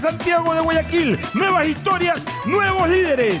[0.00, 1.18] Santiago de Guayaquil.
[1.34, 3.40] Nuevas historias, nuevos líderes.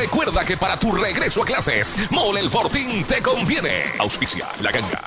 [0.01, 3.83] recuerda que para tu regreso a clases, Mole el Fortín te conviene.
[3.99, 5.03] Auspicia la ganga.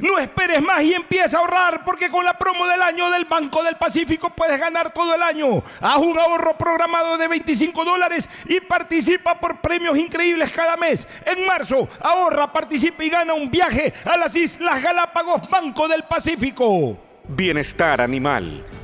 [0.00, 3.62] No esperes más y empieza a ahorrar porque con la promo del año del Banco
[3.62, 5.62] del Pacífico puedes ganar todo el año.
[5.80, 11.06] Haz un ahorro programado de 25 dólares y participa por premios increíbles cada mes.
[11.24, 16.98] En marzo, ahorra, participa y gana un viaje a las Islas Galápagos Banco del Pacífico.
[17.28, 18.83] Bienestar animal.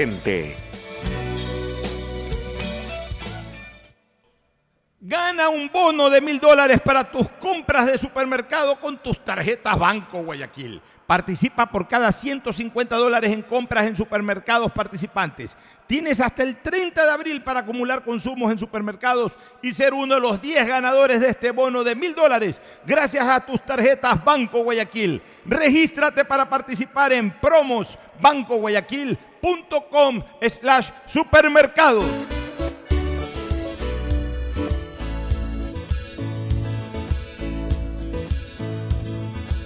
[4.99, 10.23] Gana un bono de mil dólares para tus compras de supermercado con tus tarjetas Banco
[10.23, 10.81] Guayaquil.
[11.11, 15.57] Participa por cada 150 dólares en compras en supermercados participantes.
[15.85, 20.21] Tienes hasta el 30 de abril para acumular consumos en supermercados y ser uno de
[20.21, 25.21] los 10 ganadores de este bono de mil dólares gracias a tus tarjetas Banco Guayaquil.
[25.43, 30.23] Regístrate para participar en promosbancoguayaquil.com
[30.61, 32.05] slash supermercado.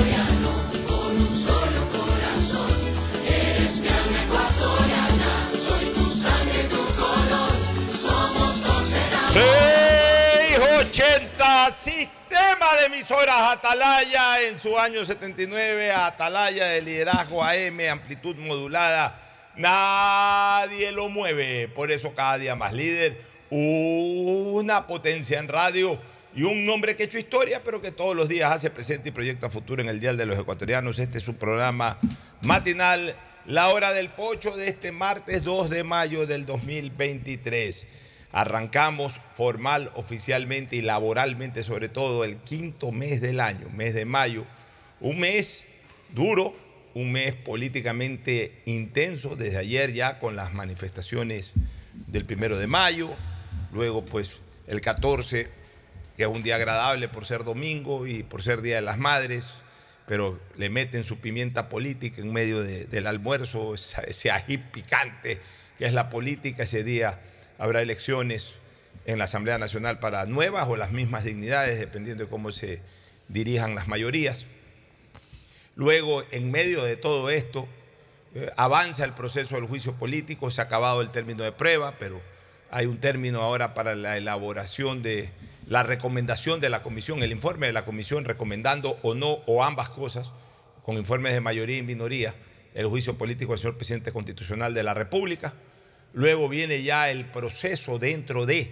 [0.00, 0.52] ecuatoriano,
[0.86, 2.76] con un solo corazón.
[3.26, 7.52] Eres mi alma ecuatoriana, soy tu sangre, tu color,
[7.94, 9.70] somos dos hermanos.
[10.80, 19.14] 80, sistema de emisoras Atalaya en su año 79, Atalaya de liderazgo AM, amplitud modulada,
[19.56, 23.20] nadie lo mueve, por eso cada día más líder,
[23.50, 26.00] una potencia en radio
[26.40, 29.12] y un nombre que ha hecho historia, pero que todos los días hace presente y
[29.12, 30.98] proyecta futuro en el Dial de los Ecuatorianos.
[30.98, 31.98] Este es su programa
[32.40, 33.14] matinal,
[33.44, 37.86] La Hora del Pocho, de este martes 2 de mayo del 2023.
[38.32, 44.46] Arrancamos formal, oficialmente y laboralmente, sobre todo, el quinto mes del año, mes de mayo.
[45.00, 45.64] Un mes
[46.08, 46.54] duro,
[46.94, 51.52] un mes políticamente intenso, desde ayer ya con las manifestaciones
[52.06, 53.10] del primero de mayo,
[53.74, 55.59] luego pues el 14,
[56.20, 59.46] que es un día agradable por ser domingo y por ser Día de las Madres,
[60.06, 65.40] pero le meten su pimienta política en medio de- del almuerzo, ese ají picante
[65.78, 67.18] que es la política ese día
[67.56, 68.52] habrá elecciones
[69.06, 72.82] en la Asamblea Nacional para nuevas o las mismas dignidades, dependiendo de cómo se
[73.28, 74.44] dirijan las mayorías.
[75.74, 77.66] Luego, en medio de todo esto,
[78.34, 82.20] eh, avanza el proceso del juicio político, se ha acabado el término de prueba, pero
[82.70, 85.30] hay un término ahora para la elaboración de
[85.70, 89.88] la recomendación de la comisión, el informe de la comisión recomendando o no, o ambas
[89.88, 90.32] cosas,
[90.82, 92.34] con informes de mayoría y minoría,
[92.74, 95.54] el juicio político del señor presidente constitucional de la República.
[96.12, 98.68] Luego viene ya el proceso dentro de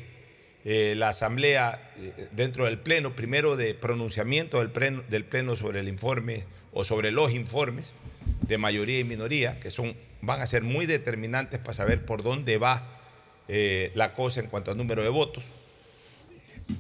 [0.65, 5.79] eh, la Asamblea, eh, dentro del Pleno, primero de pronunciamiento del pleno, del pleno sobre
[5.79, 7.93] el informe o sobre los informes
[8.41, 12.59] de mayoría y minoría, que son, van a ser muy determinantes para saber por dónde
[12.59, 12.83] va
[13.47, 15.45] eh, la cosa en cuanto al número de votos.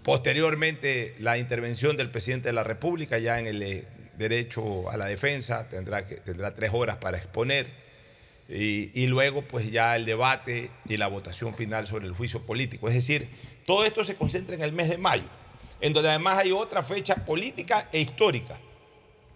[0.02, 3.84] Posteriormente, la intervención del presidente de la República ya en el eh,
[4.16, 7.68] derecho a la defensa, tendrá, tendrá tres horas para exponer.
[8.48, 12.88] Y, y luego, pues ya el debate y la votación final sobre el juicio político.
[12.88, 13.28] Es decir,
[13.66, 15.28] todo esto se concentra en el mes de mayo,
[15.80, 18.58] en donde además hay otra fecha política e histórica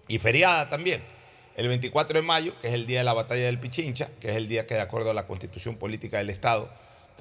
[0.08, 1.02] y feriada también.
[1.56, 4.36] El 24 de mayo, que es el día de la batalla del Pichincha, que es
[4.36, 6.72] el día que de acuerdo a la constitución política del Estado,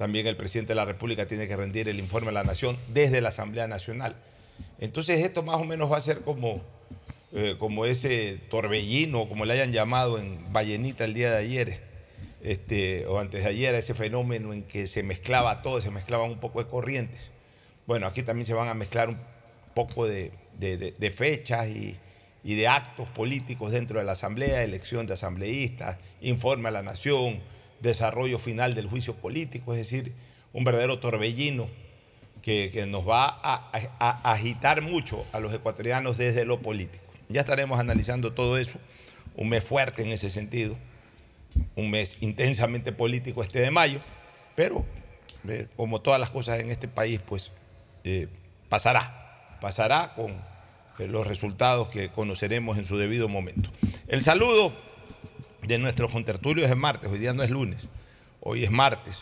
[0.02, 3.20] también el presidente de la República tiene que rendir el informe a la Nación desde
[3.20, 4.16] la Asamblea Nacional.
[4.80, 6.60] Entonces esto más o menos va a ser como,
[7.30, 11.80] eh, como ese torbellino, como le hayan llamado en Vallenita el día de ayer,
[12.42, 16.40] este, o antes de ayer, ese fenómeno en que se mezclaba todo, se mezclaban un
[16.40, 17.30] poco de corrientes.
[17.86, 19.20] Bueno, aquí también se van a mezclar un
[19.72, 20.32] poco de,
[21.14, 21.96] fechas y,
[22.42, 27.40] y de actos políticos dentro de la Asamblea, elección de asambleístas, informe a la Nación,
[27.82, 30.12] desarrollo final del juicio político, es decir,
[30.52, 31.68] un verdadero torbellino
[32.40, 37.04] que, que nos va a, agitar mucho a los ecuatorianos desde lo político.
[37.28, 38.78] Ya estaremos analizando todo eso,
[39.36, 40.76] un mes fuerte en ese sentido,
[41.76, 44.00] un mes intensamente político este de mayo,
[44.54, 44.84] pero
[45.48, 47.52] eh, como todas las cosas en este país, pues
[48.04, 48.28] eh,
[48.68, 50.32] pasará, pasará con
[50.98, 53.70] eh, los resultados que conoceremos en su debido momento.
[54.08, 54.72] El saludo
[55.62, 57.88] de nuestros contertulios de martes, hoy día no es lunes,
[58.40, 59.20] hoy es martes,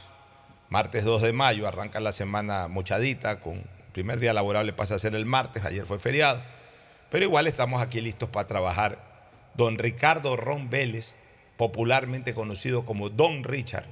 [0.69, 5.14] martes 2 de mayo, arranca la semana mochadita, con primer día laborable pasa a ser
[5.14, 6.42] el martes, ayer fue feriado,
[7.10, 9.10] pero igual estamos aquí listos para trabajar.
[9.54, 11.14] Don Ricardo Ron Vélez,
[11.56, 13.86] popularmente conocido como Don Richard,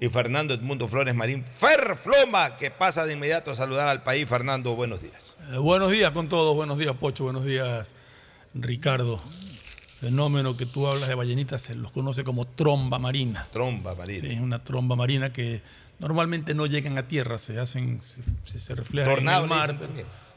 [0.00, 4.28] y Fernando Edmundo Flores Marín, Ferfloma, que pasa de inmediato a saludar al país.
[4.28, 5.36] Fernando, buenos días.
[5.52, 7.94] Eh, buenos días con todos, buenos días Pocho, buenos días
[8.54, 9.20] Ricardo.
[10.04, 13.46] Fenómeno que tú hablas de ballenitas se los conoce como tromba marina.
[13.52, 14.20] Tromba marina.
[14.20, 15.62] Sí, es una tromba marina que
[15.98, 19.78] normalmente no llegan a tierra, se hacen, se, se- reflejan Tornado en el mar.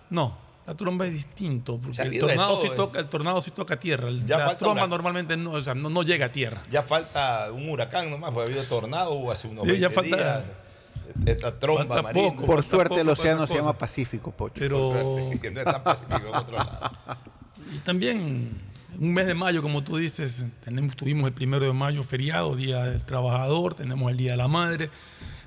[0.09, 2.75] No, la tromba es distinto, porque el tornado, todo, sí eh.
[2.75, 4.07] toca, el tornado sí toca tierra.
[4.09, 6.63] el- Ya la tromba una- normalmente no, o sea, no, no llega a tierra.
[6.71, 10.15] Ya falta un huracán nomás, porque ha habido tornado hace unos Sí, 20 ya falta-
[10.17, 10.43] días.
[11.25, 12.29] Esta tromba falta marina.
[12.29, 12.45] poco.
[12.45, 13.73] Por falta suerte el poco para océano se llama.
[13.77, 14.55] Pacífico, Pocho.
[14.59, 14.93] Pero
[15.41, 16.91] Que no es tan pacífico en otro lado.
[17.73, 18.61] Y también
[18.99, 22.85] un mes de mayo, como tú dices, tenemos, tuvimos el primero de mayo feriado, Día
[22.85, 24.89] del Trabajador, tenemos el Día de la Madre,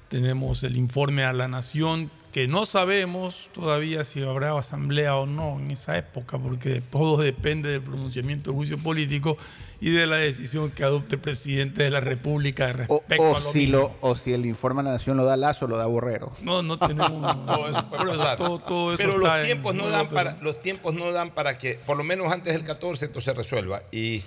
[0.08, 5.58] tenemos el informe a la Nación, que no sabemos todavía si habrá asamblea o no
[5.58, 9.36] en esa época, porque todo depende del pronunciamiento del juicio político
[9.80, 13.40] y de la decisión que adopte el presidente de la República O, respecto o a
[13.40, 13.78] lo si mismo.
[13.78, 16.30] lo, o si el informe a la nación lo da Lazo, lo da Borrero.
[16.42, 17.10] No, no tenemos...
[17.46, 18.36] Todo eso puede por eso pasar.
[18.36, 21.80] todo- todo eso pero los tiempos, no dan para, los tiempos no dan para que,
[21.86, 23.82] por lo menos antes del 14, esto se resuelva.
[23.90, 24.22] Y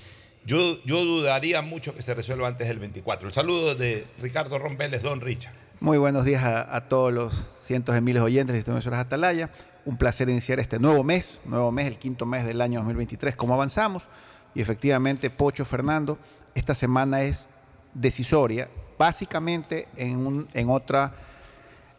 [0.46, 3.28] yo, yo dudaría mucho que se resuelva antes del 24.
[3.28, 5.54] El saludo de Ricardo Ron Vélez, Don Richard.
[5.84, 9.00] Muy buenos días a, todos los cientos de miles de oyentes de Sistema de Emisoras
[9.02, 9.50] Atalaya.
[9.84, 13.36] Un placer iniciar este nuevo mes, nuevo mes, el quinto mes del año 2023.
[13.36, 14.08] ¿Cómo avanzamos?
[14.56, 16.18] Y efectivamente, Pocho Fernando,
[16.56, 17.50] esta semana es
[17.94, 21.14] decisoria, básicamente en, un- en otra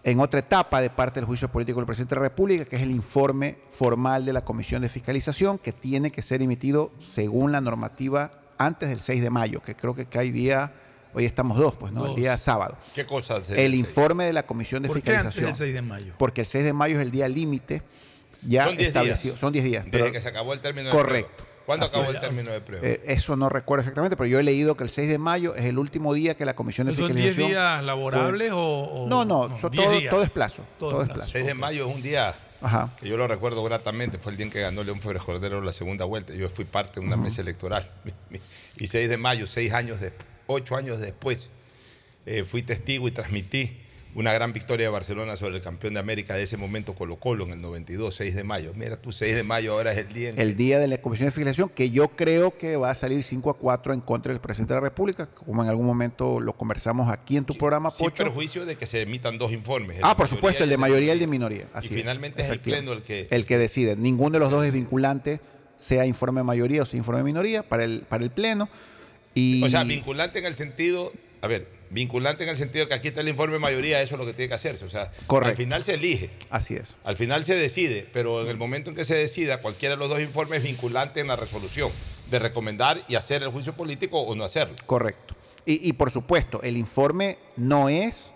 [0.03, 2.83] en otra etapa de parte del juicio político del presidente de la República, que es
[2.83, 7.61] el informe formal de la Comisión de Fiscalización, que tiene que ser emitido según la
[7.61, 10.73] normativa antes del 6 de mayo, que creo que cae día,
[11.15, 12.07] hoy estamos dos, pues, ¿no?
[12.07, 12.77] El día sábado.
[12.95, 13.49] ¿Qué cosas?
[13.51, 15.47] El informe de la Comisión de ¿Por qué antes Fiscalización.
[15.47, 16.15] del 6 de mayo?
[16.19, 17.83] Porque el 6 de mayo es el día límite
[18.47, 19.33] ya Son 10 establecido.
[19.35, 19.41] días.
[19.41, 19.85] Son 10 días.
[19.87, 21.31] Desde pero- que se acabó el término de Correcto.
[21.37, 21.51] prueba.
[21.65, 22.15] ¿Cuándo Así acabó es.
[22.17, 22.87] el término de prueba?
[22.87, 25.65] Eh, eso no recuerdo exactamente, pero yo he leído que el 6 de mayo es
[25.65, 27.49] el último día que la Comisión de ¿Son 10 Fiscalización...
[27.49, 30.63] días laborables o, o- No, no, 10 todo, es plazo.
[30.79, 31.21] Todo Todo, es plazo.
[31.21, 31.31] plazo.
[31.33, 32.91] 6 de mayo es un día Ajá.
[33.01, 35.73] que yo lo recuerdo gratamente, fue el día en que ganó León Febres Cordero la
[35.73, 36.35] segunda vuelta.
[36.35, 37.91] Yo fui parte de una mesa electoral.
[38.77, 40.13] Y 6 de mayo, 6 años, de,
[40.47, 41.51] 8 años después,
[42.27, 43.79] eh, fui testigo y transmití
[44.15, 47.45] una gran victoria de Barcelona sobre el campeón de América de ese momento, Colo Colo,
[47.45, 48.73] en el 92, 6 de mayo.
[48.75, 51.27] Mira tú, 6 de mayo ahora es el día en El día de la Comisión
[51.27, 54.41] de Fiscalización, que yo creo que va a salir 5 a 4 en contra del
[54.41, 58.07] presidente de la República, como en algún momento lo conversamos aquí en tu programa, sin
[58.07, 58.23] Pocho.
[58.25, 59.99] perjuicio de que se emitan dos informes.
[60.03, 61.69] Ah, por supuesto, el de mayoría y el de minoría.
[61.83, 63.27] Y finalmente es el pleno el que...
[63.31, 63.97] El que decide.
[63.97, 65.41] Ninguno de los dos es vinculante,
[65.77, 68.69] sea informe de mayoría o sea informe de minoría, para el, para el Pleno.
[69.35, 71.13] Y, O sea, vinculante en el sentido,
[71.43, 74.19] a ver, vinculante en el sentido que aquí está el informe de mayoría, eso es
[74.19, 74.85] lo que tiene que hacerse.
[74.85, 75.51] O sea, Correcto.
[75.51, 76.95] al final se elige, Así es.
[77.05, 80.09] al final se decide, pero en el momento en que se decida, cualquiera de los
[80.09, 81.91] dos informes es vinculante en la resolución
[82.31, 84.75] de recomendar y hacer el juicio político o no hacerlo.
[84.87, 85.35] Correcto.
[85.67, 88.31] Y, y por supuesto, el informe no es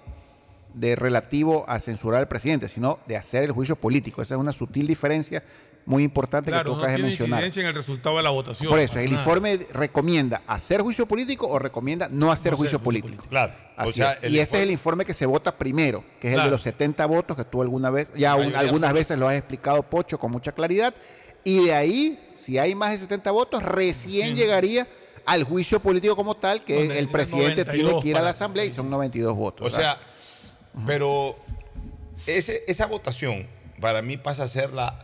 [0.74, 4.22] de relativo a censurar al presidente, sino de hacer el juicio político.
[4.22, 5.42] Esa es una sutil diferencia
[5.88, 7.44] muy importante Claro, que tú no acabas de tiene mencionar.
[7.44, 8.68] en el resultado de la votación.
[8.68, 9.18] Por eso, el nada.
[9.18, 13.24] informe recomienda hacer juicio político o recomienda no hacer No juicio político.
[13.30, 13.54] Claro.
[13.74, 14.30] Así o sea, es.
[14.30, 17.06] Y ese es el informe- que se vota primero, que es el de los 70
[17.06, 20.52] votos que tú alguna vez, ya un- algunas veces lo has explicado, Pocho, con mucha
[20.52, 20.92] claridad.
[21.42, 24.86] Y de ahí, si hay más de 70 votos, recién llegaría
[25.24, 28.30] al juicio político como tal, que Donde el presidente tiene 92 que ir a la
[28.30, 29.66] asamblea y son 92 votos.
[29.66, 29.96] O sea,
[30.86, 31.36] pero
[32.26, 33.46] ese, esa votación
[33.80, 34.98] para mí pasa a ser la,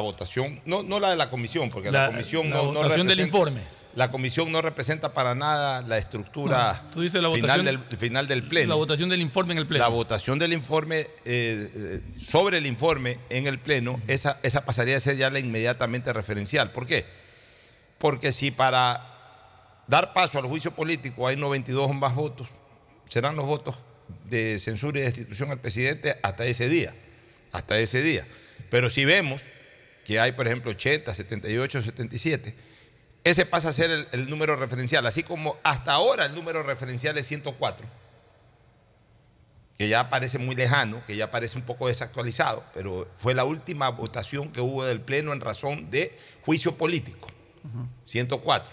[0.00, 3.06] votación, no, no la de la comisión, porque la, La- comisión la no, no votación
[3.06, 3.60] del representa- informe.
[3.94, 8.26] La comisión no representa para nada la estructura No, tú dices la final, del, final
[8.26, 8.70] del pleno.
[8.70, 9.84] La votación del informe en el pleno.
[9.84, 14.96] La votación del informe, eh, eh, sobre el informe en el Pleno, esa, esa pasaría
[14.96, 16.72] a ser ya la inmediatamente referencial.
[16.72, 17.06] ¿Por qué?
[17.98, 22.48] Porque si para dar paso al juicio político hay 92 o más votos,
[23.08, 23.76] serán los votos
[24.24, 26.96] de censura y destitución al presidente hasta ese día.
[27.54, 28.26] Hasta ese día.
[28.68, 29.40] Pero si vemos
[30.04, 32.54] que hay, por ejemplo, 80, 78, 77,
[33.24, 35.06] ese pasa a ser el, el número referencial.
[35.06, 37.86] Así como hasta ahora el número referencial es 104
[39.78, 43.88] que ya parece muy lejano, que ya parece un poco desactualizado, pero fue la última
[43.88, 47.28] votación que hubo del Pleno en razón de juicio político,
[48.04, 48.72] 104.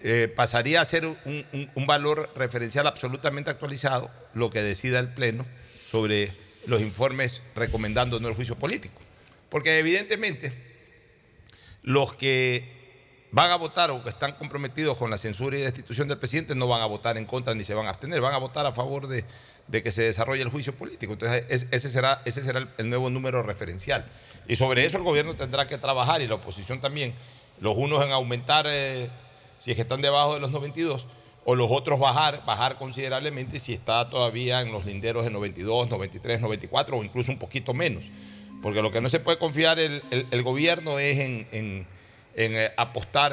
[0.00, 5.12] Eh, pasaría a ser un, un- un valor referencial absolutamente actualizado lo que decida el
[5.12, 5.44] Pleno
[5.90, 6.30] sobre
[6.66, 9.00] los informes recomendando no el juicio político.
[9.48, 10.52] Porque evidentemente
[11.82, 12.74] los que
[13.32, 16.66] van a votar o que están comprometidos con la censura y destitución del presidente no
[16.68, 19.06] van a votar en contra ni se van a abstener, van a votar a favor
[19.08, 19.24] de,
[19.66, 21.12] de que se desarrolle el juicio político.
[21.14, 24.04] Entonces, es- ese será, ese será el, el nuevo número referencial.
[24.48, 27.14] Y sobre eso el gobierno tendrá que trabajar y la oposición también.
[27.60, 29.10] Los unos en aumentar, eh,
[29.58, 31.06] si es que están debajo de los 92,
[31.48, 36.40] o los otros bajar, bajar considerablemente si está todavía en los linderos de 92, 93,
[36.40, 38.06] 94 o incluso un poquito menos.
[38.62, 41.86] Porque lo que no se puede confiar el, el- el gobierno es en, en-
[42.34, 43.32] en, eh, apostar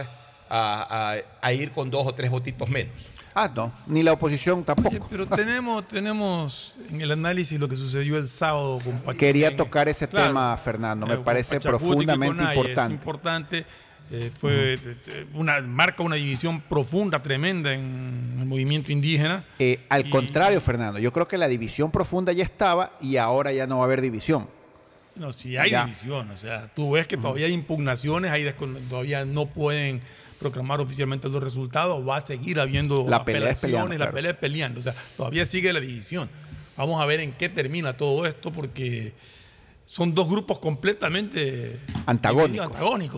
[0.50, 2.94] a, a- a ir con dos o tres votitos menos.
[3.36, 4.90] Ah, no, ni la oposición tampoco.
[4.96, 9.18] Oye, pero tenemos, tenemos en el análisis lo que sucedió el sábado con Pachacuti.
[9.18, 12.94] Quería tocar ese tema, Fernando, me con parece profundamente importante.
[12.94, 13.66] Es importante.
[14.12, 19.46] Eh, fue este, una, marca una división profunda, tremenda en el movimiento indígena.
[19.60, 23.52] Eh, al Y- contrario, Fernando, yo creo que la división profunda ya estaba y ahora
[23.52, 24.48] ya no va a haber división.
[25.16, 25.86] No, si hay Ya.
[25.86, 28.52] división, o sea, tú ves que todavía hay impugnaciones, hay
[28.90, 30.02] todavía no pueden
[30.40, 34.40] proclamar oficialmente los resultados, va a seguir habiendo La pelea es apelaciones, peleando, la pelea
[34.40, 36.30] peleando, o sea, todavía sigue la división.
[36.76, 39.14] Vamos a ver en qué termina todo esto, porque
[39.86, 42.68] son dos grupos completamente Antagónicos.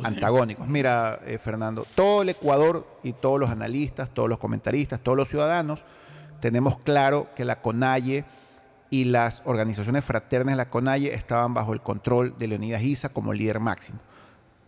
[0.05, 0.67] antagónicos.
[0.67, 5.29] Mira, eh, Fernando, todo el Ecuador y todos los analistas, todos los comentaristas, todos los
[5.29, 5.85] ciudadanos,
[6.41, 8.25] tenemos claro que la CONAIE
[8.89, 13.33] y las organizaciones fraternas de la CONAIE estaban bajo el control de Leonidas Isa como
[13.33, 13.99] líder máximo.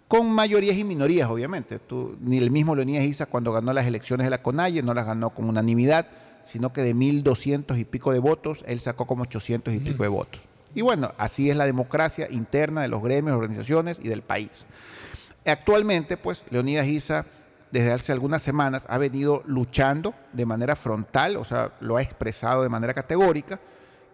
[0.07, 1.79] Con mayorías y minorías, obviamente.
[1.79, 5.05] Tú- ni el mismo Leonidas Isa cuando ganó las elecciones de la CONAIE no las
[5.05, 6.07] ganó con unanimidad,
[6.45, 10.09] sino que de 1.200 y pico de votos, él sacó como 800 y pico de
[10.09, 10.41] votos.
[10.75, 14.65] Y bueno, así es la democracia interna de los gremios, organizaciones y del país.
[15.45, 17.25] Actualmente, pues, Leonidas Isa,
[17.71, 22.63] desde hace algunas semanas, ha venido luchando de manera frontal, o sea, lo ha expresado
[22.63, 23.59] de manera categórica,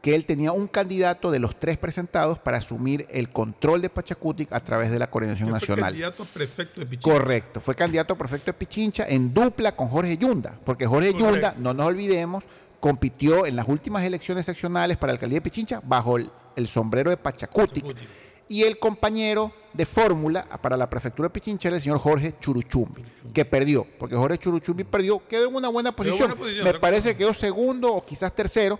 [0.01, 4.51] que él tenía un candidato de los tres presentados para asumir el control de Pachacutic
[4.51, 5.85] a través de la coordinación Que fue nacional.
[5.85, 7.11] candidato a prefecto de Pichincha.
[7.11, 11.31] Correcto, fue candidato a prefecto de Pichincha en dupla con Jorge Yunda, porque Jorge Correcto.
[11.31, 12.43] Yunda, no nos olvidemos,
[12.83, 17.11] compitió en las últimas elecciones seccionales para la alcaldía de Pichincha bajo el, el sombrero
[17.11, 17.81] de Pachacutic.
[17.81, 18.09] Pachacutic.
[18.49, 23.01] Y el compañero de fórmula para la prefectura de Pichincha era el señor Jorge Churuchumbi,
[23.33, 26.31] que perdió, porque Jorge Churuchumbi perdió, quedó en una buena posición.
[26.31, 28.77] buena posición, Me parece que quedó segundo o quizás tercero,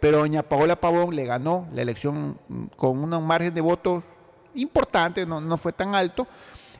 [0.00, 4.04] pero doña Paola Pavón le ganó la elección mm, con un margen de votos
[4.54, 6.28] importante, no, no fue tan alto.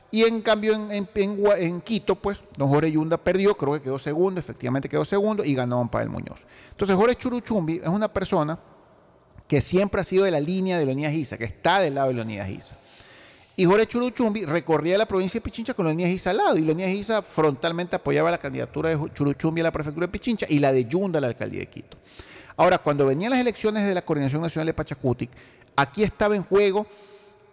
[0.09, 1.09] Y en cambio en, en-
[1.57, 5.53] en Quito, pues, don Jorge Yunda perdió, creo que quedó segundo, efectivamente quedó segundo y
[5.53, 6.47] ganó don Pavel Muñoz.
[6.71, 8.57] Entonces Jorge Churuchumbi es una persona
[9.47, 12.13] que siempre ha sido de la línea de Leonidas Giza, que está del lado de
[12.15, 12.75] Leonidas Giza.
[13.57, 16.57] Y Jorge Churuchumbi recorría la provincia de Pichincha con Leonidas Giza al lado.
[16.57, 20.59] Y Leonidas Giza frontalmente apoyaba la candidatura de Churuchumbi a la prefectura de Pichincha y
[20.59, 21.97] la de Yunda a la alcaldía de Quito.
[22.55, 25.31] Ahora, cuando venían las elecciones de la Coordinación Nacional de Pachacutic,
[25.75, 26.85] aquí estaba en juego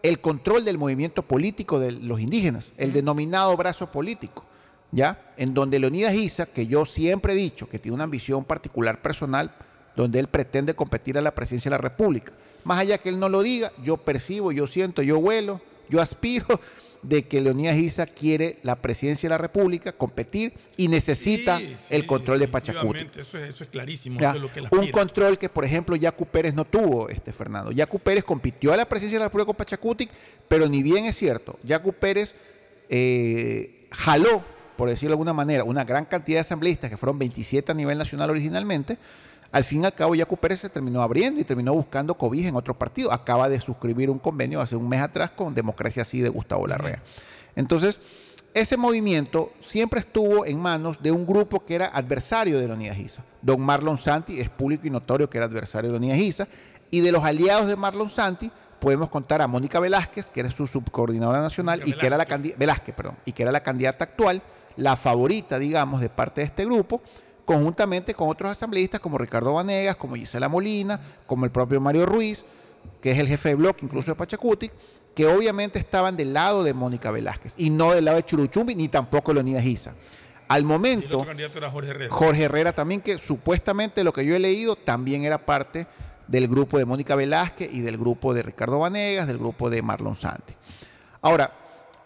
[0.05, 4.45] el control del movimiento político de los indígenas, el denominado brazo político,
[4.93, 5.33] ¿ya?
[5.39, 9.55] En donde Leonidas Giza, que yo siempre he dicho que tiene una ambición particular personal,
[9.97, 12.35] donde él pretende competir a la presidencia de la República.
[12.65, 16.61] Más allá que él no lo diga, yo percibo, yo siento, yo huelo, yo aspiro
[17.05, 21.95] de que Leonidas Giza quiere la presidencia de la República, competir y necesita Sí, sí,
[21.95, 24.19] el control de definitivamente, Eso es, eso es clarísimo.
[24.19, 27.09] Ya, Eso es lo que él un control que, por ejemplo, Yacu Pérez no tuvo,
[27.09, 27.71] este Fernando.
[27.73, 30.11] Yacu Pérez compitió a la presidencia de la República con Pachacutic,
[30.49, 32.35] pero ni bien es cierto, Yacu Pérez
[32.89, 34.43] eh, jaló,
[34.77, 37.99] por decirlo de alguna manera, una gran cantidad de asambleístas, que fueron 27 a nivel
[37.99, 38.99] nacional originalmente.
[39.55, 42.57] Al fin y al cabo, Yacu Pérez se terminó abriendo y terminó buscando cobija en
[42.57, 43.13] otro partido.
[43.13, 47.01] Acaba de suscribir un convenio hace un mes atrás con Democracia Sí de Gustavo Larrea.
[47.55, 48.01] Entonces,
[48.53, 53.23] ese movimiento siempre estuvo en manos de un grupo que era adversario de Leonidas Giza.
[53.43, 56.49] Don Marlon Santi es público y notorio que era adversario de Leonidas Giza.
[56.91, 60.67] Y de los aliados de Marlon Santi podemos contar a Mónica Velázquez, que era su
[60.67, 62.27] subcoordinadora nacional Mónica y que era la
[62.59, 64.43] Velázquez, perdón, y que era la candidata actual,
[64.75, 67.01] la favorita, digamos, de parte de este grupo,
[67.45, 72.45] conjuntamente con otros asambleístas como Ricardo Vanegas, como Gisela Molina, como el propio Mario Ruiz,
[73.01, 74.73] que es el jefe de bloque incluso de Pachacutic,
[75.15, 78.89] que obviamente estaban del lado de Mónica Velázquez y no del lado de Churuchumbi ni
[78.89, 79.95] tampoco de Leonidas Giza.
[80.49, 82.13] Al Y el momento, otro candidato era Jorge Herrera.
[82.13, 85.87] Jorge Herrera también, que supuestamente lo que yo he leído también era parte
[86.27, 90.17] del grupo de Mónica Velázquez y del grupo de Ricardo Vanegas, del grupo de Marlon
[90.17, 90.55] Santi.
[91.23, 91.53] Ahora,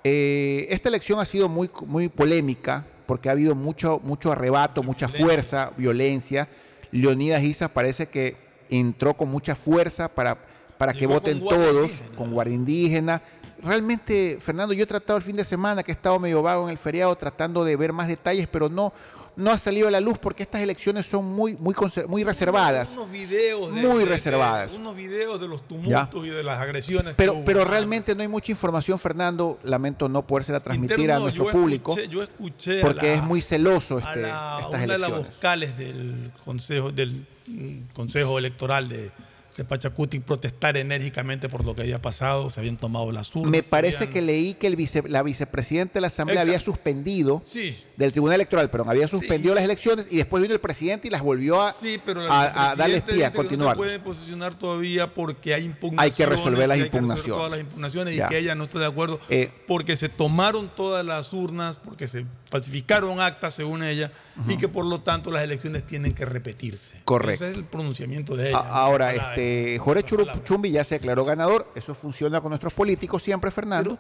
[0.05, 5.07] eh, esta elección ha sido muy, muy polémica porque ha habido mucho, mucho arrebato, mucha
[5.07, 5.25] violencia.
[5.27, 6.49] fuerza, violencia.
[6.91, 8.37] Leonidas Giza parece que
[8.69, 10.37] entró con mucha fuerza para,
[10.77, 12.17] para que voten con todos, indígena.
[12.19, 13.23] con guardia indígena.
[13.63, 16.71] Realmente, Fernando, yo he tratado el fin de semana, que he estado medio vago en
[16.71, 18.93] el feriado, tratando de ver más detalles, pero no,
[19.39, 21.75] no ha salido a la luz porque estas elecciones son muy, muy,
[22.09, 22.91] muy reservadas.
[22.95, 24.73] Unos videos de- Muy de- de- reservadas.
[24.75, 27.07] unos videos de los tumultos y de las agresiones.
[27.09, 27.45] que Pero, hubo.
[27.45, 29.59] pero realmente no hay mucha información, Fernando.
[29.63, 33.15] Lamento no podérsela transmitir Interno, a nuestro yo público escuché- yo escuché a porque la-
[33.15, 35.37] es muy celoso a este, la- estas una de las elecciones.
[35.37, 39.11] vocales del consejo del mm, consejo electoral de,
[39.59, 43.51] de Pachacuti protestar enérgicamente por lo que había pasado, se habían tomado las urnas.
[43.51, 46.51] Me parece habían- que leí que el vice- la vicepresidenta de la Asamblea Exacto.
[46.53, 47.77] había suspendido Sí.
[47.97, 51.23] del Tribunal Electoral, perdón, había suspendido las elecciones y después vino el presidente y las
[51.23, 53.75] volvió a, Sí, pero a- a vicepresidenta darles pie, a que No continuar.
[53.75, 56.13] se puede posicionar todavía porque hay impugnaciones.
[56.13, 58.27] Hay que resolver las que resolver todas las impugnaciones Ya.
[58.27, 62.07] y que ella no está de acuerdo Eh, porque se tomaron todas las urnas, porque
[62.07, 64.11] se falsificaron actas según ella
[64.49, 67.01] y que por lo tanto las elecciones tienen que repetirse.
[67.05, 67.45] Correcto.
[67.45, 68.59] Ese es el pronunciamiento de ella.
[68.59, 70.03] A- Ahora, este, Jorge.
[70.05, 71.71] Churuchumbi ya se declaró ganador.
[71.75, 73.99] Eso funciona con nuestros políticos siempre, Fernando.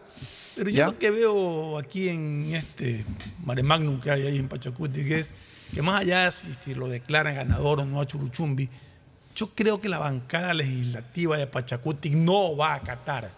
[0.56, 3.04] Pero yo lo que veo aquí en este
[3.44, 5.32] mare magnum que hay ahí en Pachacuti que es
[5.74, 8.68] que más allá si, si lo declaran ganador o no a Churuchumbi,
[9.36, 13.32] yo creo que la bancada legislativa de Pachacuti no va a acatar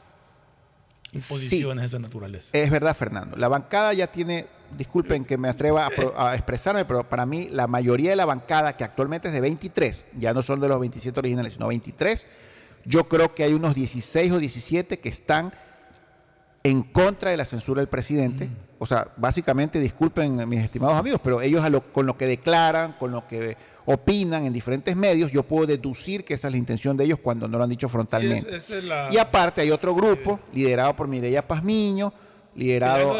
[1.12, 2.48] imposiciones de esa naturaleza.
[2.52, 3.36] Es verdad, Fernando.
[3.36, 7.48] La bancada ya tiene, disculpen que me atreva a, pro- a expresarme, pero para mí
[7.50, 10.78] la mayoría de la bancada, que actualmente es de 23, ya no son de los
[10.80, 12.26] 27 originales, sino 23,
[12.84, 15.52] yo creo que hay unos 16 o 17 que están
[16.62, 18.48] en contra de la censura del presidente.
[18.78, 22.94] O sea, básicamente, disculpen mis estimados amigos, pero ellos a lo- con lo que declaran,
[22.98, 23.56] con lo que
[23.86, 27.48] opinan en diferentes medios, yo puedo deducir que esa es la intención de ellos cuando
[27.48, 28.50] no lo han dicho frontalmente.
[28.50, 32.12] Y es- esa es la- Y aparte hay otro grupo liderado por Mireya Pazmiño,
[32.54, 33.16] liderado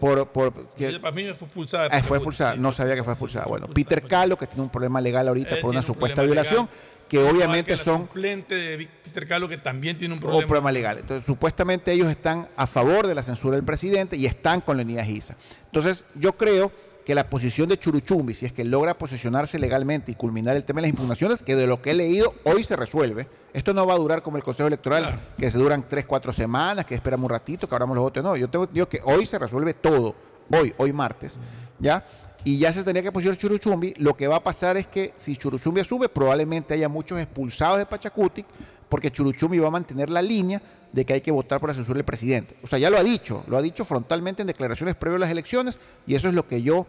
[0.00, 0.28] por...
[0.28, 1.88] por que- Ella, para mí fue expulsada.
[1.88, 3.46] de Ah, fue expulsada, sí, no sabía que fue expulsada.
[3.46, 6.22] Bueno, Peter de Calo, que tiene un problema legal ahorita Él por una un supuesta
[6.22, 7.08] violación, legal.
[7.08, 10.46] que obviamente que la son suplente de Peter Calo que también tiene un problema.
[10.46, 10.98] problema legal.
[10.98, 15.06] Entonces, supuestamente ellos están a favor de la censura del presidente y están con Leonidas
[15.06, 15.36] Giza.
[15.66, 16.70] Entonces, yo creo
[17.04, 20.78] que la posición de Churuchumbi, si es que logra posicionarse legalmente y culminar el tema
[20.78, 23.28] de las impugnaciones, que de lo que he leído hoy se resuelve.
[23.52, 26.84] Esto no va a durar como el Consejo Electoral, que se duran tres, cuatro semanas,
[26.84, 28.24] que esperamos un ratito, que abramos los votos.
[28.24, 30.14] No, yo tengo digo que hoy se resuelve todo,
[30.50, 31.36] hoy, hoy martes,
[31.78, 32.04] ¿ya?
[32.46, 33.94] Y ya se tendría que posicionar Churuchumbi.
[33.98, 37.86] Lo que va a pasar es que si Churuchumbi sube, probablemente haya muchos expulsados de
[37.86, 38.46] Pachacutic,
[38.88, 40.60] porque Churuchumbi va a mantener la línea
[40.92, 42.56] de que hay que votar por la censura del presidente.
[42.62, 45.30] O sea, ya lo ha dicho, lo ha dicho frontalmente en declaraciones previas a las
[45.30, 46.86] elecciones y eso es lo que yo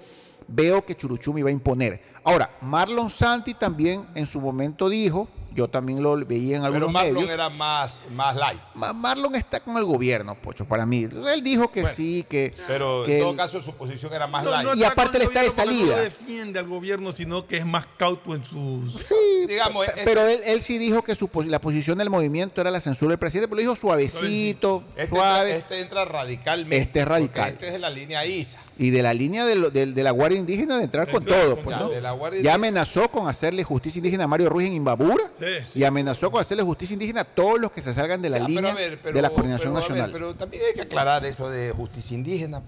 [0.47, 2.01] veo que Churuchumi va a imponer.
[2.23, 6.91] Ahora, Marlon Santi también en su momento dijo, yo también lo veía en algunos Pero
[6.91, 7.31] Marlon medios.
[7.31, 8.59] era más, más light.
[8.75, 11.03] Ma- Marlon está con el gobierno, Pocho, para mí.
[11.05, 12.53] Él dijo que sí, que...
[12.67, 14.67] Pero que en todo él- caso su posición era más No, light.
[14.67, 15.95] no Y aparte él está de salida.
[15.95, 19.01] No defiende al gobierno, sino que es más cauto en sus.
[19.01, 19.15] Sí,
[19.47, 22.69] Digamos, es- pero él, él sí dijo que su, pos- la posición del movimiento era
[22.69, 25.41] la censura del presidente, pero lo dijo suavecito, Este, suave.
[25.51, 26.77] entra, este entra radicalmente.
[26.77, 27.49] Este es radical.
[27.51, 28.59] Este es de la línea ISA.
[28.77, 31.55] Y de la línea de, lo- de- de la Guardia Indígena de entrar con todo.
[31.61, 31.77] pues,
[32.43, 36.41] Ya, amenazó con hacerle justicia indígena a Mario Ruiz en Imbabura Sí, y amenazó con
[36.41, 38.99] hacerle justicia indígena a todos los que se salgan de la Ya, línea a ver,
[39.01, 40.11] pero- de la coordinación pero a ver, nacional.
[40.11, 42.61] pero también hay que aclarar eso de justicia indígena.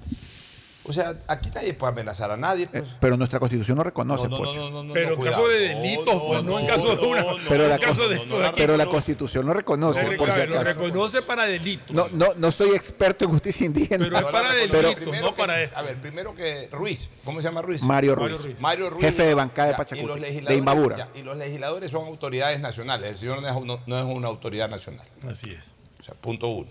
[0.88, 2.68] O sea, aquí nadie puede amenazar a nadie.
[2.68, 2.84] Pues.
[2.84, 4.60] Eh, pero nuestra constitución no reconoce, no, no, Pocho.
[4.62, 7.26] no, no, no, Pero no, en caso de delitos, pues, no en caso de una-
[7.50, 10.40] Pero la caso de esto de aquí, pero la constitución no reconoce, Lo por si
[10.40, 10.80] reco- lo acaso.
[10.82, 11.92] reconoce para delitos.
[11.96, 14.06] No, no, no soy experto en justicia indígena.
[14.06, 15.78] Pero es para delitos, no para esto.
[15.78, 17.82] A ver, primero que Ruiz, ¿cómo se llama Ruiz?
[17.84, 18.60] Mario Mario Ruiz.
[18.62, 19.06] Mario Ruiz.
[19.06, 20.62] jefe de bancada de Pachacuti, de
[20.98, 23.10] ya, y los legisladores son autoridades nacionales.
[23.12, 25.06] El señor no es, uno- no es una autoridad nacional.
[25.30, 25.60] Así es.
[26.00, 26.68] O sea, punto uno.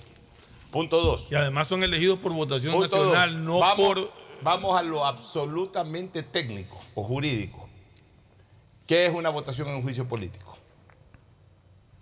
[0.70, 1.28] Punto dos.
[1.30, 3.14] Y además son elegidos por votación Punto dos.
[3.14, 4.12] nacional, no vamos, por.
[4.42, 7.68] Vamos a lo absolutamente técnico o jurídico.
[8.86, 10.56] ¿Qué es una votación en un juicio político?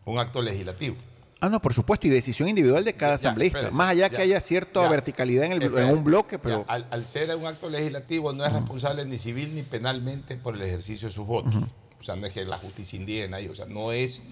[0.04, 0.96] Un acto legislativo.
[1.40, 3.58] Ah, no, por supuesto, y decisión individual de cada Ya, asambleísta.
[3.58, 4.88] espérese, Más allá ya, que haya cierta ya.
[4.88, 5.88] verticalidad en, el, Espérese.
[5.90, 9.16] en un bloque, Ya, pero al, al ser un acto legislativo no es responsable ni
[9.18, 11.54] civil ni penalmente por el ejercicio de sus votos.
[12.00, 14.22] O sea, no es que la justicia indígena ahí, o sea, no es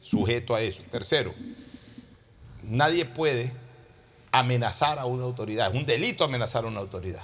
[0.00, 0.82] sujeto a eso.
[0.90, 1.34] Tercero,
[2.62, 3.52] nadie puede
[4.32, 5.68] amenazar a una autoridad.
[5.68, 7.22] Es un delito amenazar a una autoridad.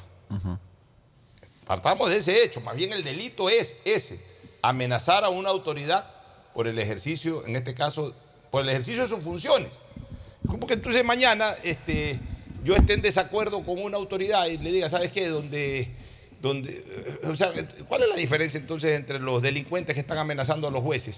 [1.67, 2.61] Partamos de ese hecho.
[2.61, 4.21] Más bien el delito es ese,
[4.63, 6.11] amenazar a una autoridad
[6.55, 8.15] por el ejercicio, en este caso,
[8.51, 9.71] por el ejercicio de sus funciones.
[10.47, 12.19] Como que entonces mañana este,
[12.65, 15.29] yo esté en desacuerdo con una autoridad y le diga, ¿sabes qué?
[15.29, 15.89] Donde,
[16.41, 16.85] donde,
[17.23, 17.53] eh, o sea,
[17.89, 21.17] ¿cuál es la diferencia entonces entre los delincuentes que están amenazando a los jueces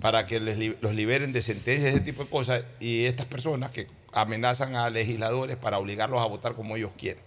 [0.00, 3.86] para que les los liberen de sentencias, ese tipo de cosas, y estas personas que
[4.16, 7.22] amenazan a legisladores para obligarlos a votar como ellos quieren?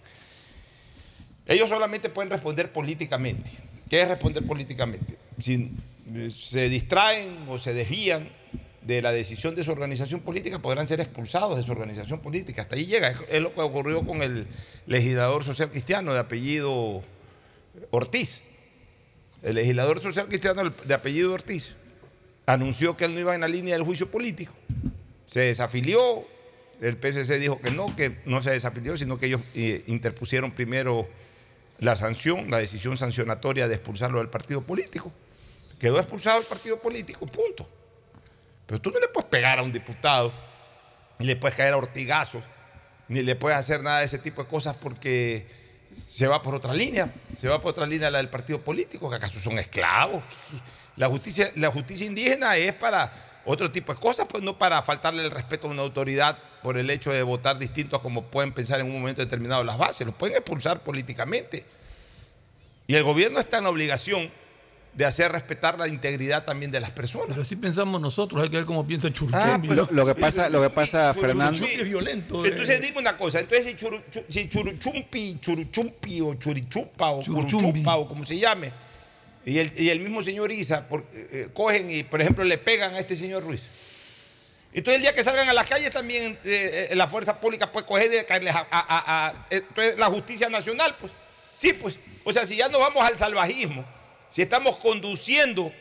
[1.46, 3.50] Ellos solamente pueden responder políticamente.
[3.88, 5.16] ¿Qué es responder políticamente?
[5.38, 5.72] Si
[6.14, 8.28] eh, se distraen o se desvían
[8.82, 12.62] de la decisión de su organización política, podrán ser expulsados de su organización política.
[12.62, 13.08] Hasta ahí llega.
[13.08, 14.46] Es- Es lo que ocurrió con el
[14.86, 17.02] legislador social cristiano de apellido
[17.90, 18.40] Ortiz.
[19.42, 21.74] El legislador social cristiano de apellido Ortiz
[22.46, 24.52] anunció que él no iba en la línea del juicio político.
[25.26, 26.26] Se desafilió.
[26.80, 31.08] El PSC dijo que no, que no se desafilió, sino que ellos eh, interpusieron primero
[31.78, 35.12] la sanción, la decisión sancionatoria de expulsarlo del partido político.
[35.78, 37.68] Quedó expulsado del partido político, punto.
[38.66, 40.32] Pero tú no le puedes pegar a un diputado,
[41.18, 42.44] ni le puedes caer a ortigazos,
[43.08, 45.46] ni le puedes hacer nada de ese tipo de cosas porque
[46.08, 49.16] se va por otra línea, se va por otra línea la del partido político, que
[49.16, 50.22] acaso son esclavos.
[50.96, 55.24] La justicia, la justicia indígena es para otro tipo de cosas, pues no para faltarle
[55.24, 58.80] el respeto a una autoridad por el hecho de votar distinto a como pueden pensar
[58.80, 61.64] en un momento determinado las bases, los pueden expulsar políticamente.
[62.86, 64.30] Y el gobierno está en la obligación
[64.92, 67.28] de hacer respetar la integridad también de las personas.
[67.30, 69.68] Pero así pensamos nosotros, hay que ver cómo piensa Ah, Churuchumbi.
[69.68, 72.44] lo, lo que pasa, lo que pasa, Fernando, es violento.
[72.44, 72.48] eh.
[72.48, 77.66] Entonces dime una cosa, entonces si, churu- si churuchumpi, churuchumpi o churichupa o Churuchumbi.
[77.84, 78.72] curuchupa o como se llame,
[79.44, 82.98] y el, y mismo señor Isa eh, eh, cogen y por ejemplo le pegan a
[82.98, 83.66] este señor Ruiz.
[84.72, 87.86] Entonces el día que salgan a las calles también eh, eh, la fuerza pública puede
[87.86, 89.46] coger y caerles a,
[89.96, 91.12] la justicia nacional, pues.
[91.54, 91.98] Sí, pues.
[92.22, 93.84] O sea, si ya no vamos al salvajismo,
[94.30, 95.72] si estamos conduciendo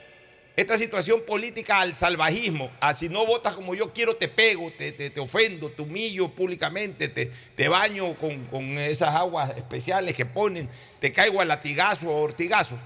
[0.55, 4.91] esta situación política al salvajismo, a si no votas como yo quiero, te pego, te,
[4.91, 10.25] te- te ofendo, te humillo públicamente, te, te baño con, con esas aguas especiales que
[10.25, 10.67] ponen,
[10.99, 12.77] te caigo a latigazo o ortigazo.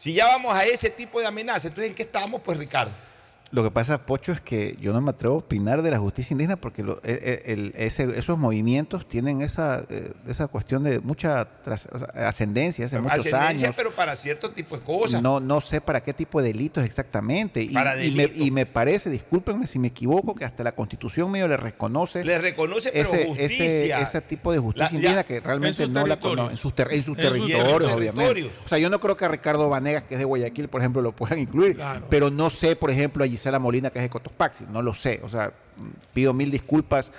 [0.00, 2.90] Si ya vamos a ese tipo de amenaza, entonces ¿en qué estamos, pues, Ricardo?
[3.52, 6.34] Lo que pasa, Pocho, es que yo no me atrevo a opinar de la justicia
[6.34, 11.00] indígena porque lo- e- e- el- ese- esos movimientos tienen esa, eh, esa cuestión de
[11.00, 13.76] mucha tras- ascendencia hace muchos Ascendencia, años.
[13.76, 15.20] pero para cierto tipo de cosas.
[15.20, 17.60] No, no sé para qué tipo de delitos exactamente.
[17.62, 18.46] Y, Para y me, delitos.
[18.46, 22.38] y me parece, discúlpenme si me equivoco, que hasta la constitución medio le reconoce Le
[22.38, 23.98] reconoce, pero ese, justicia.
[23.98, 26.72] ese, ese tipo de justicia La- ya, indígena que realmente no la conoce en sus,
[26.74, 28.48] ter- en sus En sus territorios, obviamente.
[28.64, 31.02] O sea, yo no creo que a Ricardo Vanegas, que es de Guayaquil, por ejemplo,
[31.02, 32.06] lo puedan incluir, Claro.
[32.08, 35.20] pero no sé, por ejemplo, a Gisela Molina, que es de Cotopaxi, no lo sé.
[35.24, 35.50] O sea,
[36.12, 37.10] pido mil disculpas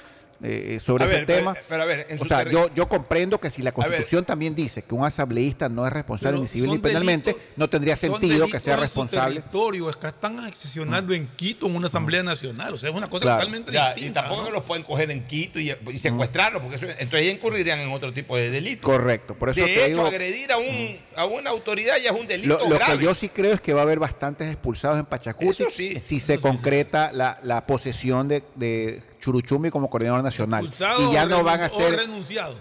[0.43, 1.55] eh, sobre A ese ver, pero- tema.
[1.69, 3.73] pero a ver, en o su sea, yo, yo comprendo que si la ver.
[3.75, 7.41] Constitución también dice que un asambleísta no es responsable Pero ni civil ni penalmente, delitos-
[7.57, 9.35] no tendría sentido que sea responsable.
[9.41, 12.73] territorio, es que están sesionando en Quito en una asamblea nacional.
[12.73, 13.37] O sea, es una cosa Claro.
[13.39, 14.21] totalmente Ya, y distinta.
[14.21, 14.51] tampoco ¿no?
[14.51, 18.11] los pueden coger en Quito y, y secuestrarlos, porque eso- entonces ya incurrirían en otro
[18.13, 18.81] tipo de delito.
[18.87, 20.07] Correcto, por eso de te hecho, digo.
[20.07, 22.97] agredir a, un, a una autoridad ya es un delito Lo, lo grave.
[22.97, 26.19] que yo sí creo es que va a haber bastantes expulsados en Pachacuti sí, si
[26.19, 30.65] se concreta la, la posesión de, de Churuchumi como coordinador nacional.
[31.09, 31.93] Y ya no van a ser.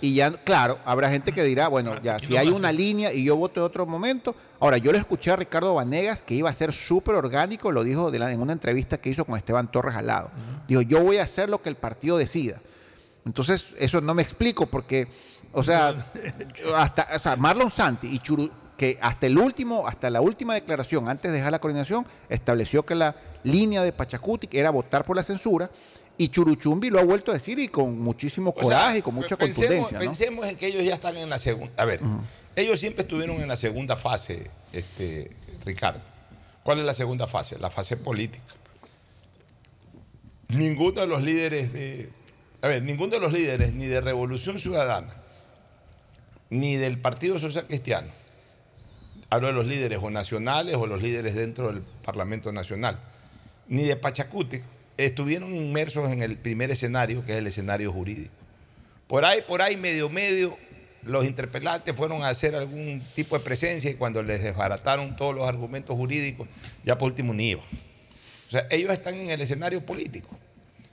[0.01, 3.25] Y ya, claro, habrá gente que dirá, bueno, ya, si no hay una línea y
[3.25, 4.37] yo voto en otro momento.
[4.61, 8.11] Ahora, yo le escuché a Ricardo Vanegas que iba a ser súper orgánico, lo dijo
[8.13, 10.31] de la- en una entrevista que hizo con Esteban Torres al lado.
[10.69, 12.61] Dijo, yo voy a hacer lo que el partido decida.
[13.27, 15.09] Entonces, eso no me explico porque,
[15.53, 15.95] o sea,
[16.55, 20.55] yo hasta, o sea, Marlon Santi y Churu, que hasta el último, hasta la última
[20.55, 25.17] declaración, antes de dejar la coordinación, estableció que la línea de Pachacuti era votar por
[25.17, 25.71] la censura,
[26.21, 29.15] y Churuchumbi lo ha vuelto a decir y con muchísimo O sea, coraje y con
[29.15, 29.99] mucha pensemos, contundencia.
[29.99, 30.05] ¿no?
[30.05, 31.73] Pensemos en que ellos ya están en la segunda.
[31.79, 32.03] A ver,
[32.55, 35.31] ellos siempre estuvieron en la segunda fase, este,
[35.65, 36.03] Ricardo.
[36.63, 37.59] ¿Cuál es la segunda fase?
[37.59, 38.45] La fase política.
[40.49, 42.11] Ninguno de los líderes de.
[42.61, 45.15] A ver, ninguno de los líderes ni de Revolución Ciudadana,
[46.51, 48.09] ni del Partido Social Cristiano,
[49.31, 52.99] hablo de los líderes o nacionales o los líderes dentro del Parlamento Nacional,
[53.69, 54.61] ni de Pachacuti,
[55.07, 58.33] estuvieron inmersos en el primer escenario, que es el escenario jurídico.
[59.07, 60.57] Por ahí, por ahí, medio, medio,
[61.03, 65.49] los interpelantes fueron a hacer algún tipo de presencia y cuando les desbarataron todos los
[65.49, 66.49] argumentos jurídicos,
[66.85, 67.63] ya por último ni iba.
[67.63, 70.37] O sea, ellos están en el escenario político.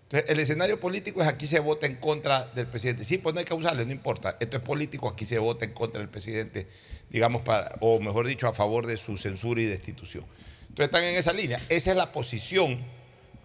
[0.03, 3.03] Entonces, el escenario político es aquí se vota en contra del presidente.
[3.03, 4.37] Sí, pues no hay causales, no importa.
[4.39, 6.67] Esto es político, aquí se vota en contra del presidente,
[7.09, 10.23] digamos, para, o mejor dicho, a favor de su censura y destitución.
[10.69, 11.59] Entonces están en esa línea.
[11.67, 12.79] Esa es la posición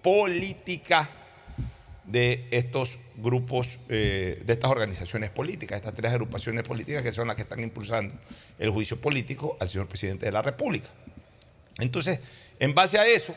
[0.03, 1.09] política
[2.05, 7.37] de estos grupos, eh, de estas organizaciones políticas, estas tres agrupaciones políticas que son las
[7.37, 8.15] que están impulsando
[8.59, 10.89] el juicio político al señor presidente de la República.
[11.79, 12.21] Entonces,
[12.59, 13.35] en base a eso,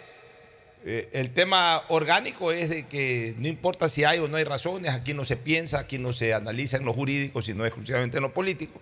[0.84, 4.93] eh, el tema orgánico es de que no importa si hay o no hay razones,
[4.93, 8.34] aquí no se piensa, aquí no se analiza en lo jurídico, sino exclusivamente en lo
[8.34, 8.82] político.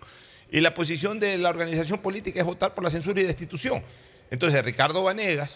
[0.51, 3.83] Y la posición de la organización política es votar por la censura y destitución.
[4.31, 5.55] Entonces, Ricardo Vanegas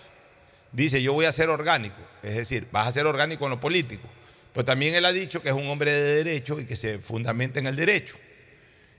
[0.71, 4.07] dice, yo voy a ser orgánico, es decir, vas a ser orgánico en lo político.
[4.53, 7.59] Pero también él ha dicho que es un hombre de derecho y que se fundamenta
[7.59, 8.17] en el derecho.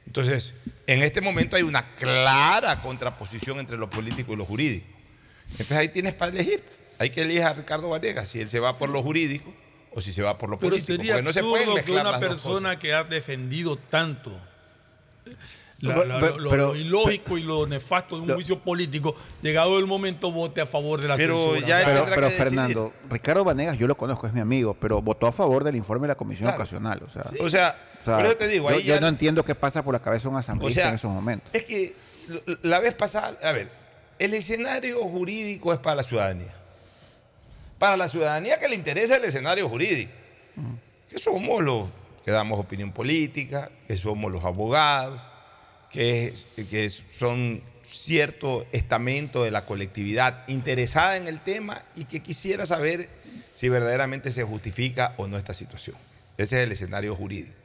[0.06, 0.54] Entonces,
[0.86, 4.86] en este momento hay una clara contraposición entre lo político y lo jurídico.
[5.50, 6.62] Entonces ahí tienes para elegir.
[6.98, 9.54] Hay que elegir a Ricardo Vanegas si él se va por lo jurídico
[9.92, 10.96] o si se va por lo Pero político.
[10.96, 14.38] sería porque no se absurdo que una persona que ha defendido tanto
[15.80, 18.58] la- Pero- la- pero- lo, pero- lo ilógico y lo nefasto de un lo- juicio
[18.58, 21.66] político, llegado el momento vote a favor de la Pero censura.
[21.68, 22.44] ya Pero, pero decidir.
[22.44, 26.06] Fernando, Ricardo Vanegas, yo lo conozco, es mi amigo, pero votó a favor del informe
[26.06, 26.56] de la Comisión Claro.
[26.62, 27.00] Ocasional.
[27.06, 27.40] O sea, cosas.
[27.40, 29.54] O sea, o sea, por eso te digo, yo, ahí yo ya- no entiendo qué
[29.54, 31.48] pasa por la cabeza de un o asambleísta sea, en esos momentos.
[31.52, 31.94] Es que
[32.62, 33.70] la vez pasada, a ver,
[34.18, 36.52] el escenario jurídico es para la ciudadanía.
[37.78, 40.10] Para la ciudadanía que le interesa el escenario jurídico.
[41.08, 41.88] Que somos los
[42.28, 45.18] que damos opinión política, que somos los abogados,
[45.90, 46.34] que,
[46.68, 53.08] que son cierto estamento de la colectividad interesada en el tema y que quisiera saber
[53.54, 55.96] si verdaderamente se justifica o no esta situación.
[56.36, 57.56] Ese es el escenario jurídico.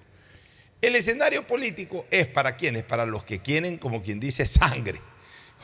[0.81, 5.01] El escenario político es para quienes, para los que quieren, como quien dice, sangre.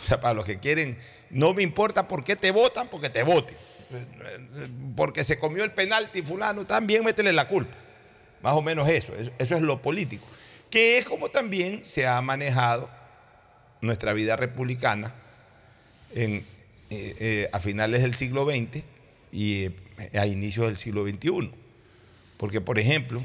[0.03, 3.23] O sea, para los que quieren, no me importa por qué te votan, porque te
[3.23, 3.55] voten.
[4.97, 7.77] Porque se comió el penalti fulano, también métele la culpa.
[8.41, 10.25] Más o menos eso, eso, eso es lo político.
[10.69, 12.89] Que es como también se ha manejado
[13.81, 15.13] nuestra vida republicana
[16.13, 16.45] en,
[16.89, 18.83] eh, eh, a finales del siglo XX
[19.31, 19.71] y eh,
[20.19, 21.51] a inicios del siglo XXI.
[22.37, 23.23] Porque, por ejemplo,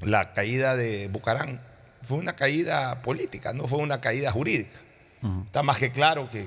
[0.00, 1.60] la caída de Bucarán
[2.02, 4.78] fue una caída política, no fue una caída jurídica.
[5.46, 6.46] Está más que claro que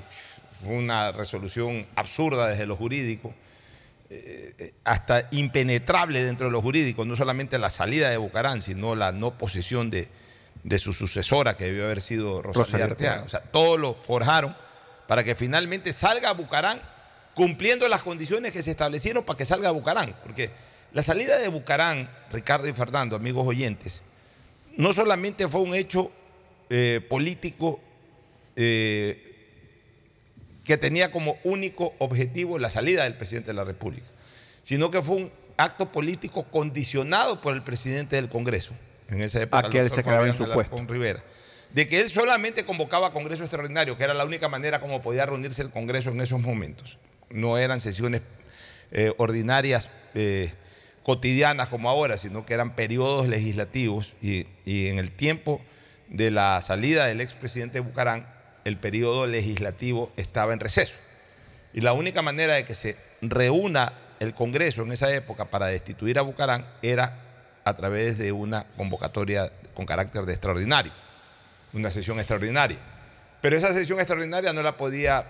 [0.64, 3.34] fue una resolución absurda desde lo jurídico,
[4.12, 8.96] eh, eh, hasta impenetrable dentro de lo jurídico, no solamente la salida de Bucarán, sino
[8.96, 10.08] la no posesión de,
[10.64, 13.22] de su sucesora, que debió haber sido Rosalía Rosalía Arteaga.
[13.22, 14.56] O sea, todo lo forjaron
[15.06, 16.82] para que finalmente salga Bucarán
[17.34, 20.16] cumpliendo las condiciones que se establecieron para que salga Bucarán.
[20.22, 20.50] Porque
[20.92, 24.02] la salida de Bucarán, Ricardo y Fernando, amigos oyentes,
[24.76, 26.10] no solamente fue un hecho
[26.68, 27.80] eh, político
[28.56, 29.29] eh,
[30.70, 34.06] que tenía como único objetivo la salida del presidente de la República,
[34.62, 38.72] sino que fue un acto político condicionado por el presidente del Congreso,
[39.08, 39.66] en esa época.
[39.66, 40.76] A que él se quedaba en Fabián su puesto.
[40.76, 41.24] Alarcón Rivera,
[41.74, 45.60] de que él solamente convocaba Congreso extraordinario, que era la única manera como podía reunirse
[45.60, 46.98] el Congreso en esos momentos.
[47.30, 48.22] No eran sesiones
[48.92, 50.52] eh, ordinarias eh,
[51.02, 55.60] cotidianas como ahora, sino que eran periodos legislativos y, y en el tiempo
[56.06, 60.98] de la salida del expresidente Bucarán, el periodo legislativo estaba en receso.
[61.72, 66.18] Y la única manera de que se reúna el Congreso en esa época para destituir
[66.18, 67.18] a Bucarán era
[67.64, 70.92] a través de una convocatoria con carácter de extraordinario,
[71.72, 72.78] una sesión extraordinaria.
[73.40, 75.26] Pero esa sesión extraordinaria no la podía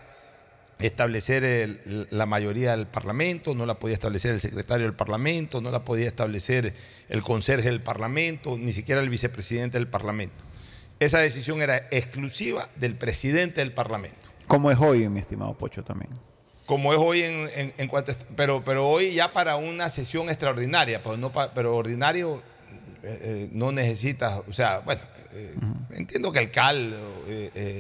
[0.80, 5.84] establecer la mayoría del Parlamento, no la podía establecer el secretario del Parlamento, no la
[5.84, 6.74] podía establecer
[7.08, 10.49] el conserje del Parlamento, ni siquiera el vicepresidente del Parlamento.
[11.00, 14.28] Esa decisión era exclusiva del presidente del Parlamento.
[14.46, 16.10] Como es hoy, mi estimado Pocho, también.
[16.66, 18.12] Como es hoy en, en- en cuanto...
[18.36, 22.42] Pero, pero hoy ya para una sesión extraordinaria, pues no pa- pero ordinario
[23.02, 25.00] eh, eh, no necesita, o sea, bueno,
[25.32, 25.54] eh,
[25.92, 26.94] entiendo que el CAL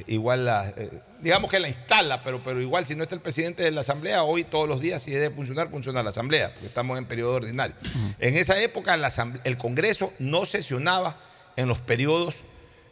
[0.06, 0.72] igual la,
[1.20, 4.22] digamos que la instala, pero, pero igual si no está el presidente de la Asamblea,
[4.22, 7.76] hoy todos los días si debe funcionar, funciona la Asamblea, porque estamos en periodo ordinario.
[8.18, 9.10] En esa época la
[9.44, 11.18] el Congreso no sesionaba
[11.56, 12.36] en los periodos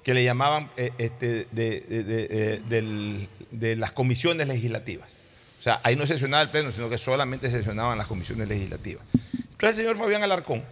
[0.09, 5.11] que le llamaban eh, este, de, de- eh, de las comisiones legislativas.
[5.59, 9.05] O sea, ahí no sesionaba el Pleno, sino que solamente sesionaban las comisiones legislativas.
[9.13, 10.65] Entonces el señor Fabián Alarcón,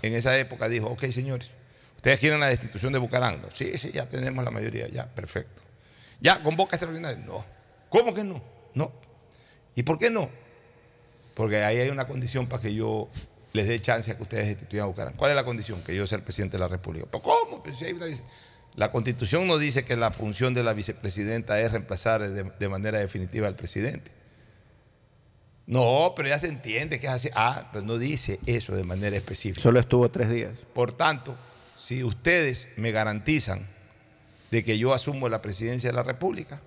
[0.00, 1.50] en esa época, dijo, ok, señores,
[1.96, 3.42] ¿ustedes quieren la destitución de Bucarán?
[3.42, 5.60] No, sí, sí, ya tenemos la mayoría, ya, perfecto.
[6.22, 7.18] ¿Ya convoca extraordinario?
[7.26, 7.44] No.
[7.90, 8.42] ¿Cómo que no?
[8.72, 8.92] No.
[9.74, 10.30] ¿Y por qué no?
[11.34, 13.10] Porque ahí hay una condición para que yo
[13.52, 15.12] les dé chance a que ustedes destituyan a Bucarán.
[15.18, 15.82] ¿Cuál es la condición?
[15.82, 17.04] Que yo sea el presidente de la República.
[17.10, 17.62] ¿Pero cómo?
[17.62, 18.06] Pues si hay una
[18.80, 22.98] La constitución no dice que la función de la vicepresidenta es reemplazar de, de manera
[22.98, 24.10] definitiva al presidente.
[25.66, 27.28] No, pero ya se entiende que es así.
[27.34, 29.60] Ah, pero no dice eso de manera específica.
[29.60, 30.60] Solo estuvo tres días.
[30.72, 31.36] Por tanto,
[31.76, 33.68] si ustedes me garantizan
[34.50, 36.62] de que yo asumo la presidencia de la República,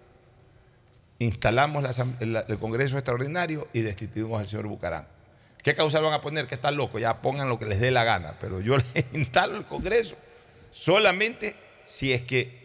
[1.17, 5.07] instalamos la el Congreso Extraordinario y destituimos al señor Bucarán.
[5.63, 6.45] ¿Qué causa van a poner?
[6.45, 9.57] Que están locos, ya pongan lo que les dé la gana, pero yo le instalo
[9.57, 10.15] el Congreso
[10.69, 12.61] solamente si es que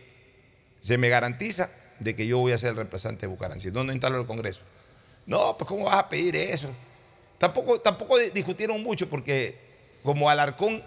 [0.79, 3.61] se me garantiza de que yo voy a ser el reemplazante de Bucarán.
[3.61, 4.61] Si no, no instalo el Congreso.
[5.27, 6.71] No, pues ¿cómo vas a pedir eso?
[7.39, 9.59] Tampoco, tampoco di- discutieron mucho porque
[10.03, 10.83] como Alarcón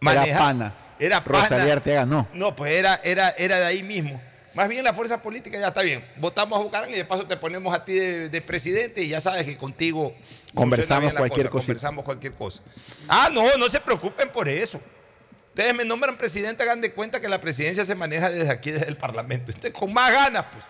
[0.00, 0.74] maneja- pana.
[0.98, 1.40] Era pana.
[1.42, 2.28] Rosalía Arteaga no.
[2.32, 4.20] No, pues era, era, era de ahí mismo.
[4.54, 6.04] Más bien la fuerza política ya está bien.
[6.16, 9.20] Votamos a Bucarán y de paso te ponemos a ti de, de presidente y ya
[9.20, 10.14] sabes que contigo
[10.54, 11.66] Conversamos cualquier cosa.
[11.66, 12.62] Conversamos cualquier cosa.
[13.08, 14.78] Ah, no, no se preocupen por eso.
[15.52, 18.88] Ustedes me nombran presidente, hagan de cuenta que la presidencia se maneja desde aquí, desde
[18.88, 19.52] el Parlamento.
[19.52, 20.64] Entonces, con más ganas, pues.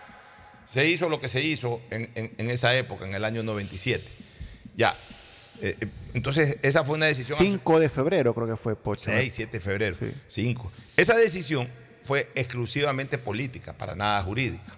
[0.69, 4.03] Se hizo lo que se hizo en, en- en esa época, en el año 97.
[4.75, 4.95] Ya.
[5.61, 9.09] Eh, eh, entonces, esa fue una decisión 5 de febrero creo que fue Pocho.
[9.11, 9.17] ¿no?
[9.17, 10.13] 6, 7 de febrero, Sí.
[10.27, 10.71] 5.
[10.97, 11.67] Esa decisión
[12.05, 14.77] fue exclusivamente política, para nada jurídica.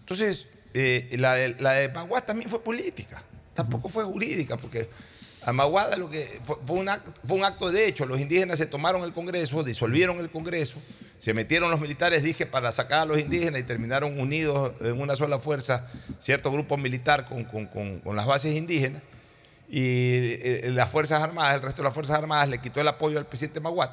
[0.00, 1.88] Entonces, eh, la, de, la de
[2.26, 3.22] también fue política,
[3.54, 4.88] tampoco fue jurídica, porque
[5.44, 8.06] a Maguada lo que fue, fue un acto, fue un acto de hecho.
[8.06, 10.78] Los indígenas se tomaron el Congreso, disolvieron el Congreso,
[11.18, 15.16] se metieron los militares, dije, para sacar a los indígenas y terminaron unidos en una
[15.16, 19.02] sola fuerza, cierto grupo militar con, con- con- con las bases indígenas.
[19.68, 23.18] Y eh, las Fuerzas Armadas, el resto de las Fuerzas Armadas le quitó el apoyo
[23.18, 23.90] al presidente Maguad.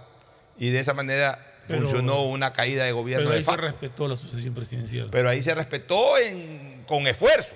[0.58, 3.66] Y de esa manera Pero- funcionó una caída de gobierno Pero de ahí se facto.
[3.68, 5.08] respetó la sucesión presidencial.
[5.12, 7.54] Pero ahí se respetó en- con esfuerzo.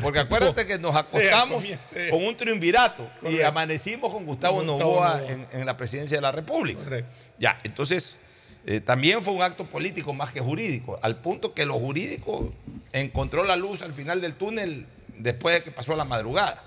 [0.00, 1.64] Porque acuérdate que nos acostamos
[2.10, 5.22] con un triunvirato y amanecimos con Gustavo, Con Gustavo Novoa.
[5.26, 6.82] En, en la presidencia de la República.
[6.82, 7.10] Correcto.
[7.38, 8.16] Ya, entonces
[8.64, 12.52] eh, también fue un acto político más que jurídico, al punto que lo jurídico
[12.92, 14.86] encontró la luz al final del túnel
[15.18, 16.62] después de que pasó la madrugada.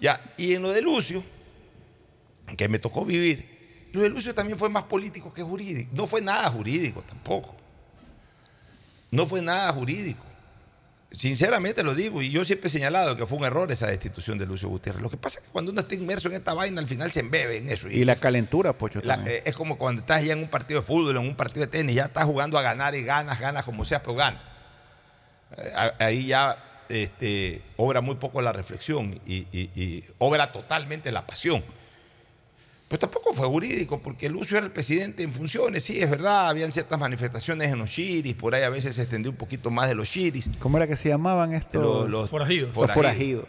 [0.00, 1.24] Ya, y en lo de Lucio,
[2.56, 5.90] que me tocó vivir, lo de Lucio también fue más político que jurídico.
[5.94, 7.56] No fue nada jurídico tampoco.
[9.10, 10.24] No fue nada jurídico.
[11.12, 14.46] Sinceramente lo digo, y yo siempre he señalado que fue un error esa destitución de
[14.46, 15.02] Lucio Gutiérrez.
[15.02, 17.18] Lo que pasa es que cuando uno está inmerso en esta vaina, al final se
[17.20, 17.88] embebe en eso.
[17.88, 19.36] Y la calentura, Pocho, La- también.
[19.38, 21.72] eh, es como cuando estás ya en un partido de fútbol, en un partido de
[21.72, 24.40] tenis, ya estás jugando a ganar y ganas, ganas como sea, pero ganas.
[25.56, 31.26] Eh, ahí ya este, obra muy poco la reflexión y, y- y obra totalmente la
[31.26, 31.64] pasión.
[32.90, 36.72] Pues tampoco fue jurídico, porque Lucio era el presidente en funciones, sí, es verdad, habían
[36.72, 39.94] ciertas manifestaciones en los chiris, por ahí a veces se extendió un poquito más de
[39.94, 40.48] los chiris.
[40.58, 41.80] ¿Cómo era que se llamaban estos?
[41.80, 42.74] Los, los Forajidos.
[42.74, 43.46] Los forajidos.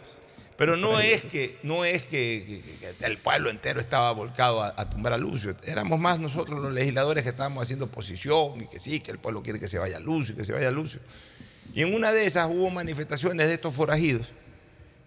[0.56, 4.74] Pero no es que, no es que, que- que el pueblo entero estaba volcado a,
[4.76, 5.56] a tumbar a Lucio.
[5.64, 9.42] Éramos más nosotros los legisladores que estábamos haciendo oposición y que sí, que el pueblo
[9.42, 11.00] quiere que se vaya Lucio, que se vaya Lucio.
[11.74, 14.28] Y en una de esas hubo manifestaciones de estos forajidos.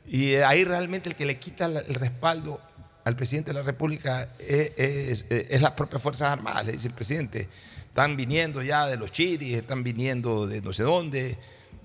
[0.05, 2.59] Y ahí realmente el que le quita el respaldo
[3.05, 6.65] al presidente de la República es, es, es las propias Fuerzas Armadas.
[6.65, 7.47] Le dice el presidente,
[7.87, 11.37] están viniendo ya de los chiris, están viniendo de no sé dónde,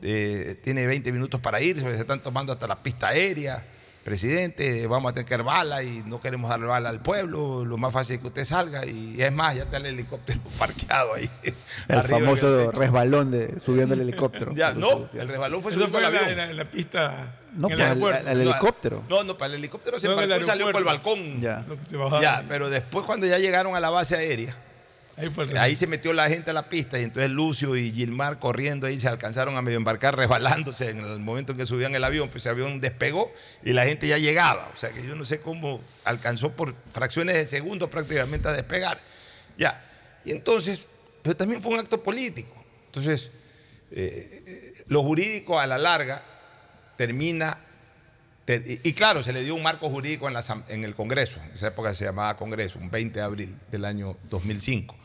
[0.03, 3.65] eh, tiene 20 minutos para irse, se están tomando hasta la pista aérea.
[4.05, 7.77] Presidente, vamos a tener que dar bala y no queremos dar bala al pueblo, lo
[7.77, 11.29] más fácil es que usted salga y es más, ya está el helicóptero parqueado ahí.
[11.87, 14.53] El famoso resbalón de subiendo el helicóptero.
[14.55, 16.29] Ya, no, el resbalón fue subiendo en la, avión.
[16.31, 17.37] en la- en la pista.
[17.53, 19.03] No, en el pues, helicóptero.
[19.09, 21.41] No, no, para el helicóptero se No, en el embarcó y salió por el balcón.
[21.41, 21.65] Ya.
[22.23, 24.57] Ya, pero después cuando ya llegaron a la base aérea,
[25.59, 28.87] Ahí el se metió la gente a la pista y entonces Lucio y Gilmar corriendo
[28.87, 32.29] ahí se alcanzaron a medio embarcar resbalándose en el momento en que subían el avión,
[32.29, 33.33] pues ese avión despegó
[33.65, 34.71] y la gente ya llegaba.
[34.75, 39.01] O sea que yo no sé cómo alcanzó por fracciones de segundo prácticamente a despegar.
[39.59, 39.85] Ya.
[40.25, 40.87] Y entonces,
[41.23, 42.55] pero también fue un acto político.
[42.87, 43.31] Entonces,
[43.93, 46.23] eh, lo jurídico a la larga
[46.97, 47.59] termina
[48.45, 51.53] te- y, claro, se le dio un marco jurídico en, la en el Congreso, en
[51.53, 54.97] esa época se llamaba Congreso, un 20 de abril del año 2005.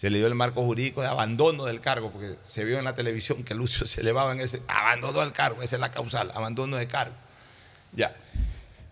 [0.00, 2.94] Se le dio el marco jurídico de abandono del cargo, porque se vio en la
[2.94, 6.78] televisión que Lucio se elevaba en ese, abandonó el cargo, esa es la causal, abandono
[6.78, 7.14] de cargo.
[7.92, 8.16] Ya.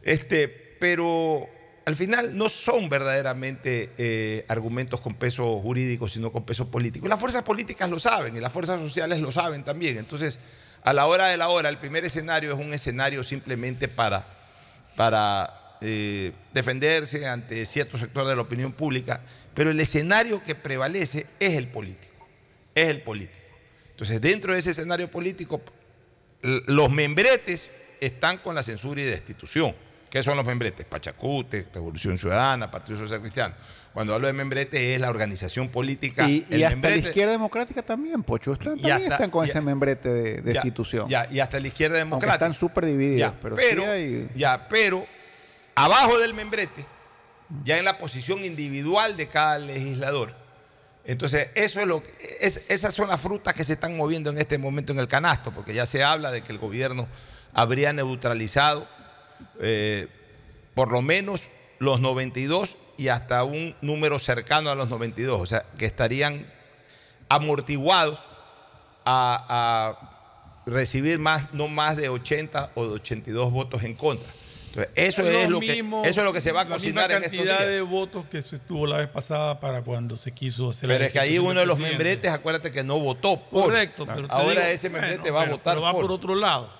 [0.02, 1.48] Este, pero
[1.86, 7.06] al final no son verdaderamente eh, argumentos con peso jurídico, sino con peso político.
[7.06, 9.96] Y las fuerzas políticas lo saben y las fuerzas sociales lo saben también.
[9.96, 10.38] Entonces,
[10.82, 14.26] a la hora de la hora, el primer escenario es un escenario simplemente para,
[14.94, 19.22] para eh, defenderse ante cierto sector de la opinión pública,
[19.58, 22.14] pero el escenario que prevalece es el político.
[22.76, 23.44] Es el político.
[23.90, 25.60] Entonces, dentro de ese escenario político,
[26.42, 27.68] los membretes
[28.00, 29.74] están con la censura y destitución.
[30.08, 30.86] ¿Qué son los membretes?
[30.86, 33.56] Pachacute, Revolución Ciudadana, Partido Social Cristiano.
[33.92, 36.28] Cuando hablo de membrete es la organización política.
[36.28, 38.52] Y, hasta la izquierda democrática también, Pocho.
[38.52, 41.08] Están, también hasta- están con ese membrete de, de Ya, institución.
[41.08, 42.34] Ya, y hasta la izquierda Aunque democrática.
[42.34, 43.18] están súper divididos.
[43.32, 45.04] Ya, pero, pero, sí hay- ya, pero
[45.74, 46.86] abajo del membrete,
[47.64, 50.34] ya en la posición individual de cada legislador.
[51.04, 54.38] Entonces, eso es lo que- es- esas son las frutas que se están moviendo en
[54.38, 57.08] este momento en el canasto, porque ya se habla de que el gobierno
[57.54, 58.86] habría neutralizado
[59.60, 60.08] eh,
[60.74, 65.64] por lo menos los 92 y hasta un número cercano a los 92, o sea,
[65.78, 66.44] que estarían
[67.28, 68.18] amortiguados
[69.04, 74.28] a, a recibir más, no más de 80 o de 82 votos en contra.
[74.94, 77.10] Eso Lo es, lo que, mismo, eso es lo que se va a la cocinar
[77.10, 77.70] en estos cantidad días.
[77.70, 81.06] de votos que se tuvo la vez pasada para cuando se quiso hacer la Pero
[81.06, 83.64] es que ahí uno de los membretes, acuérdate que no votó por.
[83.64, 86.02] Correcto, pero Ahora digo, ese membrete bueno, va a pero- votar pero va por.
[86.02, 86.72] por otro lado.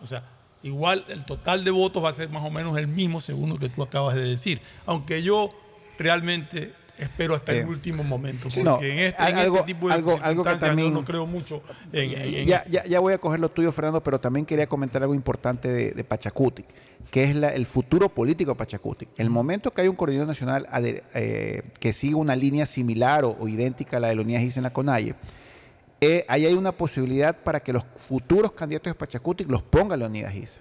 [0.00, 0.22] O sea,
[0.62, 3.56] igual el total de votos va a ser más o menos el mismo según lo
[3.56, 4.60] que tú acabas de decir.
[4.86, 5.50] Aunque yo
[5.98, 8.44] realmente espero hasta el último momento.
[8.44, 11.04] Porque no, en, este, en algo- este tipo de algo- algo que también- no, no
[11.06, 14.46] creo mucho en, en- ya, ya, ya voy a coger lo tuyo, Fernando, pero también
[14.46, 16.04] quería comentar algo importante de, de
[17.10, 19.08] que es la- el futuro político de Pachacutic.
[19.18, 20.66] El momento que hay un coordinador nacional
[21.14, 24.64] eh, que siga una línea similar o, o idéntica a la de Leonidas Giza en
[24.64, 25.14] la CONAIE,
[26.00, 30.32] eh, ahí hay una posibilidad para que los futuros candidatos de Pachacutic los ponga Leonidas
[30.32, 30.60] Giza.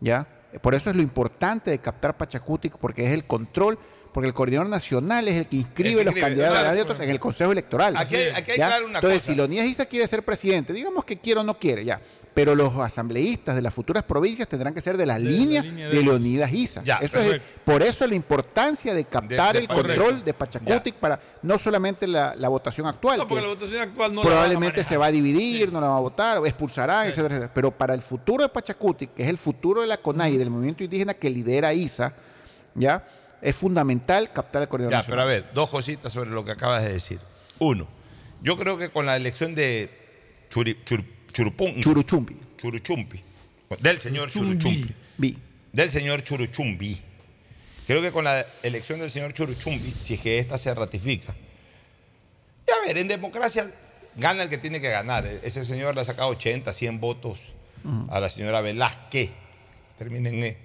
[0.00, 0.26] ¿ya?
[0.62, 3.78] Por eso es lo importante de captar Pachacutic, porque es el control,
[4.12, 7.10] porque el coordinador nacional es el que inscribe El que los candidatos claro, candidatos en
[7.10, 7.96] el Consejo Electoral.
[7.96, 8.66] Aquí hay- aquí hay ¿ya?
[8.68, 9.32] claro una Entonces, cosa.
[9.32, 12.00] si Leonidas Giza quiere ser presidente, digamos que quiere o no quiere, ya.
[12.34, 15.60] Pero los asambleístas de las futuras provincias tendrán que ser de la De la línea
[15.62, 16.02] de.
[16.02, 16.52] Leonidas.
[16.84, 20.94] Ya, Eso es, por eso la importancia de captar De- de el control de Pachacutic
[20.94, 24.28] para no solamente la, la votación actual, No, porque que la votación actual no la
[24.28, 27.52] van a probablemente se va a dividir, no la va a votar, expulsarán, etcétera, etcétera.
[27.52, 30.50] Pero para el futuro de Pachacutic, que es el futuro de la CONAI y del
[30.50, 32.12] movimiento indígena que lidera ISA,
[32.76, 33.04] ¿ya?
[33.40, 35.26] Es fundamental captar el coordinador Ya, nacional.
[35.26, 37.20] pero a ver, dos cositas sobre lo que acabas de decir.
[37.58, 37.86] Uno,
[38.42, 39.90] yo creo que con la elección de
[40.50, 42.36] Churi- Chur- Churupún- Churuchumbi.
[42.56, 43.22] Churuchumpi,
[43.80, 44.30] del señor
[45.18, 45.36] Vi.
[45.72, 47.00] del señor Churuchumbi.
[47.86, 51.34] Creo que con la elección del señor Churuchumbi, si es que esta se ratifica,
[52.66, 53.70] y a ver, en democracia
[54.16, 55.26] gana el que tiene que ganar.
[55.26, 57.54] Ese señor le ha sacado 80, 100 votos
[58.10, 59.30] a la señora Velázquez.
[59.96, 60.56] Terminen en E.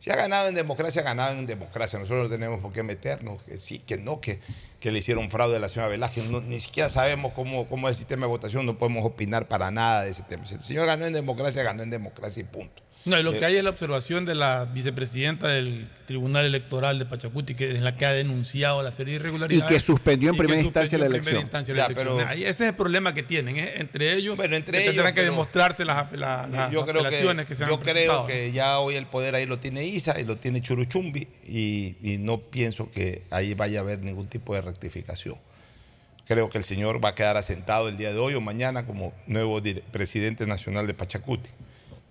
[0.00, 1.98] Si ha ganado en democracia, ha ganado en democracia.
[1.98, 4.40] Nosotros no tenemos por qué meternos, que sí, que no, que,
[4.80, 6.24] que le hicieron fraude a la señora Velázquez.
[6.30, 10.02] Ni siquiera sabemos cómo, cómo es el sistema de votación, no podemos opinar para nada
[10.02, 10.46] de ese tema.
[10.46, 12.82] Si el señor ganó en democracia, ganó en democracia y punto.
[13.06, 16.98] No, y lo Eh, que hay es la observación de la vicepresidenta del Tribunal Electoral
[16.98, 19.70] de Pachacuti, que es la que ha denunciado la serie de irregularidades.
[19.70, 21.86] Y que suspendió en y que primera instancia la suspendió en primera instancia la Ya,
[21.86, 22.16] elección.
[22.18, 23.72] pero- ese es el problema que tienen, ¿eh?
[23.76, 24.38] entre ellos.
[24.38, 27.56] Entre que ellos, tendrán que pero- demostrarse las, la- las yo creo que, apelaciones que,
[27.56, 30.36] se han yo creo que ya hoy el poder ahí lo tiene Isa y lo
[30.36, 35.36] tiene Churuchumbi y, y no pienso que ahí vaya a haber ningún tipo de rectificación.
[36.26, 39.14] Creo que el señor va a quedar asentado el día de hoy o mañana como
[39.26, 41.48] nuevo presidente nacional de Pachacuti.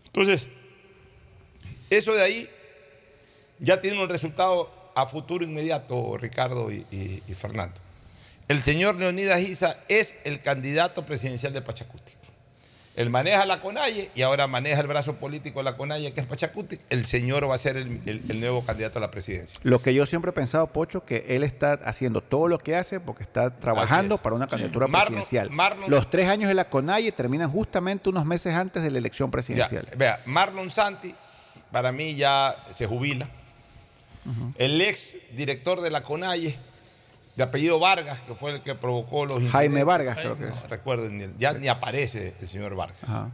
[0.07, 0.47] Entonces,
[1.89, 2.49] eso de ahí
[3.59, 7.75] ya tiene un resultado a futuro inmediato, Ricardo y, y- y Fernando.
[8.47, 12.13] El señor Leonidas Isa es el candidato presidencial de Pachacuti.
[12.95, 16.25] Él maneja la CONAIE y ahora maneja el brazo político de la CONAIE, que es
[16.27, 16.79] Pachacuti.
[16.89, 19.57] El señor va a ser el, el- el nuevo candidato a la presidencia.
[19.63, 22.99] Lo que yo siempre he pensado, Pocho, que él está haciendo todo lo que hace
[22.99, 24.21] porque está trabajando es.
[24.21, 25.49] para una candidatura presidencial.
[25.49, 29.27] Marlon- Los tres años de la CONAIE terminan justamente unos meses antes de la elección
[29.29, 29.87] Ya, presidencial.
[29.95, 31.15] vea, Marlon Santi,
[31.71, 33.29] para mí ya se jubila.
[34.57, 36.55] El ex director de la CONAIE,
[37.35, 39.85] de apellido Vargas, que fue el que provocó los Jaime incidentes.
[39.85, 40.49] Vargas, creo que No
[41.05, 41.11] es.
[41.11, 42.99] ni- ya ni aparece el señor Vargas.
[43.03, 43.31] Ajá.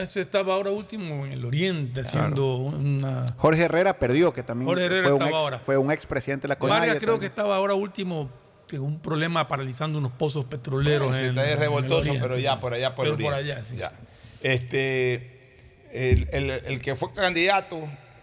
[0.00, 3.24] Ese estaba ahora último en el Oriente haciendo una.
[3.36, 5.58] Jorge Herrera perdió, que también Jorge Herrera fue, un ex, ahora.
[5.58, 6.80] fue un expresidente de la CONAIE.
[6.80, 8.28] Vargas creo que estaba ahora último
[8.68, 11.16] con un problema paralizando unos pozos petroleros.
[11.16, 12.58] Sí, en, está en el revoltoso, Oriente, pero ya sí.
[12.60, 13.52] por allá por Pero el por oriente.
[13.54, 13.76] allá, sí.
[13.76, 13.92] Ya.
[14.42, 15.37] Este,
[15.92, 17.80] el, el- el que fue candidato,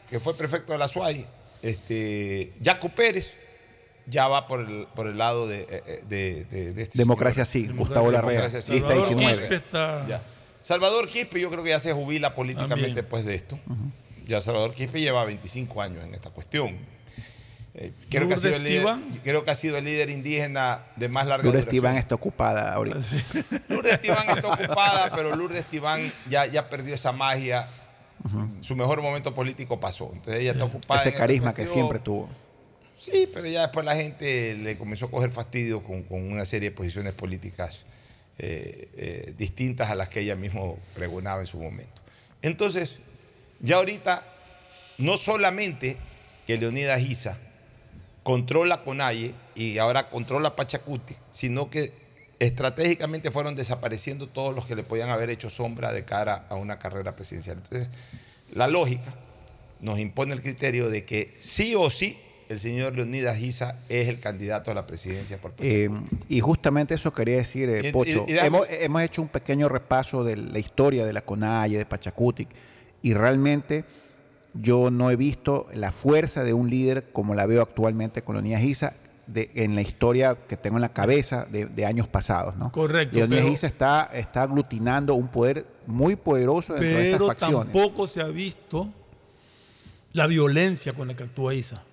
[0.09, 1.25] que fue prefecto de la SUAY,
[1.61, 3.33] este, Jaco Pérez,
[4.07, 7.71] ya va por el, por el lado de, eh, de, de- de este Democracia señor.
[7.71, 8.55] sí, Gustavo Larrea, sí.
[8.73, 9.37] lista Salvador 19.
[9.39, 10.23] Quispe está- Ya.
[10.61, 12.95] Salvador Quispe yo creo que ya se jubila políticamente También.
[12.95, 13.59] después de esto.
[14.27, 16.77] Ya Salvador Quispe lleva 25 años en esta cuestión.
[17.77, 19.19] Eh, creo, que ha sido el líder, Tibán.
[19.23, 21.83] creo que ha sido el líder indígena de más larga Lourdes duración.
[21.83, 22.99] Tibán está ocupada ahorita.
[23.67, 27.67] Lourdes Tibán está ocupada, pero Lourdes Tibán ya, ya perdió esa magia.
[28.61, 30.09] Su mejor momento político pasó.
[30.13, 30.99] Entonces ella está ocupada.
[30.99, 32.29] Ese carisma que siempre tuvo.
[32.97, 36.69] Sí, pero ya después la gente le comenzó a coger fastidio con, con una serie
[36.69, 37.85] de posiciones políticas
[38.37, 42.01] eh, eh, distintas a las que ella mismo pregonaba en su momento.
[42.41, 42.97] Entonces,
[43.59, 44.25] ya ahorita,
[44.97, 45.97] no solamente
[46.47, 47.37] que Leonidas Isa
[48.25, 51.93] controla Conalle y ahora controla Pachacuti, sino que
[52.39, 56.79] estratégicamente fueron desapareciendo todos los que le podían haber hecho sombra de cara a una
[56.79, 57.57] carrera presidencial.
[57.57, 57.87] Entonces,
[58.51, 59.13] la lógica
[59.79, 62.17] nos impone el criterio de que sí o sí
[62.49, 65.75] el señor Leonidas Giza es el candidato a la presidencia por Pachacuti.
[65.75, 65.89] Eh,
[66.27, 68.25] y justamente eso quería decir, eh, Y- y- Pocho.
[68.27, 72.49] y hemos, hemos hecho un pequeño repaso de la historia de la CONAIE, de Pachacutic,
[73.03, 73.85] y realmente
[74.55, 78.61] yo no he visto la fuerza de un líder como la veo actualmente con Leonidas
[78.61, 78.93] Giza
[79.27, 82.55] de, en la historia que tengo en la cabeza de, de años pasados.
[82.55, 82.71] ¿no?
[82.71, 87.27] Correcto, Leonidas pero- Giza está, está aglutinando un poder muy poderoso dentro de Pero estas
[87.39, 87.73] facciones.
[87.73, 88.87] tampoco se ha visto
[90.13, 91.83] la violencia con la que actúa Isa.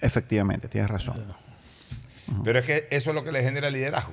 [0.00, 1.24] Efectivamente, tienes razón.
[2.44, 4.12] Pero es que eso es lo que le genera liderazgo.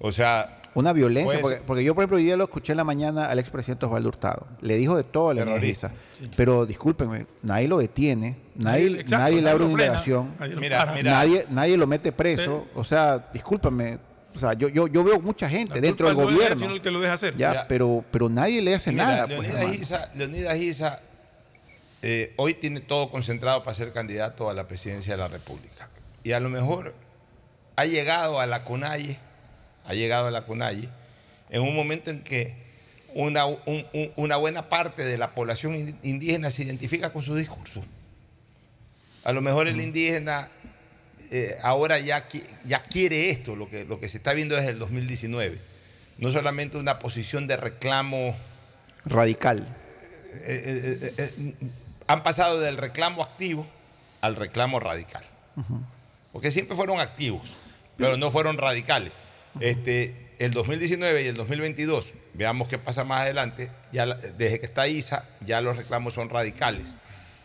[0.00, 2.84] O sea, Una violencia, porque, porque yo por ejemplo hoy día lo escuché en la
[2.84, 4.46] mañana al expresidente Osvaldo Hurtado.
[4.60, 5.92] Le dijo de todo a Leonidas Terrorista.
[6.20, 6.30] Giza.
[6.36, 11.10] Pero discúlpenme, nadie lo detiene, nadie, Exacto, nadie le abre una indagación, nadie Mira, mira.
[11.10, 12.66] nadie, nadie lo mete preso.
[12.74, 13.98] O sea, discúlpenme,
[14.34, 16.58] o sea, yo, yo, yo veo mucha gente La dentro del no gobierno.
[16.60, 17.36] sino el que lo deja hacer.
[17.36, 19.26] Ya, pero, pero nadie le hace Mira, nada.
[19.26, 19.48] pues,
[20.14, 20.56] Leonidas
[22.00, 25.88] eh, hoy tiene todo concentrado para ser candidato a la presidencia de la República.
[26.22, 26.94] Y a lo mejor
[27.76, 29.18] ha llegado a la CONAIE,
[29.88, 30.88] ha llegado a la CONAIE,
[31.50, 32.54] en un momento en que
[33.14, 37.34] una, un- un- una buena parte de la población in- indígena se identifica con su
[37.34, 37.82] discurso.
[39.24, 40.50] A lo mejor el indígena
[41.30, 42.26] eh, ahora ya,
[42.64, 45.58] ya quiere esto, lo que, lo que se está viendo desde el 2019.
[46.18, 48.36] No solamente una posición de reclamo
[49.04, 49.66] Radical.
[50.44, 51.54] eh, eh, eh,
[52.06, 53.66] han pasado del reclamo activo
[54.20, 55.22] al reclamo radical.
[56.32, 57.56] Porque siempre fueron activos,
[57.96, 59.12] pero no fueron radicales.
[59.60, 64.86] Este, el 2019 y el 2022, veamos qué pasa más adelante, ya desde que está
[64.88, 66.94] ISA, ya los reclamos son radicales.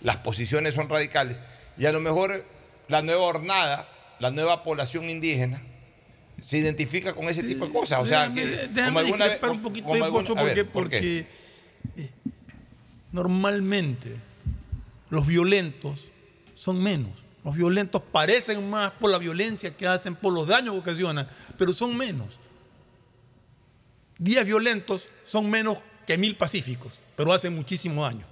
[0.01, 1.39] Las posiciones son radicales.
[1.77, 2.45] Y a lo mejor
[2.87, 3.89] la nueva hornada,
[4.19, 5.61] la nueva población indígena,
[6.41, 8.01] se identifica con ese tipo de cosas.
[8.01, 11.25] O sea, Déjame- que déjame como alguna vez- un poquito como alguna- ver, porque,
[11.93, 12.09] porque, eh,
[13.11, 14.15] normalmente
[15.09, 16.05] los violentos
[16.55, 17.11] son menos.
[17.43, 21.27] Los violentos parecen más por la violencia que hacen, por los daños que ocasionan,
[21.57, 22.39] pero son menos.
[24.17, 25.77] Diez violentos son menos
[26.07, 28.25] que mil pacíficos, pero hacen muchísimo daño.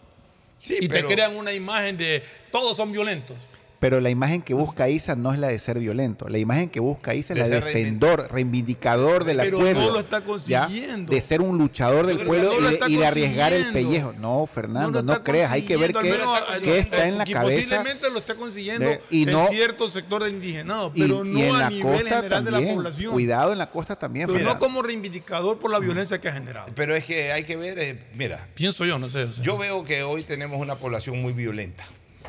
[0.59, 3.35] Sí, y pero- te crean una imagen de todos son violentos.
[3.81, 6.29] Pero la imagen que busca Isa no es la de ser violento.
[6.29, 9.81] La imagen que busca Isa es De la de defensor, reivindicador del Pero pueblo.
[9.81, 10.25] no lo está ¿ya?
[10.25, 11.11] consiguiendo.
[11.11, 13.71] De ser un luchador del Pero pueblo no y de, está y de arriesgar el
[13.71, 14.13] pellejo.
[14.19, 15.51] No, Fernando, no, está creas.
[15.51, 17.57] Hay que ver qué, consiguiendo, al menos, qué eh, está en la y cabeza.
[17.75, 21.29] Posiblemente lo está consiguiendo de- y en no- cierto sector de indigenados, Y, pero y
[21.29, 23.11] no en a la nivel costa general de la población.
[23.13, 26.67] Cuidado en la costa también, Pero no como reivindicador por la violencia que ha generado.
[26.75, 29.23] Pero es que hay que ver, eh, mira, Pienso yo, no sé.
[29.23, 29.43] o sea.
[29.43, 31.83] yo veo que hoy tenemos una población muy violenta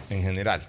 [0.09, 0.67] en general.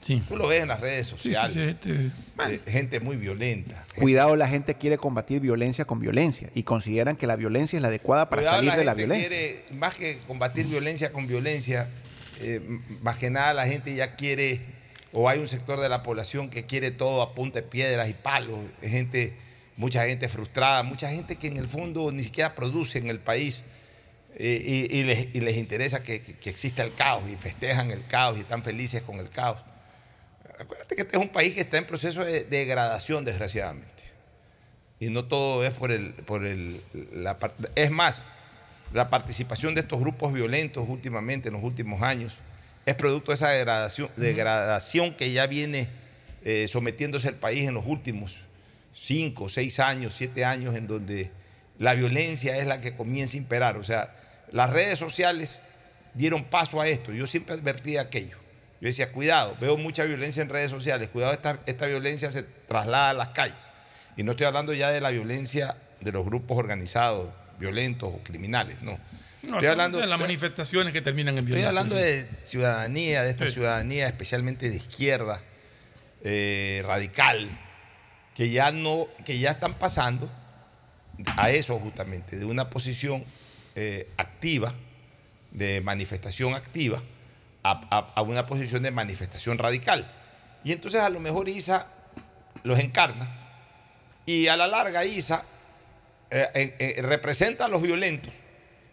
[0.00, 0.22] Sí.
[0.26, 1.52] Tú lo ves en las redes Sí, sí, sociales.
[1.52, 2.10] sí, este-
[2.54, 3.84] eh, gente muy violenta.
[3.88, 7.82] gente- Cuidado, la gente quiere combatir violencia con violencia y consideran que la violencia es
[7.82, 9.28] la adecuada para Cuidado, salir de la violencia.
[9.28, 11.88] quiere, más que combatir violencia con violencia,
[12.40, 12.60] eh,
[13.02, 14.60] más que nada la gente ya quiere,
[15.12, 18.14] o hay un sector de la población que quiere todo a punta de piedras y
[18.14, 18.60] palos.
[18.82, 19.34] Gente,
[19.76, 23.62] mucha gente frustrada, mucha gente que en el fondo ni siquiera produce en el país.
[24.38, 28.04] Y, y les, y les interesa que, que- que exista el caos y festejan el
[28.06, 29.58] caos y están felices con el caos.
[30.60, 34.02] Acuérdate que este es un país que está en proceso de degradación, desgraciadamente.
[35.00, 36.12] Y no todo es por el.
[36.14, 36.80] Por el
[37.12, 38.22] la, par- es más,
[38.92, 42.38] la participación de estos grupos violentos últimamente, en los últimos años,
[42.86, 45.88] es producto de esa degradación, degradación que ya viene
[46.44, 48.38] eh, sometiéndose el país en los últimos
[48.92, 51.30] cinco, seis años, siete años, en donde
[51.78, 53.76] la violencia es la que comienza a imperar.
[53.76, 54.12] O sea,
[54.52, 55.58] las redes sociales
[56.14, 57.12] dieron paso a esto.
[57.12, 58.36] Yo siempre advertía aquello.
[58.80, 63.10] Yo decía, cuidado, veo mucha violencia en redes sociales, cuidado, esta, esta violencia se traslada
[63.10, 63.56] a las calles.
[64.16, 67.28] Y no estoy hablando ya de la violencia de los grupos organizados,
[67.58, 68.98] violentos o criminales, no.
[69.42, 71.68] No, estoy hablando de las manifestaciones que terminan en Estoy violencia.
[71.68, 72.02] hablando sí.
[72.02, 73.52] de ciudadanía, de esta Sí.
[73.54, 75.40] ciudadanía especialmente de izquierda,
[76.22, 77.48] eh, radical,
[78.34, 80.28] que ya no, que ya están pasando
[81.36, 83.24] a eso justamente, de una posición
[83.80, 84.72] eh, activa,
[85.52, 87.00] de manifestación activa,
[87.62, 90.10] a, a- a una posición de manifestación radical.
[90.64, 91.86] Y entonces a lo mejor ISA
[92.64, 93.30] los encarna
[94.26, 95.44] y a la larga ISA
[96.30, 98.32] eh, eh, representa a los violentos,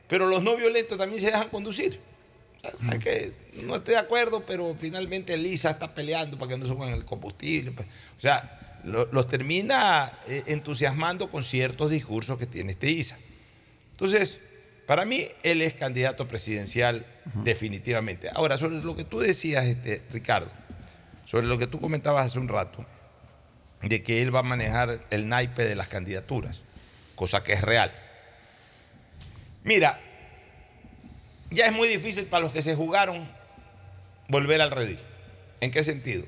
[0.08, 2.00] pero los no violentos también se dejan conducir.
[2.64, 3.34] O sea, que
[3.64, 7.06] no estoy de acuerdo, pero finalmente el ISA está peleando para que no suban el
[7.06, 7.72] combustible.
[7.72, 7.88] pues.
[8.18, 13.18] O sea, lo- los termina entusiasmando con ciertos discursos que tiene este ISA.
[13.92, 14.40] Entonces,
[14.86, 17.06] para mí, él es candidato presidencial
[17.44, 18.30] definitivamente.
[18.34, 20.52] Ahora, sobre lo que tú decías, este, Ricardo,
[21.26, 22.86] sobre lo que tú comentabas hace un rato,
[23.82, 26.64] de que él va a manejar el naipe de las candidaturas,
[27.16, 27.92] cosa que es real.
[29.64, 30.00] Mira,
[31.50, 33.28] ya es muy difícil para los que se jugaron
[34.28, 35.00] volver al redil.
[35.62, 36.26] ¿En qué sentido?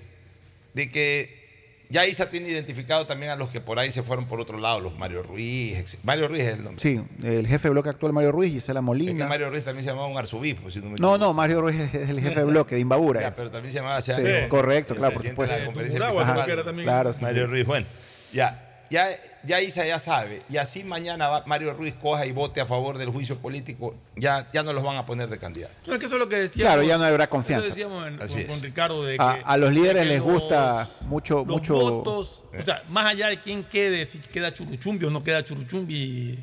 [0.74, 1.47] De que
[1.90, 4.80] ya Isa tiene identificado también a los que por ahí se fueron por otro lado,
[4.80, 5.98] los Mario Ruiz.
[6.04, 6.82] Mario Ruiz es el nombre.
[6.82, 9.28] Sí, el jefe de bloque actual Mario Ruiz, Gisela Es que Molina.
[9.28, 12.10] Mario Ruiz también se llamaba un arzobispo, si no me No, no, Mario Ruiz es
[12.10, 13.22] el jefe de bloque de Imbabura.
[13.22, 14.12] Ya, pero también se llamaba Sí,
[14.50, 15.66] correcto, el claro, por de la supuesto.
[15.66, 16.86] conferencia creo que era también.
[16.86, 17.52] Claro, sí, Mario sí.
[17.52, 17.88] Ruiz, bueno,
[18.34, 19.10] ya, ya,
[19.44, 22.98] ya Isa ya sabe, y así mañana va- Mario Ruiz coja y vote a favor
[22.98, 25.74] del juicio político, ya, ya no los van a poner de candidato.
[25.86, 26.74] No, es que eso es lo que decíamos.
[26.74, 27.68] Claro, ya no habrá eso confianza.
[27.68, 30.88] decíamos en- Así con, Ricardo de que, A- a los líderes de que les gusta
[31.08, 35.10] mucho- los mucho- votos, o sea, más allá de quién quede, si queda Churuchumbi o
[35.10, 36.40] no queda Churuchumbi,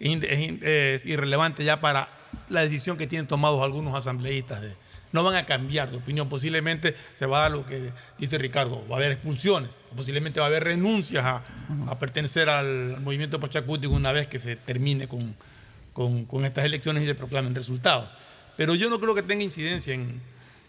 [0.00, 0.22] es,
[0.62, 2.08] es irrelevante ya para
[2.48, 4.60] la decisión que tienen tomados algunos asambleístas.
[4.62, 4.83] de-
[5.14, 6.28] no van a cambiar de opinión.
[6.28, 10.48] Posiblemente se va a lo que dice Ricardo, va a haber expulsiones, posiblemente va a
[10.48, 15.36] haber renuncias a, pertenecer al movimiento Pachacútico una vez que se termine con,
[15.92, 18.10] con, estas elecciones y se proclamen resultados.
[18.56, 20.20] Pero yo no creo que tenga incidencia en,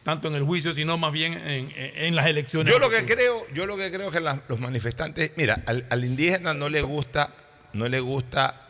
[0.03, 2.71] tanto en el juicio, sino más bien en, en- las elecciones.
[2.71, 6.53] Yo lo que creo, yo lo que creo que los manifestantes, mira, al, al indígena
[6.53, 7.33] no le gusta,
[7.73, 8.61] no le gusta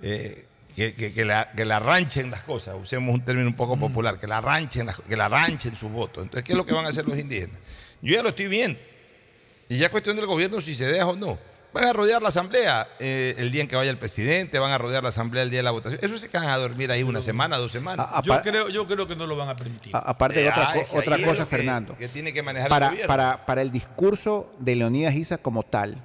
[0.00, 0.46] eh,
[0.80, 4.18] que, que, que la, que la ranchen las cosas, usemos un término un poco popular,
[4.18, 6.22] que la ranchen, las- que la ranchen sus votos.
[6.24, 7.58] Entonces, ¿qué es lo que van a hacer los indígenas?
[8.00, 8.78] Yo ya lo estoy viendo.
[9.68, 11.38] Y ya es cuestión del gobierno si se deja o no.
[11.74, 14.78] Van a rodear la asamblea eh, el día en que vaya el presidente, van a
[14.78, 16.00] rodear la asamblea el día de la votación.
[16.02, 18.06] Eso se quedan a dormir ahí una semana, dos semanas.
[18.10, 19.94] A- yo, creo, yo creo que no lo van a permitir.
[19.94, 21.94] a- aparte de otra, Ah, co- que otra es cosa, Fernando.
[21.96, 23.06] Que tiene que manejar el para, gobierno.
[23.06, 26.02] para, para el discurso de Leonidas Isa como tal,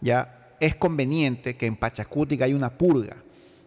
[0.00, 3.16] ya es conveniente que en Pachacútica hay una purga,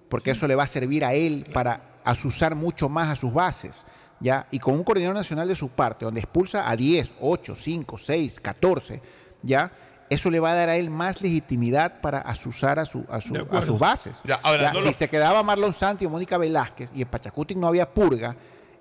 [0.10, 3.76] porque eso le va a servir a él para asusar mucho más a sus bases.
[4.20, 4.48] ¿ya?
[4.52, 8.40] Y con un coordinador nacional de su parte, donde expulsa a 10, 8, 5, 6,
[8.40, 9.02] 14,
[9.44, 9.72] ¿ya?
[10.10, 13.36] eso le va a dar a él más legitimidad para asusar a, su, a, su-
[13.52, 14.18] a sus bases.
[14.24, 17.10] Ya, ahora, Ya, no si lo- se quedaba Marlon Santi o Mónica Velázquez y en
[17.10, 18.36] Pachacutic no había purga,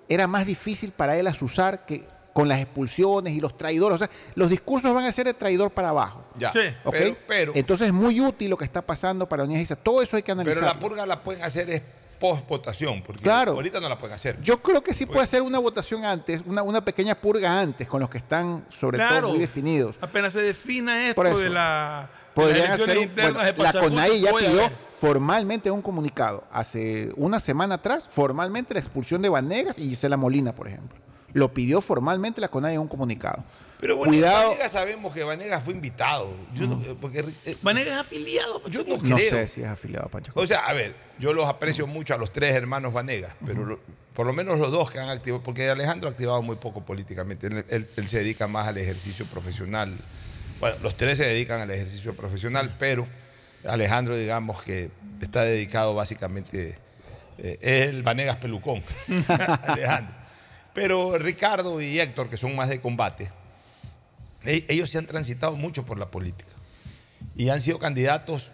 [0.09, 2.07] era más difícil para él asusar que
[2.37, 3.95] con las expulsiones y los traidores.
[3.95, 6.23] O sea, los discursos van a ser de traidor para abajo.
[6.37, 6.59] Ya, Sí.
[6.83, 6.91] ¿ok?
[6.95, 9.75] pero, pero, Entonces es muy útil lo que está pasando para Isa.
[9.75, 10.67] Todo eso hay que pero analizarlo.
[10.71, 11.81] la purga la pueden hacer es
[12.19, 13.53] post votación, porque Claro.
[13.53, 14.39] ahorita no la pueden hacer.
[14.39, 18.01] Yo creo que sí puede hacer una votación antes, una, una pequeña purga antes, con
[18.01, 19.21] los que están sobre Claro.
[19.21, 19.95] todo muy definidos.
[19.99, 21.39] Apenas se defina esto Por eso.
[21.39, 25.71] de, la, de Podrían las hacer un- internas bueno, de la CONAI ya pidió formalmente
[25.71, 30.67] un comunicado hace una semana atrás, formalmente la expulsión de Vanegas y Gisela Molina, por
[30.67, 30.99] ejemplo.
[31.37, 33.43] Lo pidió formalmente la CONAI en un comunicado.
[33.79, 36.33] Pero bueno, Cuidado, Vanegas sabemos que Vanegas fue invitado.
[36.55, 38.61] Yo no- porque, eh, Vanegas es afiliado.
[38.69, 39.29] yo no no creo.
[39.29, 40.43] sé si es afiliado a Pachacuti.
[40.43, 43.79] O sea, a ver, yo los aprecio mucho a los tres hermanos Vanegas, pero lo-
[44.15, 47.45] por lo menos los dos que han activado, porque Alejandro ha activado muy poco políticamente,
[47.45, 49.93] él, él- él se dedica más al ejercicio profesional.
[50.59, 53.05] Bueno, los tres se dedican al ejercicio profesional, pero
[53.63, 54.89] Alejandro, digamos que
[55.21, 56.79] está dedicado básicamente,
[57.37, 58.81] eh, es el Vanegas pelucón,
[59.67, 60.15] Alejandro.
[60.77, 63.31] Pero Ricardo y Héctor, que son más de combate,
[64.45, 66.51] e- ellos se han transitado mucho por la política
[67.35, 68.51] y han sido candidatos.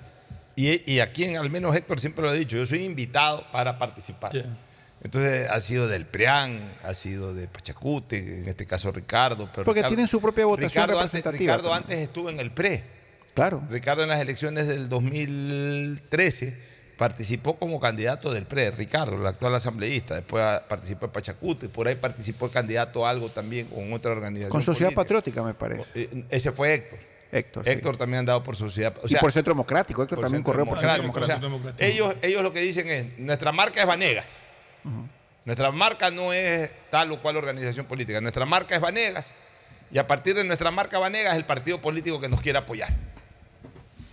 [0.55, 3.78] Y, y aquí, en, al menos Héctor siempre lo ha dicho, yo soy invitado para
[3.78, 4.32] participar.
[4.32, 4.41] Sí.
[5.03, 9.49] Entonces ha sido del PRIAN, ha sido de Pachacute, en este caso Ricardo.
[9.51, 11.84] Pero Porque Ricardo- tienen su propia votación Ricardo antes- representativa Ricardo también.
[11.91, 12.84] antes estuvo en el PRE.
[13.34, 13.61] Claro.
[13.69, 16.71] Ricardo en las elecciones del 2013
[17.04, 20.16] participó como candidato del PRE, Ricardo, el actual asambleísta.
[20.16, 24.12] Después ah, participó en Pachacute, por ahí participó el candidato a algo también con otra
[24.14, 24.49] organización.
[24.49, 25.41] Con Sociedad política.
[25.41, 26.04] Patriótica, me parece.
[26.04, 26.99] Eh, Ese fue Héctor.
[27.30, 27.66] Héctor.
[27.66, 27.72] sí.
[27.72, 30.01] Héctor también ha andado por Sociedad o y sea, por Centro Democrático.
[30.01, 31.34] Héctor por también corrió por Centro Democrático.
[31.34, 31.84] O sea, Democrático.
[31.84, 34.26] ellos, ellos lo que dicen es, nuestra marca es Vanegas.
[35.43, 38.22] Nuestra marca no es tal o cual organización política.
[38.22, 39.30] Nuestra marca es Vanegas.
[39.91, 42.93] Y a partir de nuestra marca Vanegas el partido político que nos quiere apoyar.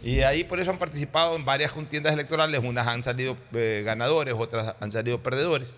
[0.02, 2.62] Y de ahí por eso han participado en varias contiendas electorales.
[2.64, 5.72] Unas han salido eh, ganadores, otras han salido perdedores.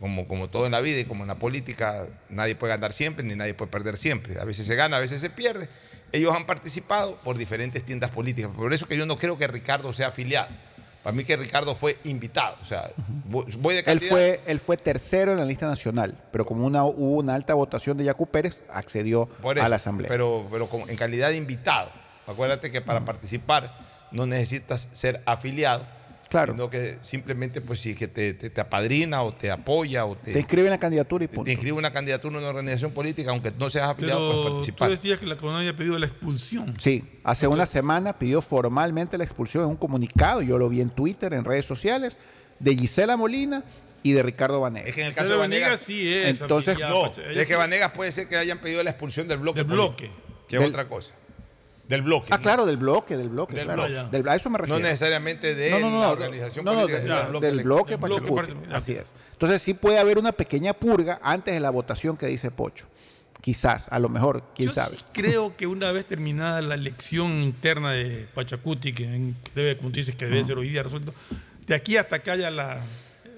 [0.00, 3.24] Como, como todo en la vida y como en la política, nadie puede ganar siempre
[3.24, 4.40] ni nadie puede perder siempre.
[4.40, 5.68] A veces se gana, a veces se pierde.
[6.10, 8.50] Ellos han participado por diferentes tiendas políticas.
[8.54, 10.48] Por eso que yo no creo que Ricardo sea afiliado.
[11.02, 12.56] Para mí que Ricardo fue invitado.
[12.62, 12.90] O sea,
[13.26, 17.18] voy de Él fue, él fue tercero en la lista nacional, pero como una, hubo
[17.18, 20.08] una alta votación de Yacu Pérez, accedió a la asamblea.
[20.08, 22.01] Pero, pero como en calidad de invitado.
[22.26, 25.86] Acuérdate que para participar no necesitas ser afiliado.
[26.28, 26.52] Claro.
[26.54, 30.32] Sino que simplemente, pues, si que te, te- te apadrina o te apoya o te,
[30.32, 31.50] Te inscribe en la candidatura y te punto.
[31.50, 34.90] inscribe una candidatura en una organización política, aunque no seas afiliado, Pero puedes tú participar.
[34.90, 36.74] decías que la CONAI había pedido la expulsión.
[36.80, 40.88] Sí, hace una semana pidió formalmente la expulsión en un comunicado, yo lo vi en
[40.88, 42.16] Twitter, en redes sociales,
[42.58, 43.62] de Gisela Molina
[44.02, 44.88] y de Ricardo Vanegas.
[44.88, 46.40] Es que en el caso de Vanegas, Vanegas sí es.
[46.40, 49.58] Entonces, no, es que Vanegas puede ser que hayan pedido la expulsión del bloque.
[49.58, 50.10] Del político, bloque.
[50.48, 51.12] Que es Del- otra cosa.
[51.92, 52.28] Del bloque.
[52.32, 52.42] Ah, ¿no?
[52.42, 53.86] claro, del bloque, del bloque, Del claro.
[53.86, 54.08] bloque.
[54.10, 54.80] Del- a eso me No refiero.
[54.80, 57.30] necesariamente de No, no, no, la no, organización no, no, política, de- sino del, del
[57.30, 57.46] bloque.
[57.46, 58.52] del bloque Pachacuti.
[58.72, 59.12] Así es.
[59.32, 62.86] Entonces sí puede haber una pequeña purga antes de la votación que dice Pocho.
[63.40, 64.96] Quizás, a lo mejor, quién Yo sabe.
[64.96, 69.76] sí creo que una vez terminada la elección interna de Pachacuti, que en- que debe,
[69.76, 71.12] como tú dices, que debe ser hoy día resuelto,
[71.66, 72.80] de aquí hasta que haya la,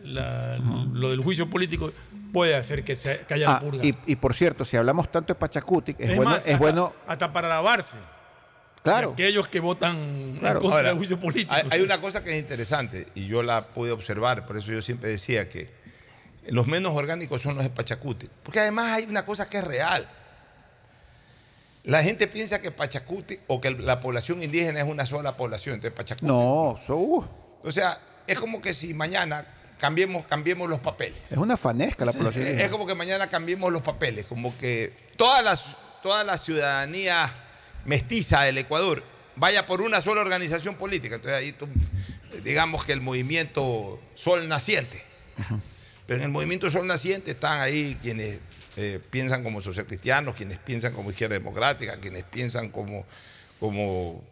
[0.04, 1.90] la- lo del juicio político,
[2.32, 3.84] puede hacer que, se, que haya Ah, purga.
[3.84, 6.58] y, y por cierto, si hablamos tanto de Pachacuti, es, es bueno, más, es hasta,
[6.58, 7.96] bueno, hasta para lavarse.
[8.84, 9.08] Claro.
[9.08, 10.58] De aquellos que votan Claro.
[10.58, 11.52] en contra Ahora, del juicio político.
[11.54, 14.80] Hay, hay una cosa que es interesante y yo la pude observar, por eso yo
[14.80, 15.68] siempre decía que
[16.46, 18.28] los menos orgánicos son los de Pachacuti.
[18.42, 20.06] Porque además hay una cosa que es real.
[21.84, 25.96] La gente piensa que Pachacuti o que la población indígena es una sola población, entonces
[25.96, 26.26] Pachacuti.
[26.26, 27.24] No, so, uh,
[27.62, 29.46] O sea, es como que si mañana
[29.78, 31.18] cambiemos, cambiemos los papeles.
[31.30, 32.42] es una fanesca la población.
[32.42, 32.64] Es, indígena.
[32.66, 35.58] es como que mañana cambiemos los papeles, como que toda la,
[36.02, 37.30] toda la ciudadanía
[37.84, 39.02] mestiza del Ecuador
[39.36, 41.16] vaya por una sola organización política.
[41.16, 41.68] Entonces ahí tú,
[42.42, 45.02] digamos que el movimiento Sol Naciente.
[46.06, 48.38] Pero en el movimiento Sol Naciente están ahí quienes
[48.76, 53.06] eh, piensan como socialcristianos, quienes piensan como izquierda democrática, quienes piensan como,
[53.58, 54.22] como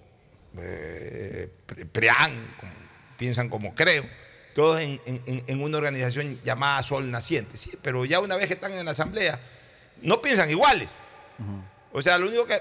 [0.59, 2.73] eh, pre- PREAN, como-
[3.19, 4.05] piensan como creo,
[4.55, 7.57] todos en, en- en una organización llamada Sol Naciente.
[7.57, 9.41] Sí, pero ya una vez que están en la asamblea,
[10.03, 10.89] no piensan iguales.
[11.93, 12.61] O sea, lo único que,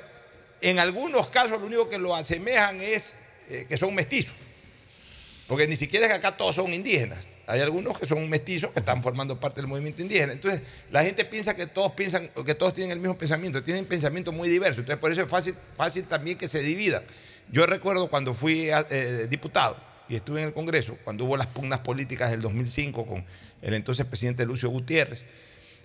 [0.62, 3.14] en algunos casos, lo único que lo asemejan es
[3.50, 4.34] eh, que son mestizos.
[5.48, 7.20] Porque ni siquiera es que acá todos son indígenas.
[7.48, 10.32] Hay algunos que son mestizos que están formando parte del movimiento indígena.
[10.32, 14.32] Entonces, la gente piensa que todos piensan, que todos tienen el mismo pensamiento, tienen pensamiento
[14.32, 14.80] muy diverso.
[14.80, 15.28] Entonces, por eso es
[15.76, 17.04] fácil, también que se dividan.
[17.52, 19.76] Yo recuerdo cuando fui eh, diputado
[20.08, 23.26] y estuve en el Congreso, cuando hubo las pugnas políticas del 2005 con
[23.62, 25.24] el entonces presidente Lucio Gutiérrez.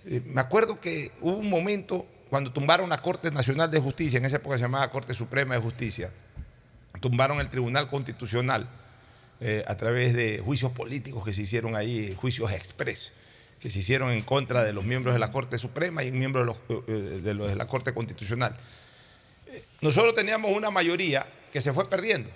[0.04, 4.24] Eh, me acuerdo que hubo un momento cuando tumbaron la Corte Nacional de Justicia, en
[4.24, 6.10] esa época se llamaba Corte Suprema de Justicia,
[7.00, 8.68] tumbaron el Tribunal Constitucional
[9.40, 13.12] eh, a través de juicios políticos que se hicieron ahí, juicios express,
[13.60, 16.74] que se hicieron en contra de los miembros de la Corte Suprema y miembros de
[16.88, 18.56] eh, de los de la Corte Constitucional.
[19.46, 22.30] Eh, Nosotros teníamos una mayoría que se fue perdiendo,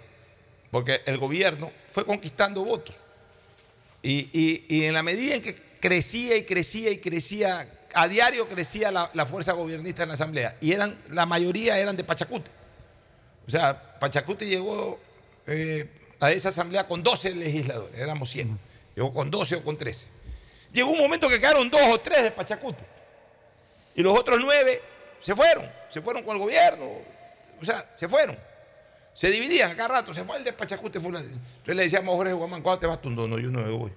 [0.71, 2.97] porque el gobierno fue conquistando votos.
[4.03, 8.49] Y, y- y en la medida en que crecía y crecía y crecía, a diario
[8.49, 10.57] crecía la, la fuerza gobernista en la Asamblea.
[10.61, 12.51] Y eran, la mayoría eran de Pachacute.
[13.47, 14.99] O sea, Pachacute llegó
[15.47, 15.89] eh,
[16.21, 18.59] a esa asamblea con 12 legisladores, éramos 100.
[18.97, 20.07] Llegó con 12 o con 13.
[20.73, 22.85] Llegó un momento que quedaron dos o tres de Pachacute.
[23.97, 24.81] Y los otros nueve
[25.21, 26.87] se fueron, se fueron con el gobierno.
[27.61, 28.39] O sea, se fueron.
[29.13, 31.01] Se dividían cada rato, se fue el de Pachacute.
[31.01, 31.25] fulano.
[31.27, 33.11] Entonces le decíamos a Jorge Guamán, ¿cuándo te vas tú?
[33.11, 33.93] No, no, yo no me voy.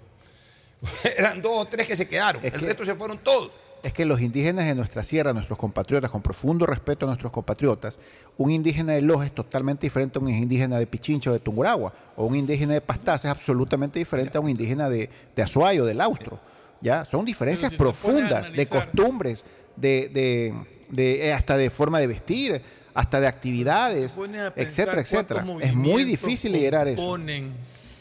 [1.18, 3.52] Eran dos o tres que se quedaron, Es el que- resto se fueron todos.
[3.84, 8.00] Es que los indígenas de nuestra sierra, nuestros compatriotas, con profundo respeto a nuestros compatriotas,
[8.38, 11.94] un indígena de Loja es totalmente diferente a un indígena de Pichincha o de Tunguragua,
[12.16, 16.00] o un indígena de Pastaza es absolutamente diferente a un indígena de, de Azuayo, del
[16.00, 16.40] Austro.
[16.80, 17.04] ¿ya?
[17.04, 19.44] Son diferencias si profundas de costumbres,
[19.76, 20.54] de, de-
[20.90, 22.62] de- eh, hasta de forma de vestir,
[22.94, 24.14] hasta de actividades,
[24.56, 25.42] etcétera, etcétera.
[25.62, 27.02] Es muy difícil liderar eso.
[27.02, 27.52] Componen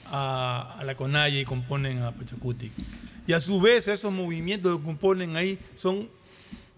[0.06, 2.70] a, a la Conaya y componen a Pachacuti.
[3.32, 6.06] Y a su vez, esos movimientos que componen ahí son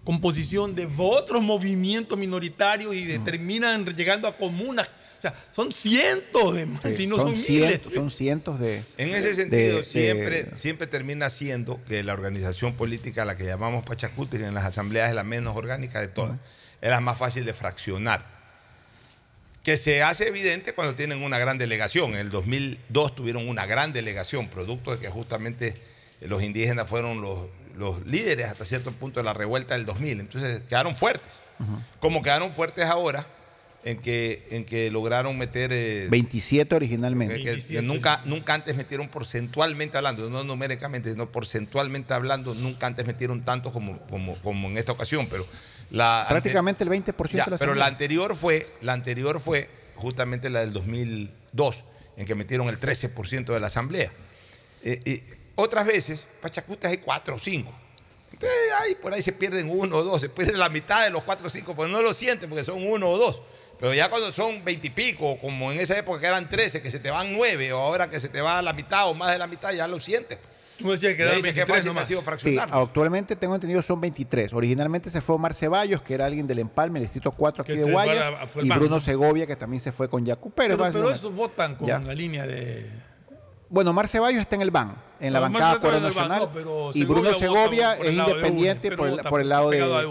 [0.05, 4.86] composición de otros movimientos minoritarios y de- terminan llegando a comunas.
[5.18, 7.46] O sea, son cientos de Sí, si no son, son, miles.
[7.46, 8.80] cientos, son cientos de...
[8.98, 13.34] En ese sentido, de- siempre, de- siempre termina siendo que la organización política a la
[13.36, 16.38] que llamamos Pachacuti, que en las asambleas es la menos orgánica de todas,
[16.80, 18.32] es la más fácil de fraccionar.
[19.64, 22.12] Que se hace evidente cuando tienen una gran delegación.
[22.12, 27.49] En el 2002 tuvieron una gran delegación, producto de que justamente los indígenas fueron los,
[27.77, 30.21] los líderes hasta cierto punto de la revuelta del 2000.
[30.21, 31.31] Entonces quedaron fuertes.
[32.01, 33.27] Como quedaron fuertes ahora,
[33.85, 35.71] en que, en que lograron meter...
[35.73, 37.37] eh, 27 originalmente.
[37.39, 42.87] que- que- que nunca, nunca antes metieron porcentualmente hablando, no numéricamente, sino porcentualmente hablando, nunca
[42.87, 45.47] antes metieron tanto como, como, como en esta ocasión, pero
[45.91, 47.87] la Prácticamente el 20% Ya, de la pero la asamblea.
[47.87, 51.85] anterior fue, la anterior fue justamente la del 2002,
[52.17, 54.11] en que metieron el 13% de la asamblea.
[54.83, 55.23] Eh, y
[55.57, 57.72] otras veces, Pachacutas hay 4 o 5.
[58.32, 61.22] Entonces, ahí, por ahí se pierden uno o dos, se pierden la mitad de los
[61.22, 63.40] 4 o 5, pues no lo sienten porque son uno o dos.
[63.78, 66.90] Pero ya cuando son 20 y pico, como en esa época que eran 13, que
[66.90, 69.38] se te van 9, o ahora que se te va la mitad o más de
[69.38, 70.38] la mitad, ya lo sientes.
[70.78, 72.05] Tú decías que Ya quedaban dices, qué 23 fácil nomás.
[72.05, 74.52] ha sido Sí, actualmente tengo entendido son 23.
[74.52, 77.78] Originalmente se fue Omar Ceballos, que era alguien del Empalme, el distrito 4 aquí Que
[77.78, 78.68] de a Guayas, y.
[78.70, 80.76] Bruno Segovia, que también se fue con Yacu Pérez.
[80.92, 82.00] Pero, esos votan con Ya.
[82.00, 82.90] la línea de.
[83.69, 87.05] Bueno, Omar Ceballos está en el BAN, en la Omar bancada el Nacional, no, y
[87.05, 89.83] Bruno Segovia es independiente por, el, por el lado de...
[89.83, 90.05] a.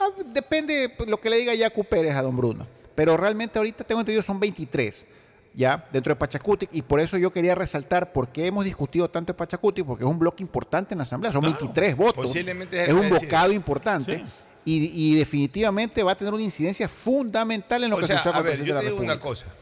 [0.00, 2.66] Ah, depende pues, lo que le diga Yacu Pérez a don Bruno.
[2.94, 5.06] Pero realmente ahorita tengo entendido son 23,
[5.54, 9.32] ya, dentro de Pachacuti, y por eso yo quería resaltar por qué hemos discutido tanto
[9.32, 12.34] de Pachacuti, porque es un bloque importante en la Asamblea, son 23 votos.
[12.34, 14.18] Es un bocado importante.
[14.18, 14.24] Sí.
[14.64, 18.30] Y, y definitivamente va a tener una incidencia fundamental en lo O que sea, suceda
[18.30, 19.46] a con el ver, presidente yo de te la digo una República.
[19.46, 19.61] cosa.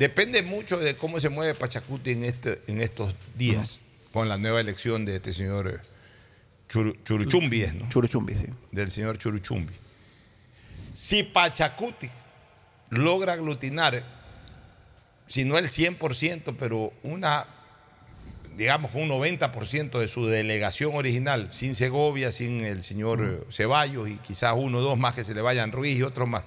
[0.00, 3.80] Depende mucho de cómo se mueve Pachacuti en, este, en estos días,
[4.14, 5.76] con la nueva elección de este señor eh,
[6.72, 7.86] Churu- Churuchumbi, ¿no?
[7.90, 8.46] Churuchumbi, sí.
[8.72, 9.74] del señor Churuchumbi.
[10.94, 12.08] Si Pachacuti
[12.88, 14.02] logra aglutinar,
[15.26, 17.46] si no el 100%, pero una,
[18.56, 24.14] digamos, un 90% de su delegación original, sin Segovia, sin el señor eh, Ceballos y
[24.16, 26.44] quizás uno o dos más que se le vayan Ruiz y otros más,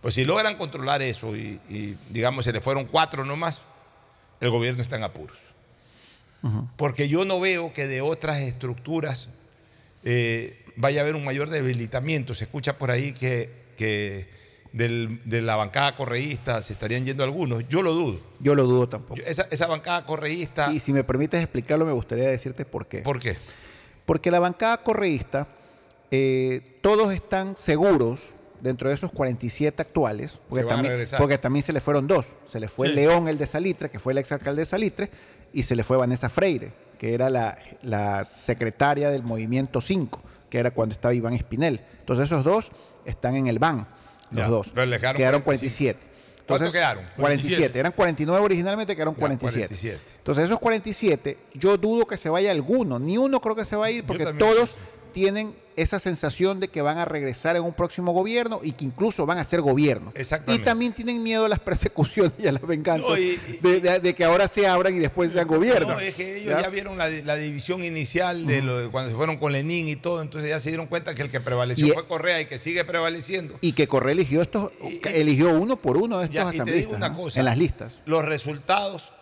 [0.00, 3.62] pues si logran controlar eso y, y, digamos, se le fueron cuatro nomás,
[4.40, 5.36] el gobierno está en apuros.
[6.76, 9.28] Porque yo no veo que de otras estructuras
[10.04, 12.32] eh, vaya a haber un mayor debilitamiento.
[12.32, 14.26] Se escucha por ahí que, que
[14.72, 17.68] del- de la bancada correísta se estarían yendo algunos.
[17.68, 18.20] Yo lo dudo.
[18.38, 19.16] Yo lo dudo tampoco.
[19.16, 23.00] Yo- esa, esa bancada correísta, Y si me permites explicarlo, me gustaría decirte por qué.
[23.00, 23.36] ¿por qué?
[24.06, 25.46] Porque la bancada correísta,
[26.10, 28.30] eh, todos están seguros
[28.62, 32.26] dentro de esos 47 actuales, porque también, porque también se le fueron dos.
[32.48, 32.94] Se le fue Sí.
[32.94, 35.10] León, el de Salitre, que fue el exalcalde de Salitre,
[35.52, 40.58] y se le fue Vanessa Freire, que era la, la secretaria del Movimiento 5, que
[40.58, 41.82] era cuando estaba Iván Espinel.
[42.00, 42.70] Entonces esos dos
[43.04, 43.86] están en el BAN,
[44.30, 44.72] los Ya, dos.
[45.16, 45.98] quedaron 47.
[46.46, 47.04] ¿Cuántos Entonces, quedaron?
[47.16, 47.78] 47.
[47.78, 49.66] Eran 49 originalmente, quedaron Ya, 47.
[49.68, 50.00] 47.
[50.18, 52.98] Entonces, esos 47, yo dudo que se vaya alguno.
[52.98, 54.74] Ni uno creo que se va a ir, porque todos
[55.10, 59.24] tienen esa sensación de que van a regresar en un próximo gobierno y que incluso
[59.24, 60.12] van a ser gobierno.
[60.14, 60.64] Y Exactamente.
[60.64, 64.14] también tienen miedo a las persecuciones y a las venganzas No, y- de, de- de
[64.14, 65.94] que ahora se abran y después sean gobierno.
[65.94, 66.62] No, es que ellos ¿Ya?
[66.62, 69.96] ya, vieron la, la división inicial de lo de cuando se fueron con Lenin y
[69.96, 72.58] todo, entonces ya se dieron cuenta que el que prevaleció Y- fue Correa y que
[72.58, 73.56] sigue prevaleciendo.
[73.62, 74.70] Y que Correa eligió estos,
[75.14, 77.16] eligió uno por uno de estos Ya, y te digo asambleístas una ¿no?
[77.16, 78.00] cosa, en las listas.
[78.04, 79.12] Los resultados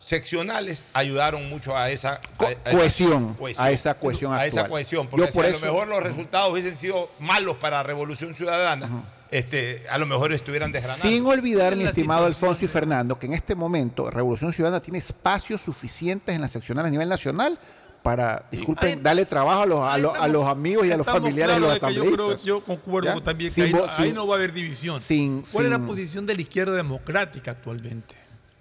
[0.00, 4.70] seccionales ayudaron mucho a esa, Co- a- a cohesión, a esa cohesión a esa actual.
[4.70, 7.82] cohesión, porque Yo si por a eso- lo mejor los resultados hubiesen sido malos para
[7.82, 11.08] Revolución Ciudadana, este, a lo mejor estuvieran desgranando.
[11.08, 15.60] Sin olvidar, mi estimado Alfonso y Fernando, que en este momento Revolución Ciudadana tiene espacios
[15.60, 17.58] suficientes en las seccionales a nivel nacional
[18.02, 21.04] para, disculpen, Ahí- darle trabajo a los, a los, a los amigos y a los
[21.06, 22.42] familiares de los yo creo- asambleístas.
[22.44, 23.20] Yo, concuerdo ¿Ya?
[23.24, 25.00] también que Sin ahí, no- ahí sin- no va a haber división.
[25.00, 28.14] sin- ¿Cuál es la posición de la izquierda democrática actualmente?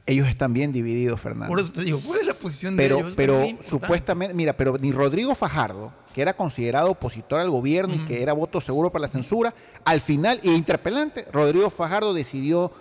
[0.08, 1.48] Ellos están bien divididos, Fernando.
[1.50, 3.10] Por eso te digo, ¿cuál es la posición de pero, ellos?
[3.10, 8.00] Es pero supuestamente, mira, pero ni Rodrigo Fajardo, que era considerado opositor al gobierno y
[8.06, 9.54] que era voto seguro para la censura,
[9.84, 12.72] al final, y interpelante, Rodrigo Fajardo decidió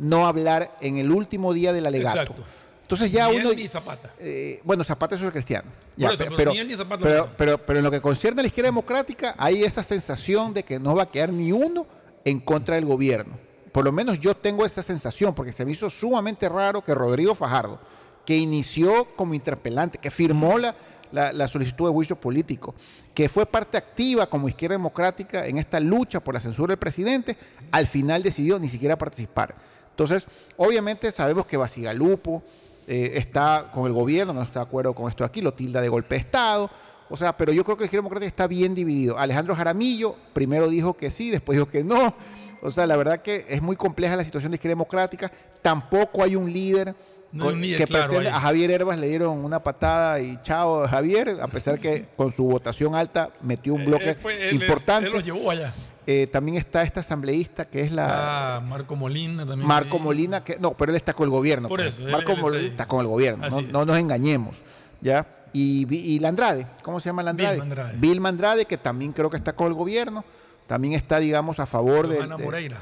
[0.00, 2.20] no hablar en el último día del alegato.
[2.20, 2.44] Exacto.
[2.82, 3.50] Entonces ya Ni uno...
[3.52, 4.12] él ni Zapata.
[4.18, 5.70] eh, bueno, Zapata es cristiano.
[5.96, 8.40] Ya, eso, pe- pero ni él ni Zapata pero, pero- pero en lo que concierne
[8.40, 11.86] a la izquierda democrática, hay esa sensación de que no va a quedar ni uno
[12.24, 13.38] en contra del gobierno.
[13.72, 17.34] Por lo menos yo tengo esa sensación, porque se me hizo sumamente raro que Rodrigo
[17.34, 17.80] Fajardo,
[18.26, 20.74] que inició como interpelante, que firmó la,
[21.10, 22.74] la- la solicitud de juicio político,
[23.14, 27.36] que fue parte activa como izquierda democrática en esta lucha por la censura del presidente,
[27.70, 29.54] al final decidió ni siquiera participar.
[29.90, 32.42] Entonces, obviamente sabemos que Basigalupo
[32.86, 35.80] eh, está con el gobierno, no está de acuerdo con esto de aquí, lo tilda
[35.80, 36.70] de golpe de Estado.
[37.10, 39.18] O sea, pero yo creo que la izquierda democrática está bien dividido.
[39.18, 42.14] Alejandro Jaramillo primero dijo que sí, después dijo que no.
[42.62, 45.30] O sea, la verdad que es muy compleja la situación de izquierda democrática.
[45.60, 46.94] Tampoco hay un líder,
[47.32, 48.30] No con- líder que claro pretende.
[48.30, 52.44] A Javier Herbas le dieron una patada y chao Javier, a pesar que con su
[52.44, 55.08] votación alta metió un bloque Él fue- él es- importante.
[55.08, 55.72] Él los llevó allá.
[56.04, 59.68] Eh, también está esta asambleísta que es la Ah, Marco Molina también.
[59.68, 60.02] Marco ahí.
[60.02, 61.68] Molina, que no, pero él está con el gobierno.
[61.68, 61.94] Por pues.
[61.98, 64.56] eso, Marco él Molina está con el gobierno, no, no nos engañemos,
[65.00, 65.24] ¿ya?
[65.52, 67.52] Y, y Landrade, ¿cómo se llama Landrade?
[67.56, 67.96] Vilma Andrade.
[67.98, 70.24] Vilma Andrade, que también creo que está con el gobierno,
[70.72, 72.16] también está, digamos, a favor de...
[72.16, 72.80] Johanna de- Moreira.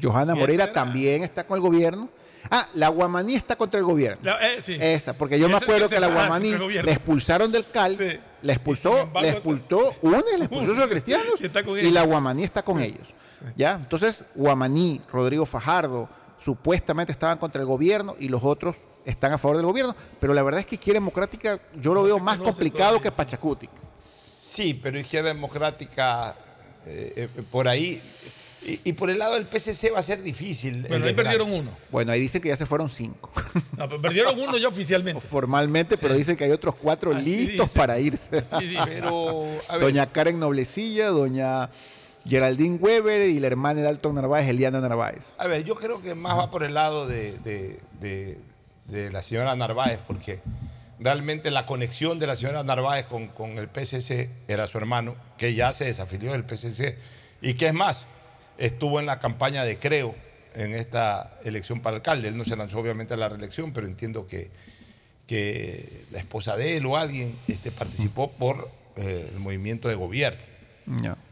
[0.00, 2.08] Johanna Moreira era- también está con el gobierno.
[2.48, 4.20] Ah, la Guamaní está contra el gobierno.
[4.22, 4.76] La- eh, sí.
[4.80, 8.10] Esa, porque yo me acuerdo que que la Guamaní le expulsaron del CAL, Sí.
[8.40, 11.34] sin expulsó, embargo, le expulsó una y le expulsó a los cristianos
[11.82, 13.08] Y la Guamaní está con ellos.
[13.56, 13.72] ¿Ya?
[13.72, 16.08] Entonces, Guamaní, Rodrigo Fajardo,
[16.38, 20.44] supuestamente estaban contra el gobierno y los otros están a favor del gobierno, pero la
[20.44, 23.10] verdad es que Izquierda Democrática yo lo No veo más complicado que.
[23.10, 23.68] Pachacuti.
[24.38, 26.36] Sí, pero Izquierda Democrática,
[26.88, 28.00] eh, eh, por ahí,
[28.66, 30.84] y, y por el lado del PCC va a ser difícil.
[30.88, 31.70] Bueno, ahí perdieron uno.
[31.92, 33.30] Bueno, ahí dicen que ya se fueron cinco.
[33.76, 35.20] No, pero perdieron uno ya oficialmente.
[35.20, 37.78] Formalmente, pero dicen que hay otros cuatro Así listos dice.
[37.78, 38.42] para irse.
[38.58, 38.82] Sí, dice.
[38.86, 41.70] Pero, a ver, Doña Karen Noblecilla, doña
[42.26, 45.32] Geraldine Weber y la hermana de Dalton Narváez, Eliana Narváez.
[45.38, 48.38] A ver, yo creo que más va por el lado de, de- de-
[48.86, 50.40] de la señora Narváez, porque
[51.00, 55.54] realmente la conexión de la señora Narváez con, con el PCC era su hermano, que
[55.54, 56.96] ya se desafilió del PCC,
[57.40, 58.06] y que es más,
[58.58, 60.14] estuvo en la campaña de Creo
[60.54, 62.28] en esta elección para alcalde.
[62.28, 64.50] Él no se lanzó obviamente a la reelección, pero entiendo que,
[65.26, 70.40] que la esposa de él o alguien este, participó por eh, el movimiento de gobierno.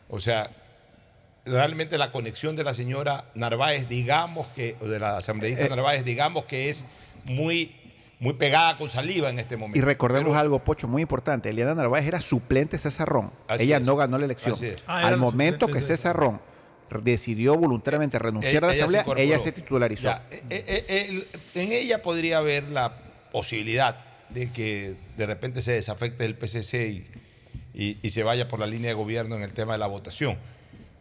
[0.08, 0.50] O sea,
[1.44, 6.04] realmente la conexión de la señora Narváez, digamos que, o de la asambleísta Eh, Narváez,
[6.04, 6.84] digamos que es
[7.24, 7.74] muy,
[8.18, 9.78] muy pegada con saliva en este momento.
[9.78, 11.50] Y recordemos Pero- algo, Pocho, muy importante.
[11.50, 13.30] Eliana Narváez era suplente de César Ron.
[13.58, 13.82] Ella es.
[13.82, 14.56] no ganó la elección.
[14.86, 16.16] Ah, Al momento que César.
[16.16, 16.40] Ron
[17.02, 20.04] decidió voluntariamente renunciar a la Ella- ella se asamblea, ella se titularizó.
[20.04, 21.28] Ya, eh, eh, eh, el-
[21.60, 22.96] en ella podría haber la
[23.32, 23.96] posibilidad
[24.30, 27.06] de que de repente se desafecte el PCC y,
[27.74, 30.38] y- y se vaya por la línea de gobierno en el tema de la votación.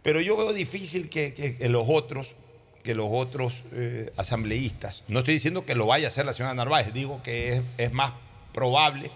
[0.02, 2.36] Pero yo veo difícil que, que- que los otros,
[2.86, 6.54] que los otros eh, asambleístas, no estoy diciendo que lo vaya a hacer la señora
[6.54, 8.14] Narváez, digo que es, es más
[8.54, 9.12] probable,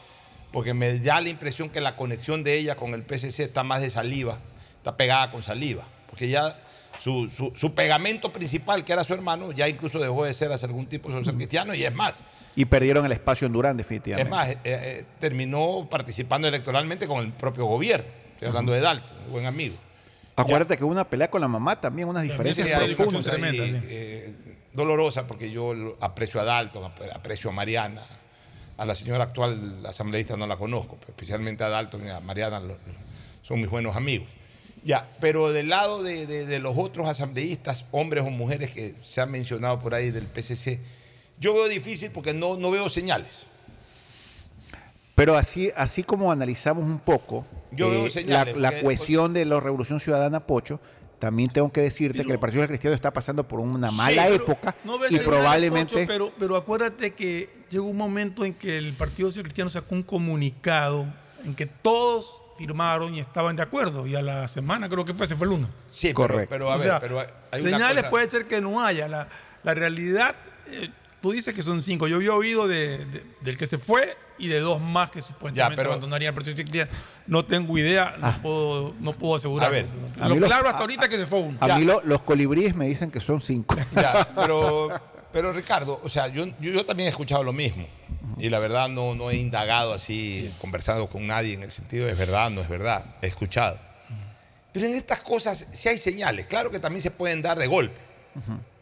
[0.52, 3.80] porque me da la impresión que la conexión de ella con el PCC está más
[3.82, 4.40] de saliva,
[4.78, 6.58] está pegada con saliva, porque ya
[7.00, 10.66] su, su- su pegamento principal, que era su hermano, ya incluso dejó de ser hace
[10.66, 12.16] algún tiempo social cristiano, y es más,
[12.56, 14.28] Y perdieron el espacio en Durán, definitivamente.
[14.28, 18.08] es más, eh, eh, terminó participando electoralmente con el propio gobierno.
[18.34, 19.76] Estoy hablando de Dalton, buen amigo.
[20.42, 23.26] Acuérdate que hubo una pelea con la mamá también, unas diferencias profundas.
[23.26, 24.34] tremenda, eh,
[24.74, 28.04] dolorosa porque yo aprecio a Dalton, ap- aprecio a Mariana,
[28.78, 32.62] a la señora actual asambleísta no la conozco, pero especialmente a Dalton y a Mariana
[33.42, 34.28] son mis buenos amigos.
[34.84, 39.20] Ya, pero del lado de, de- de los otros asambleístas, hombres o mujeres que se
[39.20, 40.80] han mencionado por ahí del PCC,
[41.40, 43.46] yo veo difícil porque no, no veo señales.
[45.16, 49.60] Pero así, así como analizamos un poco Yo veo la, señales, la cohesión de la
[49.60, 50.80] Revolución Ciudadana Pocho,
[51.20, 54.74] también tengo que decirte que el Partido Social Cristiano está pasando por una mala época
[54.86, 55.94] no y probablemente...
[55.96, 59.96] Pocho, pero, pero acuérdate que llegó un momento en que el Partido Social Cristiano sacó
[59.96, 61.06] un comunicado
[61.44, 64.08] en que todos firmaron y estaban de acuerdo.
[64.08, 65.70] Y a la semana creo que fue, se fue el uno.
[65.92, 66.48] Sí, Correcto.
[66.50, 68.82] pero, pero a O ver, sea, pero hay- una señales cosa- puede ser que no
[68.84, 69.08] haya.
[69.08, 69.28] La,
[69.64, 70.36] la realidad,
[70.68, 70.90] eh,
[71.22, 72.08] tú dices que son cinco.
[72.08, 75.76] Yo había oído de- de- del que se fue y de dos más que supuestamente
[75.76, 76.90] pero- abandonarían el proceso de electricidad.
[77.28, 79.68] No tengo idea, no, puedo, no puedo asegurar.
[79.68, 79.86] A ver,
[80.20, 81.58] a lo los- claro hasta ahorita que se fue uno.
[81.62, 83.76] A mí lo- los colibríes me dicen que son cinco.
[83.96, 84.90] Ya, pero,
[85.34, 87.86] pero Ricardo, o sea, yo, yo, yo también he escuchado lo mismo.
[88.38, 92.14] Y la verdad no, no he indagado así, conversado con nadie en el sentido de
[92.14, 93.06] es verdad, no es verdad.
[93.22, 93.78] He escuchado.
[94.72, 96.48] Pero en estas cosas sí hay señales.
[96.48, 98.00] Claro que también se pueden dar de golpe.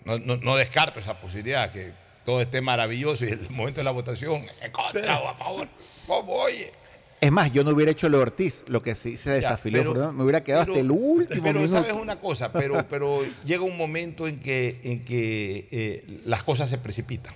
[0.06, 1.94] No, no- no descarto esa posibilidad, que
[2.28, 5.66] todo esté maravilloso y el momento de la votación, en contra o a favor.
[6.06, 6.74] ¿Cómo, oye?
[7.22, 9.80] Es más, yo no hubiera hecho lo de Ortiz, lo que sí se Ya, desafilió.
[9.80, 11.72] pero- Fernando, me hubiera quedado pero- hasta el último Pero minuto.
[11.82, 16.70] sabes una cosa, pero, pero llega un momento en que, en que eh, las cosas
[16.70, 17.34] se precipitan.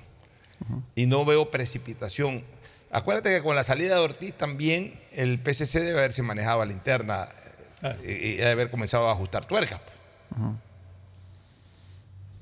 [0.93, 2.43] Y no veo precipitación.
[2.91, 6.73] Acuérdate que con la salida de Ortiz también el PCC debe haberse manejado a la
[6.73, 7.29] interna
[7.81, 7.93] Ah.
[8.03, 9.79] eh, y, y debe haber comenzado a ajustar tuercas.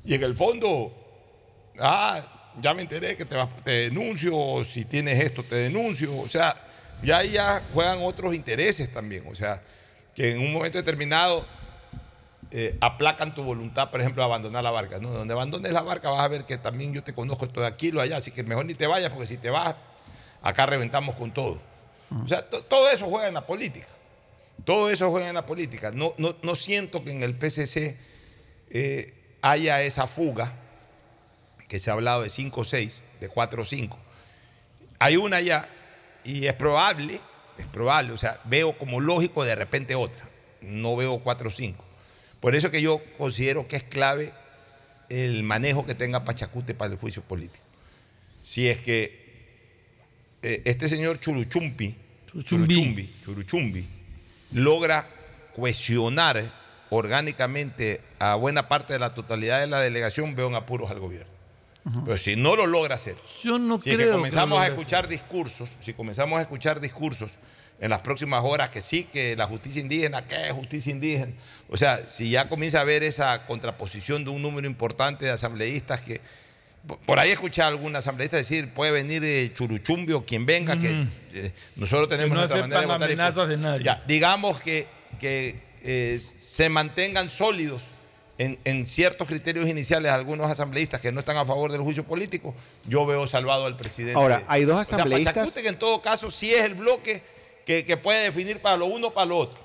[0.04, 0.92] Y en el fondo,
[1.80, 6.16] ah, ya me enteré que te, te denuncio, si tienes esto te denuncio.
[6.18, 6.56] O sea,
[7.04, 9.24] ya ahí ya juegan otros intereses también.
[9.30, 9.62] O sea,
[10.16, 11.46] que en un momento determinado
[12.52, 14.98] eh, aplacan tu voluntad, por ejemplo, de abandonar la barca.
[15.00, 15.10] ¿no?
[15.10, 17.92] Donde abandones la barca vas a ver que también yo te conozco esto de aquí,
[17.92, 19.76] lo allá, así que mejor ni te vayas, porque si te vas,
[20.42, 21.62] acá reventamos con todo.
[22.24, 23.88] O sea, to- todo eso juega en la política.
[24.66, 25.92] Todo eso juega en la política.
[25.92, 27.96] No, no, no siento que en el PCC
[28.72, 30.54] eh, haya esa fuga,
[31.70, 33.98] que se ha hablado de 5 o 6, de 4 o 5.
[34.98, 35.70] Hay una ya,
[36.26, 37.22] y es probable,
[37.58, 40.28] es probable, o sea, veo como lógico de repente otra.
[40.62, 41.86] No veo 4 o 5.
[42.42, 44.34] Por eso que yo considero que es clave
[45.10, 47.64] el manejo que tenga Pachacute para el juicio político.
[48.44, 49.20] Si es que
[50.42, 51.96] eh, este señor Churuchumpi,
[52.28, 52.68] Churuchumbi.
[52.68, 53.86] Churuchumbi, Churuchumbi,
[54.54, 55.08] logra
[55.56, 56.52] cohesionar
[56.90, 61.39] orgánicamente a buena parte de la totalidad de la delegación, veo en apuros al gobierno.
[62.06, 65.08] Pero si no lo logra hacer, Yo no si creo que que comenzamos a escuchar
[65.08, 67.32] discursos, si comenzamos a escuchar discursos
[67.80, 71.32] en las próximas horas que sí, que la justicia indígena, ¿qué es justicia indígena?
[71.70, 76.02] O sea, si ya comienza a haber esa contraposición de un número importante de asambleístas
[76.02, 76.20] que,
[77.06, 81.06] por- ahí escuché a algún asambleísta decir, puede venir de Churuchumbi o quien venga, que
[81.34, 83.02] eh, nosotros tenemos Que no nuestra manera de votar.
[83.02, 83.84] y amenazas por- de nadie.
[83.86, 84.88] Ya, digamos que,
[85.20, 87.84] que eh, se mantengan sólidos
[88.40, 92.56] en, en ciertos criterios iniciales algunos asambleístas que no están a favor del juicio político,
[92.88, 94.18] yo veo salvado al presidente.
[94.20, 97.22] Ahora, hay dos O sea, asambleístas- Pachacute, que en todo caso sí es el bloque
[97.66, 99.60] que, que puede definir para lo uno o para lo otro.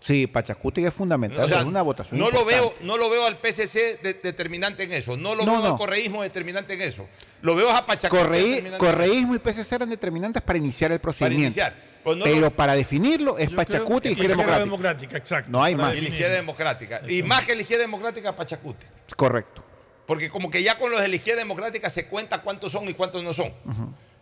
[0.00, 3.24] Sí, Pachacuti es fundamental, O sea, es una votación no lo veo, no lo veo
[3.26, 5.72] al PCC de- determinante en eso, no lo No, veo no.
[5.72, 7.08] al correísmo determinante en eso.
[7.42, 11.44] Lo veo a Correí- determinante correísmo y PCC eran determinantes para iniciar el para procedimiento.
[11.46, 11.93] iniciar.
[12.04, 14.64] Pues no pero lo- para definirlo es Pachacuti y Izquierda Democrática.
[14.64, 15.50] Democrática, exacto.
[15.50, 15.96] No hay Para más.
[15.98, 17.00] y la izquierda democrática.
[17.10, 18.86] Y más que la izquierda democrática, Pachacute.
[19.16, 19.64] Correcto.
[20.06, 22.92] Porque como que ya con los de la izquierda democrática se cuenta cuántos son y
[22.94, 23.52] cuántos no son.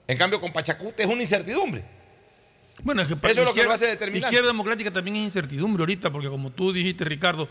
[0.06, 1.84] En cambio, con Pachacute es una incertidumbre.
[2.84, 4.28] Bueno, es que Eso es lo que lo hace determinante.
[4.28, 7.48] Izquierda democrática también es incertidumbre ahorita, porque como tú dijiste, Ricardo,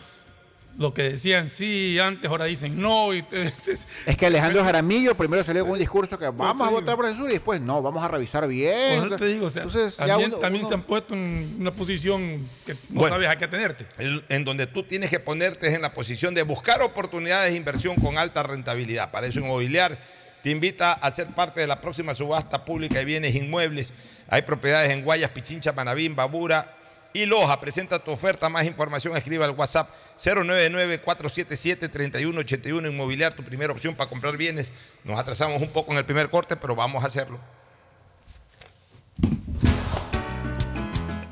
[0.77, 3.13] lo que decían sí antes, ahora dicen no.
[3.13, 3.51] Y te-
[4.05, 7.05] Es que Alejandro Jaramillo primero salió con un discurso que vamos a te votar por
[7.05, 8.97] censura y después no, vamos a revisar bien.
[8.99, 11.55] Por eso te digo, o sea, Entonces, también, uno- también uno- se han puesto en
[11.59, 13.15] una posición que no Bueno.
[13.15, 13.85] sabes a qué atenerte.
[13.97, 17.57] El- en donde tú tienes que ponerte es en la posición de buscar oportunidades de
[17.57, 19.11] inversión con alta rentabilidad.
[19.11, 19.97] Para eso Inmobiliar
[20.41, 23.93] te invita a ser parte de la próxima subasta pública de bienes inmuebles.
[24.27, 26.75] Hay propiedades en Guayas, Pichincha, Manabín, Babura
[27.13, 27.59] y Loja.
[27.59, 28.49] Presenta tu oferta.
[28.49, 32.89] Más información escriba al WhatsApp 099-477-3181.
[32.89, 34.71] Inmobiliar, tu primera opción para comprar bienes.
[35.03, 37.39] Nos atrasamos un poco en el primer corte, pero vamos a hacerlo.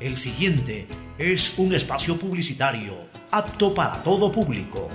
[0.00, 2.94] El siguiente es un espacio publicitario
[3.30, 4.88] apto para todo público.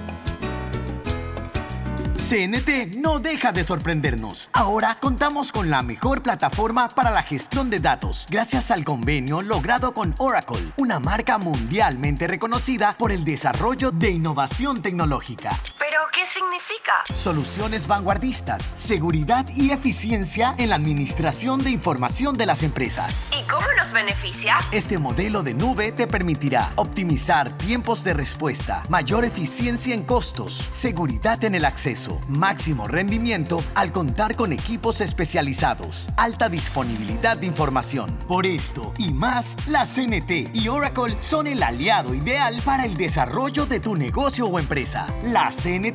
[2.28, 4.50] CNT no deja de sorprendernos.
[4.52, 9.94] Ahora contamos con la mejor plataforma para la gestión de datos, gracias al convenio logrado
[9.94, 15.52] con Oracle, una marca mundialmente reconocida por el desarrollo de innovación tecnológica.
[15.78, 17.04] ¿Pero qué significa?
[17.14, 23.28] Soluciones vanguardistas, seguridad y eficiencia en la administración de información de las empresas.
[23.38, 24.58] ¿Y cómo nos beneficia?
[24.72, 31.44] Este modelo de nube te permitirá optimizar tiempos de respuesta, mayor eficiencia en costos, seguridad
[31.44, 38.18] en el acceso, máximo rendimiento al contar con equipos especializados, alta disponibilidad de información.
[38.28, 43.66] Por esto y más, la CNT y Oracle son el aliado ideal para el desarrollo
[43.66, 45.08] de tu negocio o empresa.
[45.24, 45.95] La CNT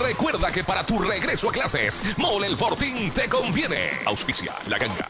[0.01, 3.99] recuerda que para tu regreso a clases, Mole el Fortín te conviene.
[4.05, 5.09] Auspicia la ganga.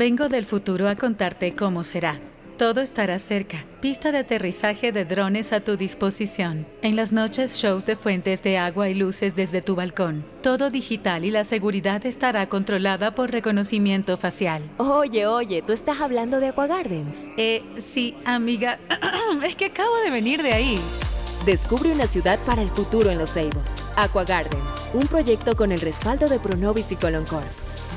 [0.00, 2.18] Vengo del futuro a contarte cómo será.
[2.56, 3.66] Todo estará cerca.
[3.82, 6.66] Pista de aterrizaje de drones a tu disposición.
[6.80, 10.24] En las noches, shows de fuentes de agua y luces desde tu balcón.
[10.42, 14.62] Todo digital y la seguridad estará controlada por reconocimiento facial.
[14.78, 17.30] Oye, oye, ¿tú estás hablando de Aqua Gardens?
[17.36, 18.78] Eh, sí, amiga.
[19.44, 20.80] es que acabo de venir de ahí.
[21.44, 23.82] Descubre una ciudad para el futuro en Los Ceibos.
[23.96, 24.64] Aqua Gardens,
[24.94, 27.69] un proyecto con el respaldo de Pronovis y Coloncorp.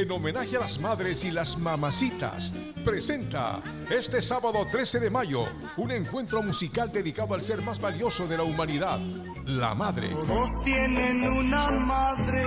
[0.00, 2.52] en homenaje a las madres y las mamacitas,
[2.84, 5.46] presenta este sábado 13 de mayo
[5.78, 9.00] un encuentro musical dedicado al ser más valioso de la humanidad,
[9.46, 10.10] la madre.
[10.10, 12.44] Todos tienen una madre.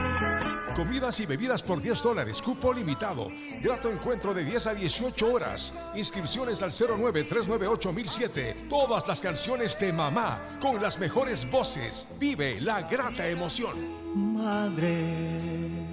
[0.76, 3.30] Comidas y bebidas por 10 dólares, cupo limitado.
[3.62, 5.74] Grato encuentro de 10 a 18 horas.
[5.96, 8.68] Inscripciones al 09398007.
[8.70, 12.08] Todas las canciones de mamá con las mejores voces.
[12.20, 13.76] Vive la grata emoción.
[14.16, 15.89] Madre,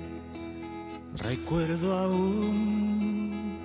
[1.17, 3.59] recuerdo aún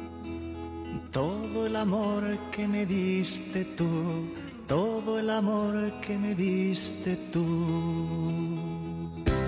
[1.11, 4.34] todo el amor que me diste tú,
[4.68, 8.81] todo el amor que me diste tú.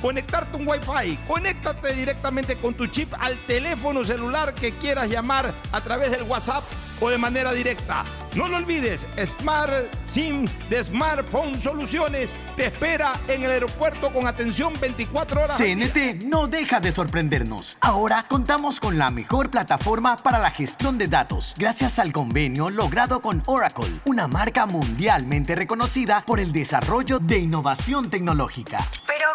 [0.00, 1.18] conectarte un Wi-Fi.
[1.26, 6.64] Conéctate directamente con tu chip al teléfono celular que quieras llamar a través del WhatsApp
[7.00, 8.04] o de manera directa.
[8.34, 9.72] No lo olvides, Smart
[10.06, 15.56] SIM de Smartphone Soluciones te espera en el aeropuerto con atención 24 horas.
[15.56, 17.78] CNT no deja de sorprendernos.
[17.80, 23.20] Ahora contamos con la mejor plataforma para la gestión de datos, gracias al convenio logrado
[23.20, 28.86] con Oracle, una marca mundialmente reconocida por el desarrollo de innovación tecnológica.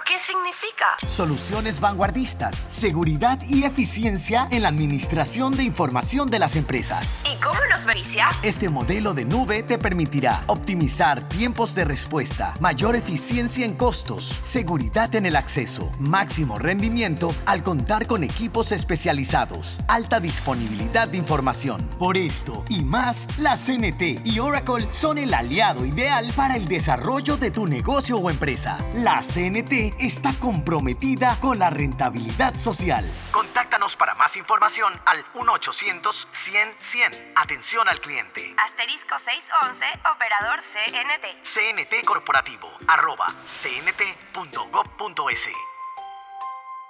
[0.04, 0.86] ¿Pero qué significa?
[1.08, 7.20] Soluciones vanguardistas, seguridad y eficiencia en la administración de información de las empresas.
[7.32, 8.30] ¿Y cómo nos beneficia?
[8.42, 15.14] Este modelo de nube te permitirá optimizar tiempos de respuesta, mayor eficiencia en costos, seguridad
[15.16, 21.88] en el acceso, máximo rendimiento al contar con equipos especializados, alta disponibilidad de información.
[22.00, 27.38] Por esto y más, la CNT y Oracle son el aliado ideal para el desarrollo
[27.38, 28.78] de tu negocio o empresa.
[28.96, 33.10] La CNT está comprometida con la rentabilidad social.
[33.32, 37.34] Contáctanos para más información al 1-800-100-100.
[37.36, 38.56] Atención al cliente.
[38.64, 41.44] Asterisco 611, operador CNT.
[41.44, 45.50] CNT Corporativo, arroba cnt.gov.es.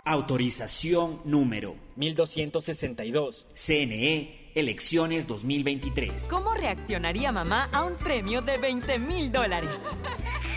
[0.06, 3.46] Autorización número 1262.
[3.54, 6.28] CNE Elecciones 2023.
[6.30, 9.70] ¿Cómo reaccionaría mamá a un premio de 20 mil dólares?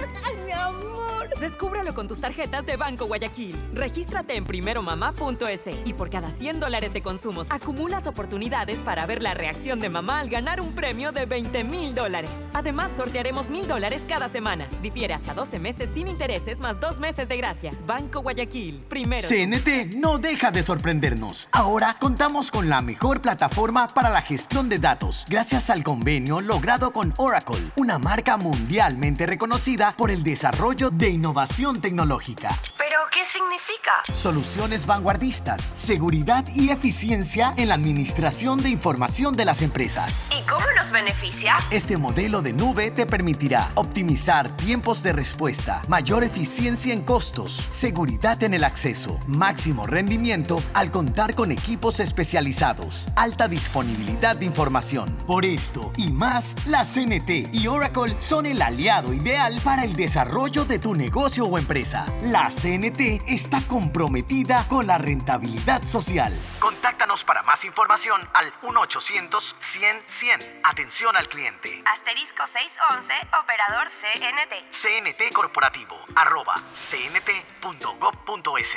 [0.26, 1.00] ¡Ay, mi amor!
[1.40, 3.58] Descúbrelo con tus tarjetas de Banco Guayaquil.
[3.72, 9.32] Regístrate en primeromamá.es y por cada 100 dólares de consumos acumulas oportunidades para ver la
[9.32, 12.30] reacción de mamá al ganar un premio de 20 mil dólares.
[12.52, 14.68] Además, sortearemos mil dólares cada semana.
[14.82, 17.72] Difiere hasta 12 meses sin intereses más dos meses de gracia.
[17.86, 19.26] Banco Guayaquil, primero.
[19.26, 21.48] CNT no deja de sorprendernos.
[21.52, 26.92] Ahora contamos con la mejor plataforma para la gestión de datos, gracias al convenio logrado
[26.92, 32.58] con Oracle, una marca mundialmente reconocida por el desarrollo de innovación tecnológica.
[32.78, 34.02] ¿Pero qué significa?
[34.12, 40.26] Soluciones vanguardistas, seguridad y eficiencia en la administración de información de las empresas.
[40.36, 41.56] ¿Y cómo nos beneficia?
[41.70, 48.42] Este modelo de nube te permitirá optimizar tiempos de respuesta, mayor eficiencia en costos, seguridad
[48.42, 55.16] en el acceso, máximo rendimiento al contar con equipos especializados, alta disponibilidad de información.
[55.26, 60.64] Por esto y más, la CNT y Oracle son el aliado ideal para el desarrollo
[60.64, 62.06] de tu negocio o empresa.
[62.22, 66.32] La CNT está comprometida con la rentabilidad social.
[66.58, 70.60] Contáctanos para más información al 1-800-100-100.
[70.64, 71.82] Atención al cliente.
[71.92, 73.12] Asterisco 611,
[73.42, 74.54] operador CNT.
[74.72, 78.76] CNT Corporativo, arroba cnt.gov.es.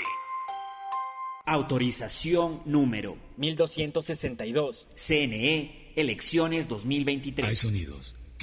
[1.46, 4.88] Autorización número 1262.
[4.96, 7.48] CNE Elecciones 2023.
[7.48, 8.13] Hay sonidos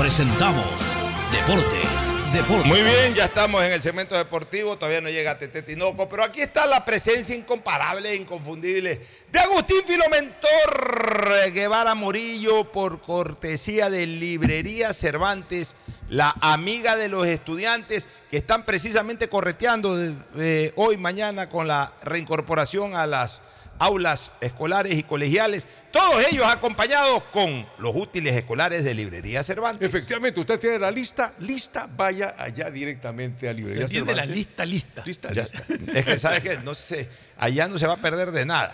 [0.00, 0.96] presentamos
[1.30, 2.66] Deportes, Deportes.
[2.66, 6.40] Muy bien, ya estamos en el segmento deportivo, todavía no llega Tete Tinoco, pero aquí
[6.40, 14.94] está la presencia incomparable e inconfundible de Agustín Filomentor Guevara Morillo por cortesía de Librería
[14.94, 15.76] Cervantes,
[16.08, 19.98] la amiga de los estudiantes que están precisamente correteando
[20.38, 23.42] eh, hoy, mañana con la reincorporación a las
[23.80, 29.88] aulas escolares y colegiales, todos ellos acompañados con los útiles escolares de Librería Cervantes.
[29.88, 34.28] Efectivamente, usted tiene la lista, lista, vaya allá directamente a Librería Tiene Cervantes.
[34.28, 35.02] la lista, lista.
[35.04, 35.64] Lista, Ya lista.
[35.68, 35.98] está.
[35.98, 36.58] Es que, ¿sabes qué?
[36.58, 37.08] No sé,
[37.38, 38.72] allá no se va a perder de nada.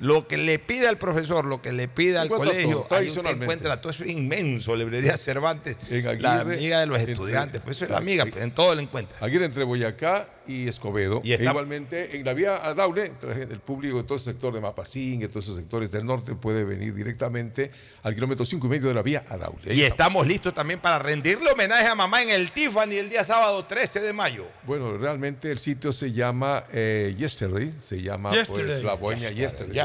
[0.00, 3.24] Lo que le pida al profesor, lo que le pida al colegio, todo, ahí usted
[3.26, 4.74] encuentra todo eso es inmenso.
[4.74, 8.42] Librería Cervantes, En la amiga de los entre- estudiantes, pues eso es la amiga, pues,
[8.42, 9.16] en todo lo encuentra.
[9.20, 11.20] Aguirre entre Boyacá y Escobedo.
[11.24, 13.12] Y E está- igualmente en la vía a Daule,
[13.50, 16.64] el público de todo ese sector de Mapacín, de todos esos sectores del norte puede
[16.64, 17.70] venir directamente
[18.02, 19.70] al kilómetro 5 y medio de la vía a Daule.
[19.70, 23.22] Ahí Y estamos listos también para rendirle homenaje a mamá en el Tiffany el día
[23.24, 24.44] sábado 13 de mayo.
[24.64, 29.83] Bueno, realmente el sitio se llama eh, Yesterday, se llama pues la bohemia Yesterday, Yesterday.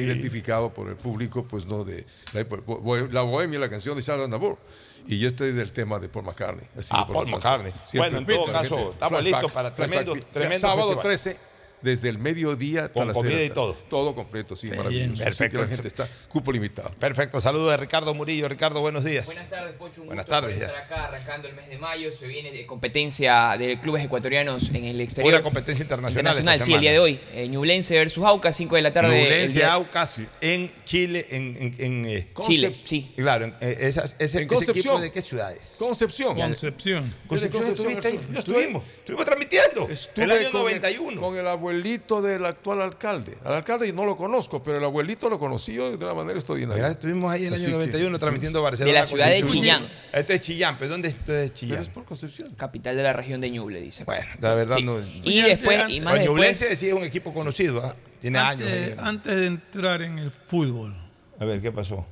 [0.00, 4.24] Identificado por el público, pues no de la, bo- la bohemia, la canción de Charles
[4.24, 4.58] Aznavour.
[5.06, 6.66] Y Yesterday del tema de Paul McCartney.
[6.78, 7.72] Así Ah, Paul McCartney.
[7.94, 10.14] Bueno, en todo caso, estamos listos para tremendo-
[10.60, 11.02] Sábado festival.
[11.02, 11.36] 13,
[11.82, 13.74] desde el mediodía hasta Con las comida y la todo.
[13.88, 15.22] Todo completo, sí, maravilloso.
[15.24, 15.60] Perfecto.
[15.60, 16.90] la gente está cupo limitado.
[16.98, 18.48] Perfecto, saludos de Ricardo Murillo.
[18.48, 19.26] Ricardo, buenos días.
[19.26, 20.00] Buenas tardes, Pocho.
[20.02, 22.12] Un Buenas gusto tardes, estar acá arrancando el mes de mayo.
[22.12, 25.32] Se viene de competencia de clubes ecuatorianos en el exterior.
[25.32, 27.20] Pura competencia internacional Internacional, esta sí, el día de hoy.
[27.32, 29.22] Eh, Ñublense versus Aucas, 5 de la tarde.
[29.22, 33.12] Ñublense, día- Aucas en Chile, en, en- en, eh, Chile, sí.
[33.16, 35.74] Claro, en, eh, esas- ese, En ese equipo de qué ciudades?
[35.78, 36.36] Concepción.
[36.36, 37.14] Concepción.
[37.26, 38.14] Concepción, Concepción, estuviste ahí.
[38.14, 38.32] Concepción.
[38.32, 38.84] No estuvimos.
[38.98, 39.88] Estuvimos transmitiendo.
[39.88, 41.20] Estuve el año con 91.
[41.20, 43.38] con el abuelito del actual alcalde.
[43.44, 46.82] Al alcalde no lo conozco, pero el abuelito lo conocí yo de una manera extraordinaria.
[46.82, 48.20] Ya estuvimos ahí en el Así año que, 91 sí.
[48.20, 48.92] transmitiendo Barcelona.
[48.94, 49.44] De la ciudad de.
[49.44, 49.88] Chillán.
[50.12, 51.76] Esto es Chillán, pero ¿dónde esto es Chillán?
[51.78, 52.52] Pero es por Concepción.
[52.54, 54.04] Capital de la región de Ñuble, dice.
[54.04, 54.82] Bueno, la verdad Sí.
[54.82, 54.96] no.
[55.24, 57.94] Y después, y más Ñublense después, sí es un equipo conocido, ¿ah?
[58.20, 58.98] tiene antes, años.
[58.98, 59.04] ahí.
[59.08, 60.94] antes de entrar en el fútbol,
[61.38, 62.04] A ver, ¿qué pasó?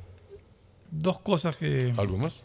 [0.90, 1.92] dos cosas que.
[1.96, 2.44] ¿Algo más?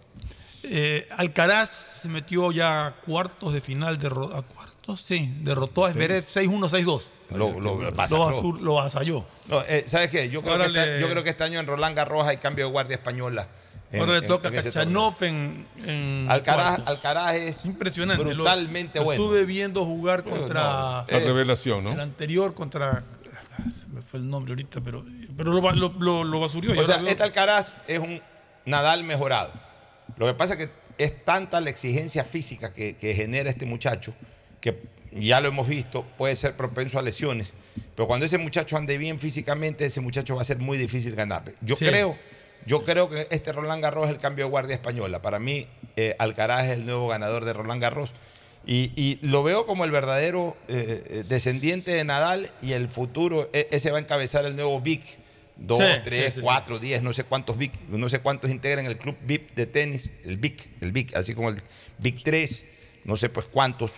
[0.64, 5.90] Eh, Alcaraz se metió ya a cuartos de final, derro- a cuartos, sí, derrotó a
[5.92, 7.02] Esberet 6-1, 6-2.
[7.32, 9.26] Lo, lo, asalló.
[9.48, 10.30] No, eh, ¿Sabes qué?
[10.30, 12.66] Yo creo, que este, le- yo creo que este año en Roland Garros hay cambio
[12.66, 13.48] de guardia española.
[13.92, 16.82] en- Ahora le toca a Kachanov en, en Alcaraz.
[16.86, 18.24] Alcaraz es Impresionante.
[18.24, 19.22] Brutalmente lo bueno.
[19.24, 21.06] Estuve viendo jugar contra.
[21.10, 22.02] La revelación, El ¿no?
[22.04, 23.04] anterior contra.
[23.92, 25.06] Me fue el nombre ahorita, pero,
[25.38, 26.80] pero lo, ba- lo, lo, lo basurió.
[26.80, 28.22] O sea, este Alcaraz es un
[28.66, 29.52] Nadal mejorado.
[30.18, 34.14] Lo que pasa es que es tanta la exigencia física que, que genera este muchacho
[34.64, 34.78] que
[35.12, 37.52] ya lo hemos visto, puede ser propenso a lesiones.
[37.96, 41.54] Pero cuando ese muchacho ande bien físicamente, ese muchacho va a ser muy difícil ganarle.
[41.60, 41.86] Yo Sí.
[41.86, 42.18] creo,
[42.66, 45.22] yo creo que este Roland Garros es el cambio de guardia española.
[45.22, 45.68] Para mí,
[45.98, 48.14] eh, Alcaraz es el nuevo ganador de Roland Garros.
[48.66, 53.50] Y, y lo veo como el verdadero eh, eh, descendiente de Nadal y el futuro,
[53.52, 55.04] e- ese va a encabezar el nuevo Vic.
[55.58, 56.42] Dos, Sí, tres, sí.
[56.42, 60.10] cuatro, diez, no sé cuántos Vic, no sé cuántos integran el club VIP de tenis,
[60.24, 61.62] el Vic, el Vic, así como el
[62.00, 62.64] Vic 3,
[63.04, 63.94] no sé pues cuántos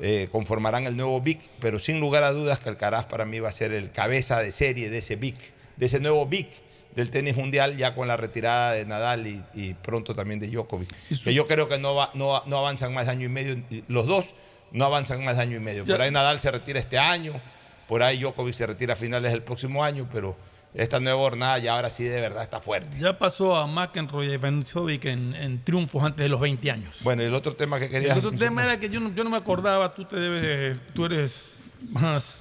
[0.00, 3.48] eh, conformarán el nuevo Vic, pero sin lugar a dudas que Alcaraz para mí va
[3.48, 5.36] a ser el cabeza de serie de ese Vic,
[5.76, 6.48] de ese nuevo Vic
[6.94, 10.88] del tenis mundial, ya con la retirada de Nadal y, y pronto también de Djokovic.
[11.22, 14.34] Que yo creo que no, va, no, no avanzan más año y medio, los dos
[14.72, 15.84] no avanzan más año y medio.
[15.84, 17.40] Por ahí Nadal se retira este año,
[17.86, 20.36] por ahí Djokovic se retira a finales del próximo año, pero
[20.74, 22.98] esta nueva jornada ya ahora sí de verdad está fuerte.
[23.00, 26.98] Ya pasó a McEnroe y Ivanisevic en, en triunfos antes de los 20 años.
[27.02, 28.12] Bueno, y el otro tema que quería...
[28.12, 30.76] El otro tema era que yo no, yo no me acordaba, tú te debes, de-
[30.94, 31.54] tú eres
[31.90, 32.38] más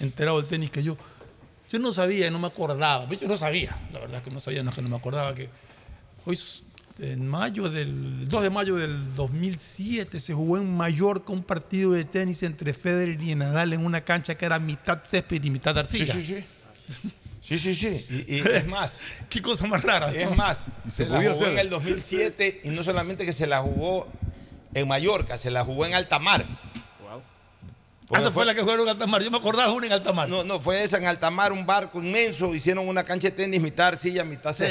[0.00, 0.96] enterado del tenis que yo.
[1.70, 3.06] Yo no sabía, no me acordaba.
[3.10, 5.50] Yo no sabía, la verdad que no sabía, no es que no me acordaba que
[6.24, 6.38] hoy
[7.00, 12.04] en mayo del 2 de mayo del 2007 se jugó en Mallorca un partido de
[12.04, 16.12] tenis entre Federer y Nadal en una cancha que era mitad césped y mitad arcilla.
[16.14, 16.44] Sí, sí,
[16.88, 17.10] sí.
[17.48, 18.06] Sí, sí, sí.
[18.10, 19.00] Y, y es más.
[19.30, 20.12] Qué cosa más rara.
[20.12, 20.36] Es ¿no?
[20.36, 21.48] más, Y se, se la jugó hacer.
[21.48, 24.06] en el 2007 y no solamente que se la jugó
[24.74, 26.44] en Mallorca, se la jugó en alta mar.
[28.10, 29.22] Ah, esa fue la que jugaron en Altamar.
[29.22, 30.28] Yo me acordaba una en Altamar.
[30.30, 33.60] No, no, fue esa en alta mar, un barco inmenso, hicieron una cancha de tenis,
[33.60, 34.64] mitad arcilla, mitad Sí.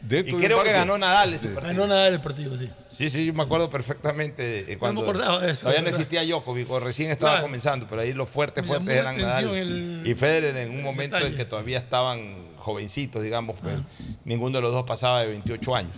[0.00, 1.74] Dentro Y creo que ganó Nadal ese partido.
[1.74, 2.70] Ganó Nadal el partido, sí.
[2.90, 6.68] Sí, sí, yo me acuerdo perfectamente de cuando acordaba de eso, todavía no existía Djokovic,
[6.80, 7.46] recién estaba Claro.
[7.46, 11.18] comenzando, pero ahí los fuertes, Me fuertes eran Nadal el- y Federer en un momento
[11.18, 13.74] en que todavía estaban jovencitos, digamos, pues
[14.24, 15.96] ninguno de los dos pasaba de 28 años.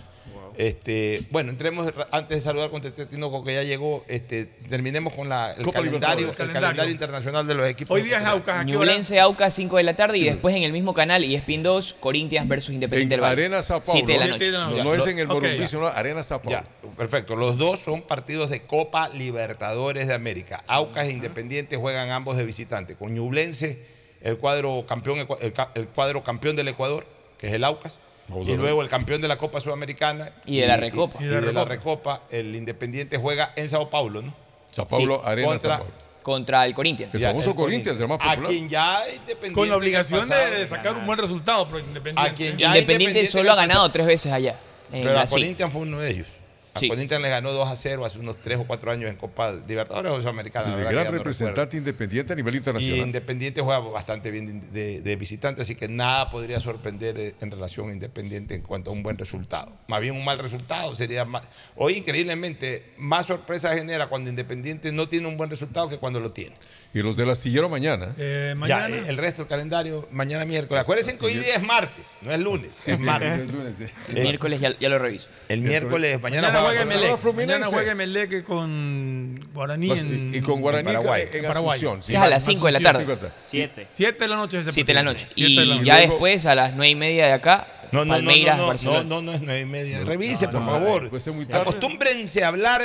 [0.57, 5.53] Este, bueno, entremos antes de saludar con Tinoco que ya llegó, este, terminemos con la,
[5.53, 6.61] el, calendario, el Calendario.
[6.61, 7.95] calendario internacional de los equipos.
[7.95, 8.57] Hoy día es Aucas.
[8.57, 8.63] ¿a?
[8.63, 11.95] Ñublense Aucas 5 de la tarde y después en el mismo canal y Spin 2
[11.99, 13.41] Corinthians versus Independiente En del Valle.
[13.45, 14.01] Arena Sao Paulo.
[14.05, 14.51] 7 de la noche.
[14.51, 15.27] No, no es en el.
[15.27, 16.59] Morumbí, sino Arena Sao Paulo.
[16.59, 17.35] Ya, perfecto.
[17.35, 20.63] Los dos son partidos de Copa Libertadores de América.
[20.67, 22.95] Aucas e Independiente juegan ambos de visitante.
[22.95, 23.79] Con Ñublense,
[24.21, 27.07] el cuadro campeón, el, el cuadro campeón del Ecuador,
[27.37, 27.99] que es el Aucas.
[28.27, 30.31] Vamos Y a luego el campeón de la Copa Sudamericana.
[30.45, 31.21] Y de la Recopa.
[31.21, 32.21] Y, de, la Recopa.
[32.29, 34.33] El Independiente juega en Sao Paulo, ¿no?
[34.71, 36.03] Sao Paulo, Sí, Arena contra- Sao Paulo.
[36.23, 37.13] Contra el Corinthians.
[37.13, 38.49] El Ya, famoso el Corinthians, el más A popular.
[38.49, 39.51] quien ya Independiente.
[39.53, 42.31] Con la obligación pasado de sacar un buen resultado, pero Independiente.
[42.31, 44.55] A quien ya Independiente Independiente solo ha ganado tres veces allá.
[44.91, 45.35] En Pero a Brasil.
[45.39, 46.27] Corinthians fue uno de ellos.
[46.75, 46.87] A Sí.
[46.87, 50.11] Corinthians le ganó 2 a 0 hace unos 3 o 4 años en Copa Libertadores
[50.11, 50.75] o Sudamericana.
[50.75, 52.97] El gran no representante independiente a nivel y internacional.
[53.05, 57.89] Independiente juega bastante bien de, de visitante, así que nada podría sorprender eh, en relación
[57.89, 59.71] a Independiente en cuanto a un buen resultado.
[59.87, 61.43] Más bien un mal resultado sería más.
[61.75, 66.31] Hoy, increíblemente, más sorpresa genera cuando Independiente no tiene un buen resultado que cuando lo
[66.31, 66.55] tiene.
[66.95, 68.13] Y los del astillero mañana.
[68.17, 68.95] Eh, mañana.
[68.95, 70.81] eh, el resto del calendario, mañana miércoles.
[70.81, 73.41] Acuérdense que hoy día es martes, no es lunes, es martes.
[73.41, 73.85] Es lunes, sí.
[74.09, 75.27] El miércoles ya, ya lo reviso.
[75.49, 77.33] El miércoles, mañana, Mañana juega.
[77.33, 81.23] Mañana juega Emelec con Guaraní Pues, en, y con Guaraní en Paraguay.
[81.31, 81.45] en.
[81.45, 81.99] Asunción.
[81.99, 83.01] Es a las 5 de la tarde.
[83.01, 83.33] Sí, verdad.
[83.37, 83.87] Siete.
[83.89, 84.59] 7 de la noche.
[84.59, 85.27] ese 7 de la noche.
[85.33, 85.85] Siete de la Y noche.
[85.87, 89.03] ya después, a las 9 y media de acá, No, no, Palmeiras, no, no, Barcelona.
[89.03, 89.99] No, no, no es nueve y media.
[90.03, 91.11] Revise, por no, favor.
[91.53, 92.81] Acostúmbrense a hablar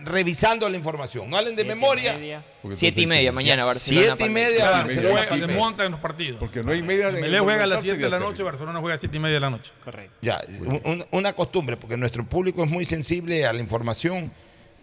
[0.00, 1.28] revisando la información.
[1.30, 2.12] No hablen de Siete y memoria.
[2.14, 2.44] media.
[2.70, 4.06] 7 y media mañana, Barcelona.
[4.06, 5.22] Siete y media, Barcelona.
[5.36, 6.38] se montan en los partidos.
[6.40, 8.94] Porque no hay media de Emelec juega a las 7 de la noche, Barcelona juega
[8.94, 9.72] a 7 y media de la noche.
[9.84, 10.16] Correcto.
[10.22, 10.40] Ya,
[10.84, 14.32] un- una costumbre, porque nuestro público es muy sensible a la información.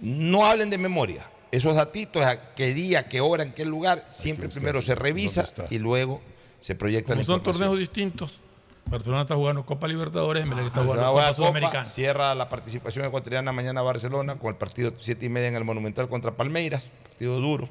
[0.01, 1.23] No hablen de memoria.
[1.51, 5.79] Esos datitos, a qué día, qué hora, en qué lugar, siempre primero se revisa y
[5.79, 6.21] luego
[6.61, 7.67] se proyecta Como la son información.
[7.69, 8.39] torneos distintos,
[8.85, 11.85] Barcelona está jugando Copa Libertadores, Emelec está jugando Copa Copa, Sudamericana.
[11.85, 16.09] cierra la participación ecuatoriana mañana Barcelona con el partido 7 y media en el Monumental
[16.09, 17.69] contra Palmeiras, partido duro,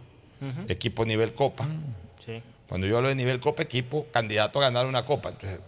[0.68, 1.66] equipo nivel Copa.
[2.24, 2.42] Sí.
[2.68, 5.30] Cuando yo hablo de nivel Copa, equipo candidato a ganar una Copa.
[5.30, 5.60] Entonces,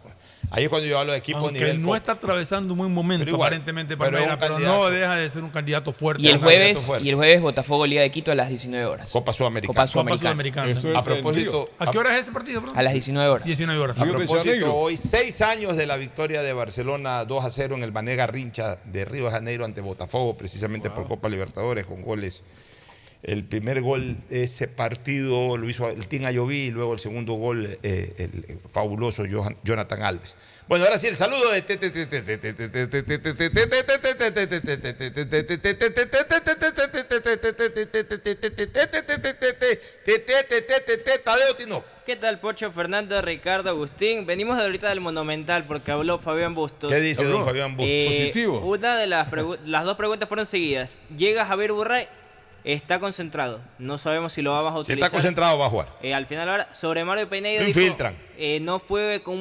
[0.51, 1.97] ahí es cuando yo hablo de equipo Aunque nivel no Copa.
[1.99, 5.43] está atravesando un buen momento Pero igual, aparentemente pero Palmeiras, pero, no deja de ser
[5.43, 6.23] un candidato fuerte.
[6.23, 9.11] Y el jueves, y el jueves Botafogo Liga de Quito a las 19 horas.
[9.11, 9.73] Copa Sudamericana.
[9.73, 10.31] Copa Copa Sudamericana.
[10.35, 10.71] Sudamericana.
[10.71, 12.73] Eso es A propósito, ¿A qué hora es ese partido, bro?
[12.75, 13.47] A las 19 horas.
[13.47, 14.01] 19 horas.
[14.01, 17.91] A propósito, hoy seis años de la victoria de Barcelona 2 a 0 en el
[17.91, 22.43] Banega Rincha de Río de Janeiro ante Botafogo, precisamente por Copa Libertadores, con goles.
[23.23, 27.35] El primer gol de ese partido lo hizo el Team Ayoví y luego el segundo
[27.35, 29.25] gol eh, el, fabuloso
[29.63, 30.37] Jonathan Alves.
[30.71, 31.63] Bueno, ahora sí, el saludo de
[41.25, 41.85] Tadeo Tinoco.
[42.07, 44.27] ¿Qué tal, Pocho, Fernando, Ricardo, Agustín?
[44.27, 46.93] Venimos de ahorita del Monumental porque habló Fabián Bustos.
[46.93, 47.93] ¿Qué dice don Fabián Bustos?
[47.93, 48.61] Eh, Positivo.
[48.61, 49.27] Una de las,
[49.65, 51.01] las dos preguntas fueron seguidas.
[51.17, 52.07] Llega Javier Burray,
[52.73, 53.61] está concentrado.
[53.79, 55.07] No sabemos si lo vamos a Si utilizar.
[55.07, 55.89] está concentrado, va a jugar.
[56.03, 58.17] Eh, al final ahora, sobre Mario Peinedo infiltran.
[58.39, 59.39] eh, no fue con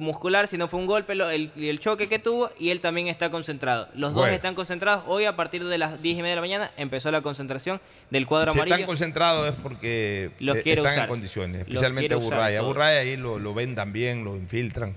[0.00, 3.30] muscular, sino fue un golpe, lo- el, el choque que tuvo y él también está
[3.30, 3.88] concentrado.
[3.94, 4.34] Los dos Bueno.
[4.34, 5.04] están concentrados.
[5.06, 7.80] Hoy a partir de las 10 y media de la mañana empezó la concentración
[8.10, 8.74] del cuadro Si amarillo.
[8.76, 11.08] están concentrados es porque Los eh, están en usar.
[11.08, 12.54] condiciones, Los especialmente quiere usar Burray.
[12.54, 12.68] A todo.
[12.68, 14.96] Burray ahí lo, lo vendan bien, lo infiltran.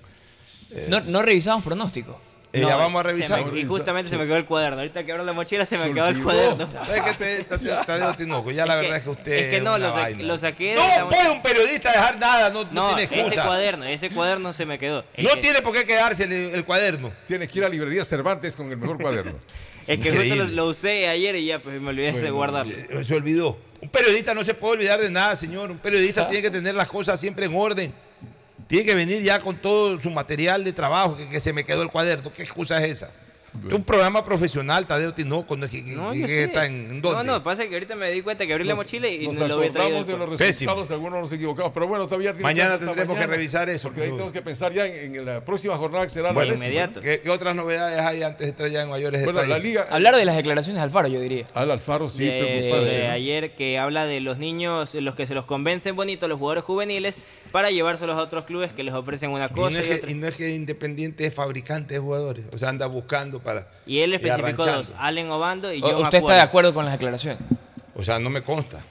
[0.87, 2.19] No, no revisamos pronóstico.
[2.53, 3.45] Eh, No, ya vamos a revisar.
[3.45, 4.79] me- y justamente se me quedó el cuaderno.
[4.79, 6.67] Ahorita que abro la mochila se me quedó el cuaderno.
[6.85, 7.45] ¿Sabes qué te?
[7.63, 9.31] Ya la Es que- verdad es que usted.
[9.33, 10.23] es que no, lo sa- vaina.
[10.23, 13.15] lo saqué de No la- puede un periodista dejar nada, no, no No, tiene ese
[13.21, 13.45] excusa.
[13.45, 15.05] cuaderno, ese cuaderno se me quedó.
[15.13, 17.13] Es No que- tiene por qué quedarse el, el cuaderno.
[17.25, 19.31] Tienes que ir a librería Cervantes con el mejor cuaderno.
[19.87, 20.55] Es que justo lo, Increíble.
[20.55, 22.73] lo usé ayer y ya pues me olvidé de guardarlo.
[22.87, 23.57] Se, se olvidó.
[23.81, 25.71] Un periodista no se puede olvidar de nada, señor.
[25.71, 25.81] Un ¿Ah?
[25.81, 27.91] periodista tiene que tener las cosas siempre en orden.
[28.71, 31.89] Tiene que venir ya con todo su material de trabajo, que, se me quedó el
[31.89, 32.31] cuaderno.
[32.31, 33.09] ¿Qué excusa es esa?
[33.67, 36.73] Es un programa profesional, Tadeo Tinoco, no es que, que- No, que- que está en,
[36.89, 37.25] en No, dónde.
[37.31, 39.55] no, pasa que ahorita me di cuenta que abrí la mochila y Nos no lo
[39.57, 40.03] había traído.
[40.05, 43.69] de los resultados, algunos nos equivocamos, pero bueno, todavía tiene Mañana tendremos que mañana, revisar
[43.69, 43.89] eso.
[43.89, 46.51] Porque ahí tenemos que pensar ya en, en la próxima jornada que será la Bueno,
[46.51, 46.65] décima.
[46.67, 47.01] inmediato.
[47.01, 49.85] ¿Qué, qué otras novedades hay antes de entrar ya en mayores Bueno, la liga.
[49.91, 51.45] Hablar de las declaraciones de Alfaro, yo diría.
[51.53, 53.11] Al Alfaro sí, de, de ¿no?
[53.13, 57.17] ayer que habla de los niños, los que se los convencen bonito, los jugadores juveniles,
[57.51, 59.95] para llevárselos a otros clubes que les ofrecen una Y no, cosa es y, que,
[59.95, 60.11] otra.
[60.11, 62.45] y no es que Independiente es fabricante de jugadores.
[62.53, 63.67] O sea, anda buscando para.
[63.85, 67.39] Y él especificó dos, Allen Obando y John ¿Usted está de acuerdo con las declaraciones?
[67.95, 68.81] O sea, no me consta.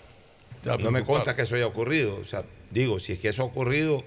[0.79, 2.17] No me consta que eso haya ocurrido.
[2.21, 4.05] O sea, digo, si es que eso ha ocurrido,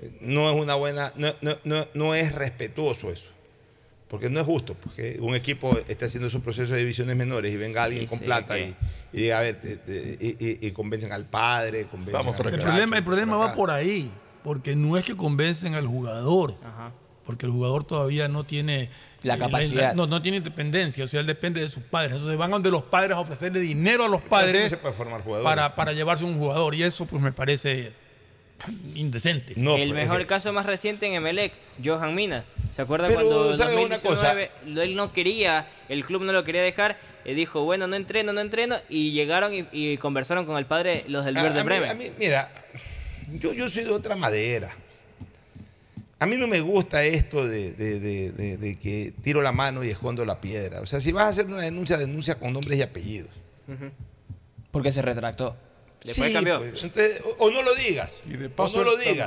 [0.00, 3.30] eh, no es una buena, no, no- no- no es respetuoso eso.
[4.08, 7.56] Porque no es justo, porque un equipo está haciendo su proceso de divisiones menores y
[7.56, 8.68] venga alguien Y con sí, plata que-
[9.12, 12.36] y, y diga, a ver, te- te- y, y- y convencen al padre, convencen Vamos
[12.36, 12.54] por al.
[12.54, 14.08] El problema, el problema va por ahí,
[14.44, 16.92] porque no es que convencen al jugador, Ajá.
[17.26, 18.88] Porque el jugador todavía no tiene
[19.22, 19.94] La eh, capacidad.
[19.94, 22.12] no, no tiene independencia, o sea, él depende de sus padres.
[22.12, 25.44] Entonces van donde los padres a ofrecerle dinero a los padres puede formar jugadores.
[25.44, 27.92] para, para llevarse un jugador, y eso pues me parece
[28.94, 29.54] indecente.
[29.56, 31.52] No, el pues, mejor es caso más reciente en Emelec,
[31.84, 32.44] Johan Mina.
[32.70, 36.32] ¿Se acuerda Pero, cuando en ¿sabe una 2019 lo- él no quería, el club no
[36.32, 36.98] lo quería dejar?
[37.24, 38.76] eh, dijo, bueno, no entreno, no entreno.
[38.88, 41.90] Y llegaron y, y conversaron con el padre, los del A- Verde a mí- Bremen.
[41.90, 42.50] a mí, mira,
[43.32, 44.70] yo, yo soy de otra madera.
[46.18, 49.84] A mí no me gusta esto de, de- de- de- de que tiro la mano
[49.84, 50.80] y escondo la piedra.
[50.80, 53.30] O sea, si vas a hacer una denuncia, denuncia con nombres y apellidos.
[54.70, 55.56] Porque se retractó.
[56.04, 56.58] Después Sí, cambió.
[56.58, 58.14] pues, entonces, o, o no lo digas.
[58.26, 59.26] Y de o paso no lo digas.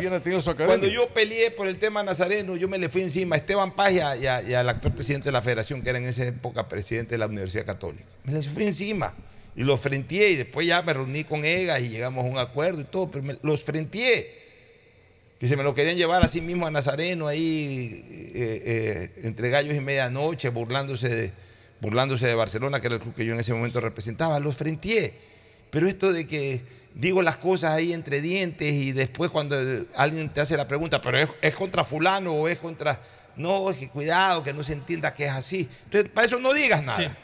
[0.67, 3.91] Cuando yo peleé por el tema Nazareno, yo me le fui encima a Esteban Paz
[3.93, 6.25] y, a- y a- y al actual presidente de la federación, que era en esa
[6.25, 8.05] época presidente de la Universidad Católica.
[8.23, 9.13] Me les fui encima
[9.55, 12.81] y los frenteé y después ya me reuní con Egas y llegamos a un acuerdo
[12.81, 14.38] y todo, pero me- los frenteé.
[15.39, 18.05] Que se me lo querían llevar así mismo a Nazareno ahí
[18.35, 21.33] eh, eh, entre gallos y medianoche, burlándose de,
[21.79, 24.39] burlándose de Barcelona, que era el club que yo en ese momento representaba.
[24.39, 25.13] Los frenteé.
[25.69, 26.61] Pero esto de que
[26.93, 29.55] digo las cosas ahí entre dientes y después cuando
[29.95, 33.01] alguien te hace la pregunta, pero es, contra fulano o es contra...
[33.35, 35.69] No, es que cuidado, que no se entienda que es así.
[35.85, 37.17] Entonces, para eso no digas nada.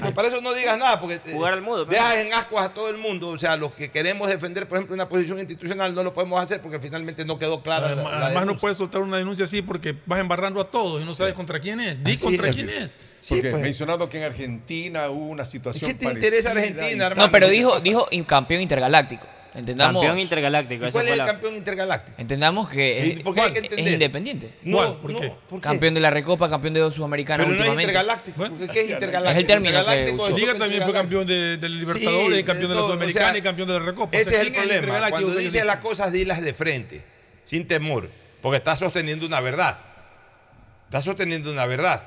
[0.00, 1.98] Pues para eso no digas nada, porque eh, Jugar al mudo, pues.
[1.98, 3.28] dejas en ascuas a todo el mundo.
[3.28, 6.60] O sea, los que queremos defender, por ejemplo, una posición institucional no lo podemos hacer
[6.62, 7.88] porque finalmente no quedó clara.
[7.88, 11.02] la- Además, la además no puedes soltar una denuncia así porque vas embarrando a todos
[11.02, 12.02] y no sabes contra quién es.
[12.04, 12.54] Di Así contra es.
[12.54, 12.94] quién es.
[13.28, 13.62] Porque pues.
[13.62, 17.26] mencionado que en Argentina hubo una situación ¿Qué te parecida interesa Argentina, hermano?
[17.26, 19.26] No, pero ¿Qué te dijo, dijo campeón intergaláctico.
[19.54, 20.84] Entendamos, Campeón intergaláctico.
[20.84, 22.20] ¿Y esa cuál es el la- campeón intergaláctico?
[22.20, 23.92] entendamos que es, ¿Y por qué hay que es entender?
[23.92, 24.50] independiente.
[24.62, 24.96] No, ¿Cuál?
[24.96, 25.32] ¿Por no, qué?
[25.48, 25.62] ¿por qué?
[25.62, 28.36] Campeón de la Recopa, campeón de dos sudamericanas Pero no es intergaláctico.
[28.48, 29.30] porque ¿Qué es intergaláctico?
[29.30, 30.28] Es el término que Intergaláctico usó.
[30.34, 33.26] es Liga también fue campeón de, del Libertadores, Sí, y campeón de la todo, Sudamericana
[33.26, 34.16] o sea, y campeón de la Recopa.
[34.16, 34.80] Ese O sea, es el ¿quién problema.
[34.82, 37.04] intergaláctico Cuando dices las cosas, dilas de frente,
[37.44, 38.10] sin temor,
[38.42, 39.78] porque estás sosteniendo una verdad.
[40.86, 42.02] Estás sosteniendo una verdad.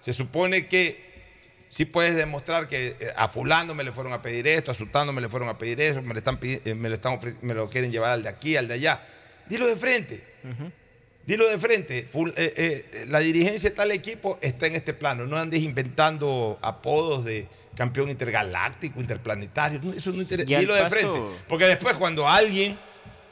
[0.00, 1.13] Se supone que
[1.74, 5.12] sí puedes demostrar que eh, a fulano me le fueron a pedir esto, a sultano
[5.12, 7.68] me le fueron a pedir eso, me, le están, eh, me, lo están me lo
[7.68, 9.02] quieren llevar al de aquí, al de allá.
[9.48, 10.22] Dilo de frente.
[11.26, 11.98] Dilo de frente.
[11.98, 15.26] Eh, eh, la dirigencia de tal equipo está en este plano.
[15.26, 19.80] No andes inventando apodos de campeón intergaláctico, interplanetario.
[19.96, 20.60] Eso no interesa.
[20.60, 21.20] Dilo de frente.
[21.48, 22.78] Porque después cuando alguien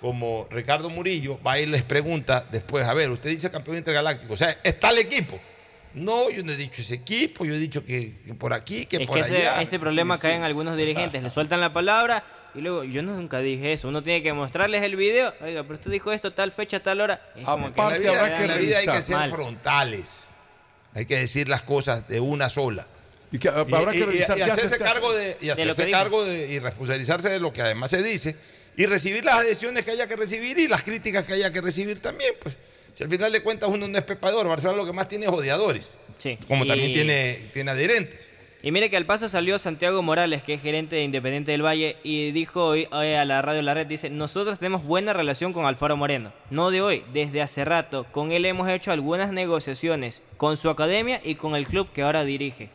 [0.01, 4.37] como Ricardo Murillo va y les pregunta después, a ver, usted dice campeón intergaláctico, o
[4.37, 5.39] sea, ¿está el equipo?
[5.95, 8.97] No, yo no he dicho ese equipo, yo he dicho que, que por aquí, que
[8.99, 9.63] Es por que ese, allá.
[9.63, 12.25] ese problema cae en algunos dirigentes, le sueltan la palabra
[12.55, 13.89] y luego yo no- nunca dije eso.
[13.89, 15.35] Uno tiene que mostrarles el video.
[15.43, 17.21] Oiga, pero usted dijo esto tal fecha, tal hora.
[17.37, 19.31] Es como que En la vida, dan en la vida hay que ser mal.
[19.31, 20.15] frontales.
[20.95, 22.87] Hay que decir las cosas de una sola.
[23.31, 26.25] Y que habrá y, que revisar y hacerse este- cargo de y hacerse que cargo
[26.25, 28.37] de y responsabilizarse de lo que además se dice
[28.77, 32.01] y recibir las adhesiones que haya que recibir y las críticas que haya que recibir
[32.01, 32.59] también pues
[32.93, 35.33] si al final de cuentas uno no es pepador Barcelona lo que más tiene es
[35.33, 35.89] odiadores
[36.19, 36.39] Sí.
[36.47, 38.21] como Y- también tiene tiene adherentes
[38.65, 41.97] Y mire que al paso salió Santiago Morales, que es gerente de Independiente del Valle,
[42.05, 45.65] y dijo hoy, hoy a la radio La Red, dice, nosotros tenemos buena relación con
[45.67, 46.33] Alfaro Moreno.
[46.51, 48.07] No de hoy, desde hace rato.
[48.13, 52.23] Con él hemos hecho algunas negociaciones con su academia y con el club que ahora
[52.23, 52.69] dirige.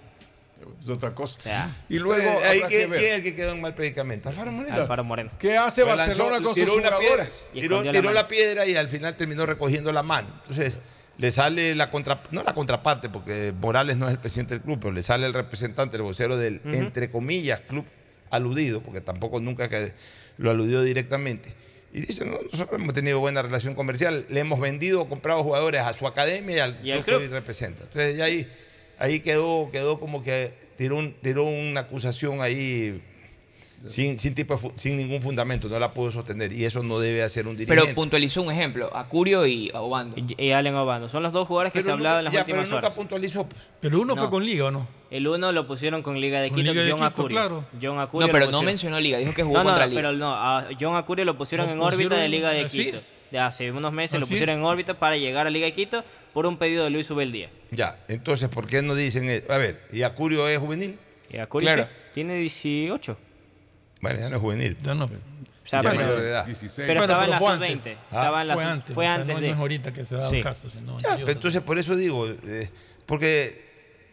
[0.80, 1.40] Es otra cosa.
[1.42, 3.74] sea, y luego Entonces, ahí habrá ¿quién, que quién es el que quedó en mal
[3.74, 5.32] predicamento Alfaro Moreno Alfaro Moreno.
[5.40, 7.50] ¿Qué hace Pues Barcelona lanzó- con sus tiró una piedra, jugadores?
[7.54, 8.14] Y tiró, la tiró mano.
[8.14, 10.30] la piedra y al final terminó recogiendo la mano.
[10.42, 10.80] Entonces,
[11.18, 14.78] le sale la contra, no la contraparte, porque Morales no es el presidente del club,
[14.80, 17.86] pero le sale el representante, el vocero del, entre comillas, club
[18.30, 19.94] aludido, porque tampoco nunca que
[20.38, 21.54] lo aludió directamente.
[21.92, 25.82] Y dice, no, nosotros hemos tenido buena relación comercial, le hemos vendido o comprado jugadores
[25.82, 27.18] a su academia y al Y club, club.
[27.20, 27.84] que hoy representa.
[27.84, 28.48] Entonces, ya ahí,
[29.00, 33.02] ahí quedó, quedó como que tiró, un- tiró una acusación ahí
[33.88, 36.52] sin, sin, tipo sin ningún fundamento, no la pudo sostener.
[36.52, 37.80] Y eso no debe hacer un dirigente.
[37.82, 40.18] Pero puntualizó un ejemplo, a Curio y a Obando.
[40.18, 41.08] Y, y Allen Obando.
[41.08, 42.88] Son los dos jugadores que Pero se hablaba nunca- en las ya, últimas pero nunca
[42.88, 42.98] horas.
[42.98, 43.48] puntualizó.
[43.48, 43.62] pues.
[43.80, 44.22] Pero uno No.
[44.22, 44.88] fue con Liga, ¿o no?
[45.12, 47.38] El uno lo pusieron con Liga de Quito, Liga de John Quito, Acurio.
[47.38, 47.66] claro.
[47.82, 50.02] John Acurio No, pero no mencionó Liga, dijo que jugó No, no, contra Liga.
[50.02, 52.98] pero no, a John Acurio lo pusieron Lo en órbita de Liga de Quito.
[53.32, 54.60] De hace unos meses lo pusieron es.
[54.60, 56.04] en órbita para llegar a Liga de Quito
[56.34, 57.50] por un pedido de Luis Ubeldía.
[57.72, 59.30] Ya, entonces, ¿por qué no dicen?
[59.30, 60.98] eh, A ver, ¿y Acurio es juvenil?
[61.30, 61.84] Y Acurio Claro.
[61.84, 63.18] sí, tiene 18.
[64.02, 64.78] Bueno, ya no es juvenil.
[64.82, 65.06] Ya no.
[65.06, 65.10] O
[65.70, 66.46] sea, Ya pero, mayor de edad.
[66.46, 66.88] 16.
[66.88, 67.72] pero Bueno, estaba en la fue sub-20.
[67.74, 67.98] antes.
[68.12, 68.96] Estaba en la fue sub- antes.
[68.96, 69.48] fue o sea, antes no, de...
[69.48, 70.38] no es ahorita que se da Sí.
[70.38, 70.70] el caso.
[70.70, 72.70] Sino Ya, pero entonces por eso digo, eh,
[73.06, 73.66] porque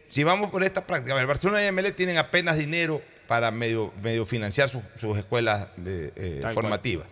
[0.09, 3.93] si vamos por esta práctica, a ver, Barcelona y ML tienen apenas dinero para medio,
[4.03, 7.07] medio financiar sus, sus escuelas eh, eh, formativas.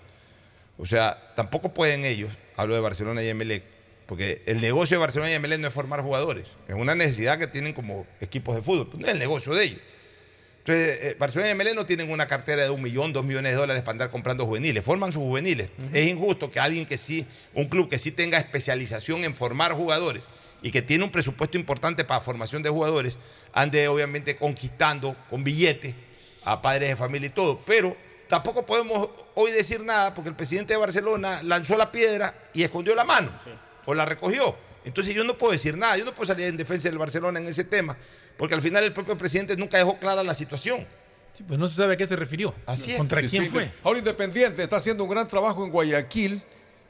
[0.77, 3.61] O sea, tampoco pueden ellos, hablo de Barcelona y ML,
[4.05, 7.47] porque el negocio de Barcelona y ML no es formar jugadores, es una necesidad que
[7.47, 9.79] tienen como equipos de fútbol, pues no es el negocio de ellos.
[10.59, 13.57] Entonces, eh, Barcelona y ML no tienen una cartera de un millón, dos millones de
[13.57, 15.69] dólares para andar comprando juveniles, forman sus juveniles.
[15.91, 20.23] Es injusto que alguien que sí, un club que sí tenga especialización en formar jugadores
[20.61, 23.17] y que tiene un presupuesto importante para formación de jugadores,
[23.51, 25.95] ande obviamente conquistando con billetes
[26.45, 27.59] a padres de familia y todo.
[27.65, 27.97] Pero
[28.29, 32.95] tampoco podemos hoy decir nada porque el presidente de Barcelona lanzó la piedra y escondió
[32.95, 33.29] la mano
[33.85, 34.55] o la recogió.
[34.85, 37.47] Entonces yo no puedo decir nada, yo no puedo salir en defensa del Barcelona en
[37.47, 37.97] ese tema,
[38.37, 40.85] porque al final el propio presidente nunca dejó clara la situación.
[41.33, 42.53] Sí, pues no se sabe a qué se refirió.
[42.65, 42.97] Así es.
[42.97, 43.71] ¿Contra Sí, quién sí, fue?
[43.83, 46.33] Ahora Independiente está haciendo un gran trabajo en Guayaquil.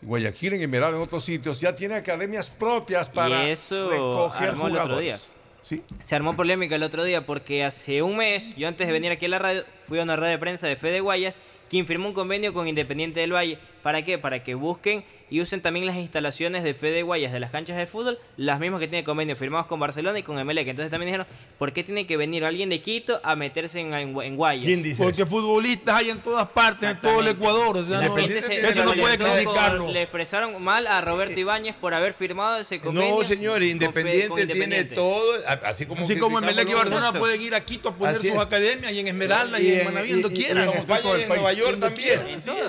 [0.02, 1.62] En Guayaquil, en Emerald, en otros sitios.
[1.62, 5.14] Ya tiene academias propias para y eso recoger armó el otro día.
[5.14, 5.32] jugadores.
[5.62, 5.82] Sí.
[6.02, 9.28] Se armó polémica el otro día porque hace un mes, yo antes de venir aquí
[9.28, 11.40] a la radio, fui a una rueda de prensa de Fede Guayas,
[11.70, 13.60] quien firmó un convenio con Independiente del Valle.
[13.84, 14.18] ¿Para qué?
[14.18, 17.88] Para que busquen y usen también las instalaciones de Fede Guayas de las canchas de
[17.88, 20.68] fútbol, las mismas que tiene convenio firmados con Barcelona y con Emelec.
[20.68, 21.26] Entonces también dijeron,
[21.58, 24.80] ¿por qué tiene que venir alguien de Quito a meterse en, en, en Guayas?
[24.96, 27.78] Porque futbolistas hay en todas partes, en todo el Ecuador.
[27.78, 29.90] O sea, no- Independiente se- eso no puede criticarlo.
[29.92, 33.16] Le expresaron mal a Roberto Ibáñez por haber firmado ese convenio.
[33.18, 35.26] No, señor, con Fe- Independiente, tiene todo,
[35.64, 37.20] así como Así como Emelec y Barcelona Exacto.
[37.20, 38.42] pueden ir a Quito a poner Así sus es.
[38.44, 40.70] academias y en Esmeralda y, en Manaví, donde y quieran.
[40.70, 42.20] en España y en Nueva York también.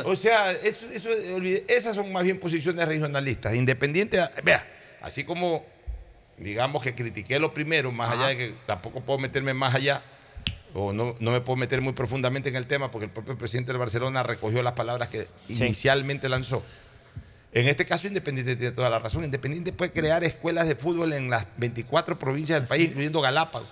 [0.05, 3.55] O sea, eso, eso, esas son más bien posiciones regionalistas.
[3.55, 4.67] Independiente, vea,
[5.03, 5.65] así como
[6.37, 10.03] digamos que critiqué lo primero, más allá de que tampoco puedo meterme más allá,
[10.73, 13.71] o no, no me puedo meter muy profundamente en el tema, porque el propio presidente
[13.71, 15.65] del Barcelona recogió las palabras que Sí.
[15.65, 16.65] inicialmente lanzó.
[17.53, 19.23] En este caso, Independiente tiene toda la razón.
[19.23, 23.69] Independiente puede crear escuelas de fútbol en las 24 provincias del país, incluyendo Galápagos.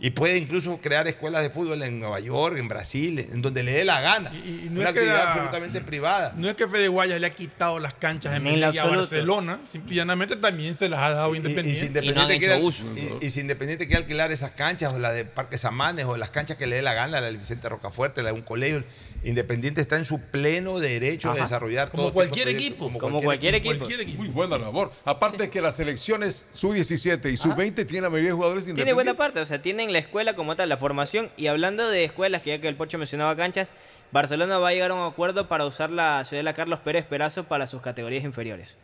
[0.00, 3.72] Y puede incluso crear escuelas de fútbol en Nueva York, en Brasil, en donde le
[3.72, 4.30] dé la gana.
[4.34, 6.34] Y no Una es que actividad la- absolutamente privada.
[6.36, 8.84] No es que Fede Guayas le ha quitado las canchas en Medellín a.
[8.84, 11.80] Barcelona, simplemente también se las ha dado Y, Independiente.
[11.80, 15.58] si Independiente quiere, y- y si Independiente quiere alquilar esas canchas, o la de Parque
[15.58, 18.34] Samanes, o las canchas que le dé la gana, la de Vicente Rocafuerte, la de
[18.34, 18.84] un colegio,
[19.24, 22.98] Independiente está en su pleno derecho de desarrollar Como todo tipo de cualquier equipo.
[22.98, 23.86] Como cualquier equipo.
[24.16, 24.92] Muy buena labor.
[25.04, 28.94] Aparte que las selecciones sub-17 y sub-20 tienen la mayoría de jugadores Tiene independientes.
[28.94, 31.30] buena parte, o sea, tienen la escuela como tal, la formación.
[31.36, 33.72] Y hablando de escuelas, que ya que el Pocho mencionaba canchas,
[34.10, 37.66] Barcelona va a llegar a un acuerdo para usar la Ciudadela Carlos Pérez Perazo para
[37.66, 38.76] sus categorías inferiores.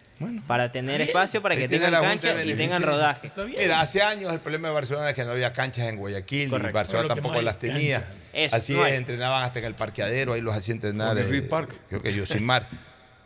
[0.47, 3.31] para tener espacio, para que tiene tengan la cancha de y tengan rodaje.
[3.47, 6.51] Mira, hace años el problema de Barcelona es que no había canchas en Guayaquil y
[6.51, 6.73] Correcto.
[6.73, 8.05] Barcelona lo que tampoco las tenía.
[8.45, 8.99] Eso, Así no es, hay.
[8.99, 11.09] entrenaban hasta en el parqueadero, ahí los hacía entrenar.
[11.09, 11.71] Con el eh, Reed Park.
[11.89, 12.67] Creo que Yosimar.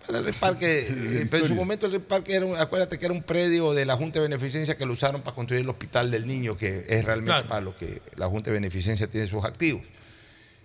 [0.08, 3.14] Bueno, El parque, eh, pero en su momento el parque era, un- acuérdate que era
[3.14, 6.26] un predio de la Junta de Beneficencia que lo usaron para construir el Hospital del
[6.26, 7.46] Niño, que es realmente Claro.
[7.48, 9.82] para lo que la Junta de Beneficencia tiene sus activos,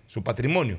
[0.06, 0.78] su patrimonio.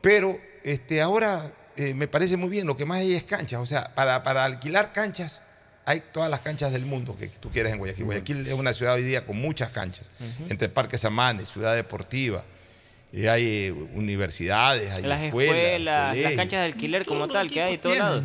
[0.00, 3.66] Pero este, ahora eh, me parece muy bien, lo que más hay es canchas, o
[3.66, 5.42] sea, para, para alquilar canchas
[5.84, 8.04] hay todas las canchas del mundo que tú quieras en Guayaquil.
[8.04, 10.06] Guayaquil es una ciudad hoy día con muchas canchas,
[10.48, 12.44] entre Parques Samanes, Ciudad Deportiva,
[13.12, 17.62] y hay eh, universidades, hay Las escuelas, escuelas, las canchas de alquiler como tal, que
[17.62, 18.22] hay de todos lados.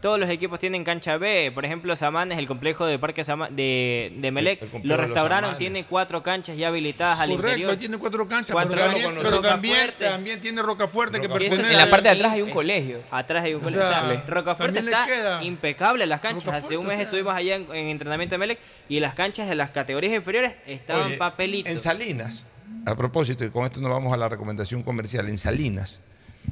[0.00, 1.50] Todos los equipos tienen cancha B.
[1.54, 5.02] Por ejemplo, Samanes, el complejo de Parque Sama- de, de Melec, El- el complejo lo
[5.02, 7.70] restauraron, tiene cuatro canchas ya habilitadas al Correcto, interior.
[7.70, 9.02] ahí tiene cuatro canchas, Cuatro pero, canchas.
[9.02, 10.04] también, pero también, Rocafuerte.
[10.04, 13.00] también tiene Rocafuerte que pertenece En la parte de atrás hay un colegio.
[13.10, 13.86] Atrás hay un O colegio.
[13.86, 16.52] sea, O sea, Rocafuerte está impecable las canchas.
[16.52, 18.58] Hace un o mes sea- estuvimos allá en, en entrenamiento de Melec
[18.90, 21.72] y las canchas de las categorías inferiores estaban Oye, papelitos.
[21.72, 22.44] En Salinas,
[22.86, 25.98] a propósito, y con esto nos vamos a la recomendación comercial, en Salinas,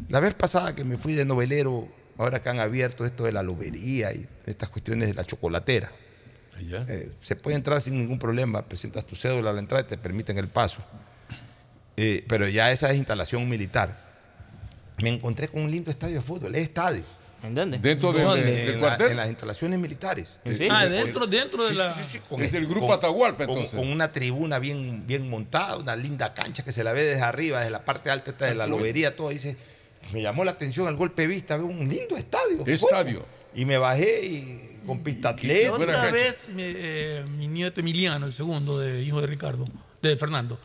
[0.09, 1.89] la vez pasada que me fui de novelero,
[2.19, 5.91] ahora que han abierto esto de la lobería y estas cuestiones de la chocolatera,
[6.61, 9.99] eh, se puede entrar sin ningún problema, presentas tu cédula a la entrada y te
[9.99, 10.83] permiten el paso.
[11.97, 14.13] Eh, pero ya esa es instalación militar.
[15.03, 17.03] Me encontré con un lindo estadio de fútbol, es estadio.
[17.43, 17.78] ¿En dónde?
[17.78, 19.10] Dentro del, la- cuartel.
[19.10, 20.28] en las instalaciones militares.
[20.70, 21.90] Ah, Eh, dentro, dentro de Sí, la.
[21.90, 23.74] sí, sí, sí, con Es el grupo con- Atahualpa, entonces.
[23.74, 27.59] Con una tribuna bien, bien montada, una linda cancha que se la ve desde arriba,
[27.59, 29.31] desde la parte alta esta de la lobería, todo.
[29.31, 29.56] Dice,
[30.12, 32.64] me llamó la atención al golpe de vista, veo un lindo estadio.
[32.66, 33.27] Estadio.
[33.55, 35.73] Y me bajé y con pista La atlética.
[35.73, 39.66] otra vez, mi, eh, mi nieto Emiliano, el segundo de hijo de Ricardo,
[40.01, 40.59] de Fernando,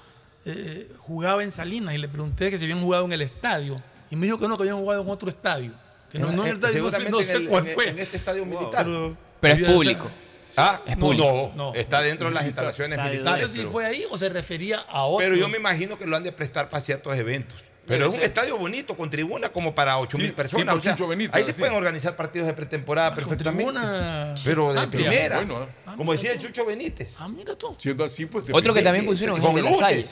[0.45, 3.81] eh, jugaba en Salinas y le pregunté que si habían jugado en el estadio.
[4.09, 5.71] Y me dijo que no, que habían jugado en otro estadio.
[6.17, 7.89] Que no, no en el Eh, no sé, no en sé el- cuál en- fue.
[7.89, 8.85] en este estadio militar.
[8.85, 10.11] Pero, Pero es público.
[10.55, 11.51] Ah, Es no, público.
[11.55, 11.75] no, No.
[11.75, 13.49] está dentro de las instalaciones militares.
[13.51, 15.19] Si pero- fue ahí o se refería a otro.
[15.25, 17.59] Pero yo me imagino que lo han de prestar para ciertos eventos.
[17.85, 18.29] Pero Debe es un ser.
[18.29, 20.65] estadio bonito, con tribuna como para 8 mil Sí, personas.
[20.65, 21.59] tipo o sea, Chucho Benítez, ahí se así.
[21.59, 23.63] pueden organizar partidos de pretemporada con perfectamente.
[23.71, 25.09] tribuna Pero de amplia.
[25.09, 25.35] primera.
[25.37, 25.67] Bueno, ¿eh?
[25.95, 27.09] como decía el Chucho Benítez.
[27.17, 27.75] Ah, mira tú.
[27.77, 28.45] Siendo así, pues.
[28.45, 29.73] de Otro que también pusieron es el de la.
[29.75, 30.05] Salle.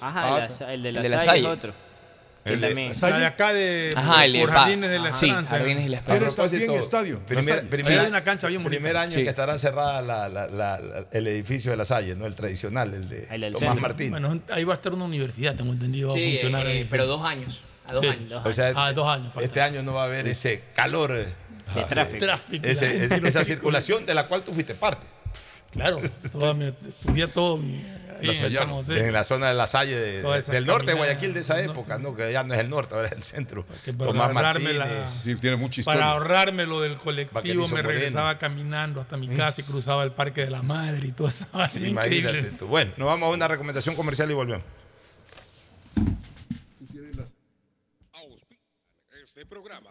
[0.00, 1.72] Ajá, Ah, el, la- el de la, el de la Salle es otro.
[2.44, 2.92] El de- también.
[3.00, 5.16] La de acá de Ajá, el de por Pa- Jardines de la Ajá.
[5.18, 5.56] Sí, Esperanza.
[5.56, 6.36] Jardines de la A Esperanza.
[6.36, 7.18] también propósito, estadio.
[7.26, 8.78] Primer, primer- hay una cancha bien bonita.
[8.80, 9.22] primer año Sí.
[9.22, 12.26] que estará cerrada la- la- la- la- el edificio de la Salle, ¿no?
[12.26, 13.80] El tradicional, el de El Tomás.
[13.80, 14.10] Martín.
[14.10, 16.86] Bueno, ahí va a estar una universidad, tengo entendido, va a Sí, funcionar eh, ahí.
[16.90, 17.08] pero sí.
[17.08, 17.60] dos años.
[17.86, 18.08] A dos Sí.
[18.08, 18.32] años.
[18.44, 19.28] o sea, Ah, dos años.
[19.32, 19.46] falta.
[19.46, 21.32] este año no va a haber ese calor, eh,
[21.74, 22.24] De tráfico.
[22.24, 25.06] Tráfico, ese- esa circulación de la cual tú fuiste parte.
[25.72, 26.00] Claro,
[26.30, 27.82] toda mi- estudié todo mi,
[28.30, 32.14] en la zona de la Salle, de- del norte de Guayaquil de esa época, ¿no?
[32.16, 33.64] que ya no es el norte, ahora es el centro.
[33.66, 34.76] Para Tomás ahorrarme Martínez.
[34.76, 36.00] la- Sí, tiene mucha historia.
[36.00, 37.88] Para ahorrarme lo del colectivo, me Moreno.
[37.88, 41.46] regresaba caminando hasta mi casa y cruzaba el Parque de la Madre y todo eso.
[41.72, 42.66] Sí, imagínate tú.
[42.66, 44.64] Bueno, nos vamos a una recomendación comercial y volvemos.
[49.24, 49.90] Este programa.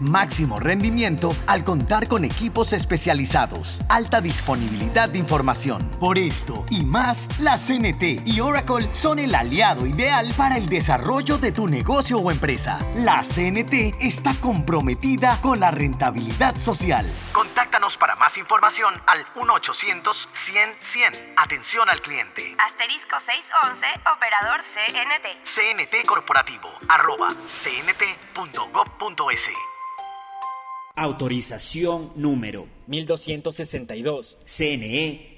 [0.00, 5.88] máximo rendimiento al contar con equipos especializados, alta disponibilidad de información.
[6.00, 11.38] Por esto y más, la CNT y Oracle son el aliado ideal para el desarrollo
[11.38, 12.78] de tu negocio o empresa.
[12.96, 17.10] La CNT está comprometida con la rentabilidad social.
[17.32, 21.34] Contáctanos para más información al 1-800-100-100.
[21.36, 22.56] Atención al cliente.
[22.58, 23.86] Asterisco 611,
[24.16, 25.26] operador CNT.
[25.44, 29.50] CNT Corporativo, arroba cnt.gov.es.
[30.98, 34.36] Autorización número 1262.
[34.44, 35.37] CNE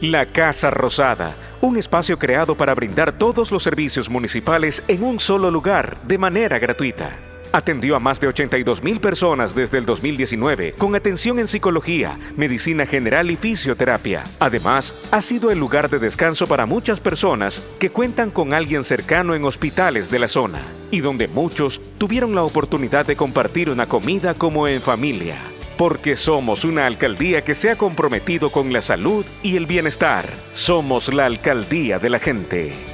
[0.00, 5.52] La Casa Rosada, un espacio creado para brindar todos los servicios municipales en un solo
[5.52, 7.16] lugar de manera gratuita.
[7.52, 12.84] Atendió a más de 82 mil personas desde el 2019 con atención en psicología, medicina
[12.86, 14.24] general y fisioterapia.
[14.40, 19.36] Además, ha sido el lugar de descanso para muchas personas que cuentan con alguien cercano
[19.36, 20.60] en hospitales de la zona
[20.90, 25.53] y donde muchos tuvieron la oportunidad de compartir una comida como en familia.
[25.76, 30.24] Porque somos una alcaldía que se ha comprometido con la salud y el bienestar.
[30.52, 32.93] Somos la alcaldía de la gente.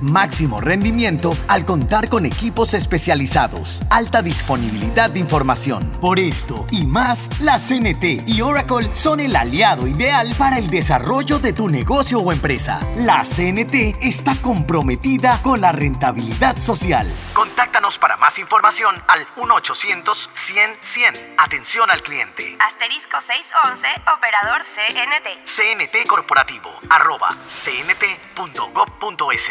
[0.00, 5.90] máximo rendimiento al contar con equipos especializados, alta disponibilidad de información.
[6.00, 11.38] Por esto y más, la CNT y Oracle son el aliado ideal para el desarrollo
[11.38, 12.80] de tu negocio o empresa.
[12.96, 17.08] La CNT CNT está comprometida con la rentabilidad social.
[17.32, 21.34] Contáctanos para más información al 1-800-100-100.
[21.38, 22.56] Atención al cliente.
[22.60, 25.46] Asterisco 611, operador CNT.
[25.46, 29.50] CNT Corporativo, arroba cnt.gov.es.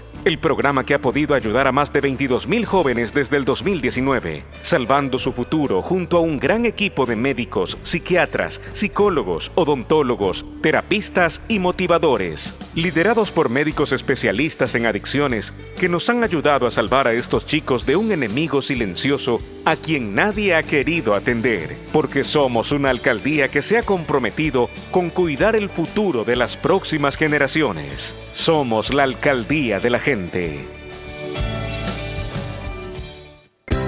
[0.23, 4.43] El programa que ha podido ayudar a más de 22 mil jóvenes desde el 2019,
[4.61, 11.57] salvando su futuro junto a un gran equipo de médicos, psiquiatras, psicólogos, odontólogos, terapistas y
[11.57, 17.47] motivadores, liderados por médicos especialistas en adicciones que nos han ayudado a salvar a estos
[17.47, 23.49] chicos de un enemigo silencioso a quien nadie ha querido atender, porque somos una alcaldía
[23.49, 28.13] que se ha comprometido con cuidar el futuro de las próximas generaciones.
[28.35, 30.80] Somos la alcaldía de la gente.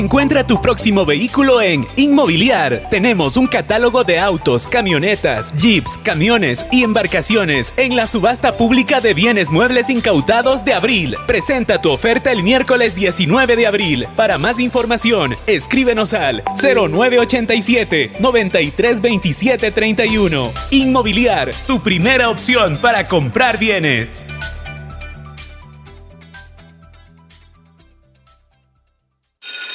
[0.00, 2.88] Encuentra tu próximo vehículo en Inmobiliar.
[2.88, 9.12] Tenemos un catálogo de autos, camionetas, jeeps, camiones y embarcaciones en la subasta pública de
[9.12, 11.16] bienes muebles incautados de abril.
[11.26, 14.06] Presenta tu oferta el miércoles 19 de abril.
[14.16, 20.50] Para más información, escríbenos al 0987 932731.
[20.70, 24.24] Inmobiliar, tu primera opción para comprar bienes.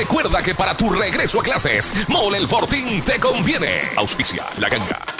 [0.00, 3.90] recuerda que para tu regreso a clases, Mole el Fortín te conviene.
[3.96, 5.19] Auspicia la ganga.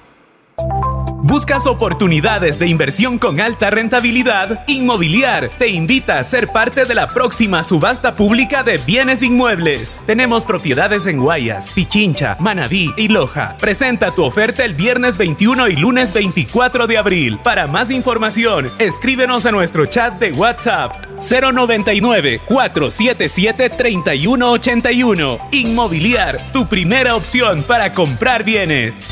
[1.23, 4.63] ¿Buscas oportunidades de inversión con alta rentabilidad?
[4.67, 10.01] Inmobiliar te invita a ser parte de la próxima subasta pública de bienes inmuebles.
[10.07, 13.55] Tenemos propiedades en Guayas, Pichincha, Manabí y Loja.
[13.59, 17.37] Presenta tu oferta el viernes 21 y lunes 24 de abril.
[17.43, 25.37] Para más información, escríbenos a nuestro chat de WhatsApp 099 477 3181.
[25.51, 29.11] Inmobiliar, tu primera opción para comprar bienes.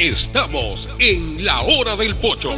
[0.00, 2.56] Estamos en la hora del pocho.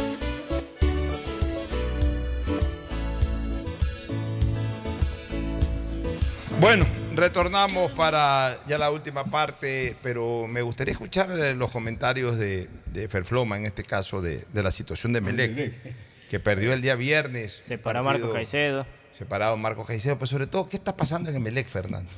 [6.59, 12.69] Bueno, retornamos para ya la última parte, pero me gustaría escuchar eh, los comentarios de,
[12.85, 15.73] de Ferfloma, en este caso, de, de la situación de Melec,
[16.29, 17.51] que perdió el día viernes.
[17.53, 18.85] Separó a partido- Marco Caicedo.
[19.13, 22.09] Separado Marco Caicedo, pero sobre todo, ¿qué está pasando en Melec, Fernando?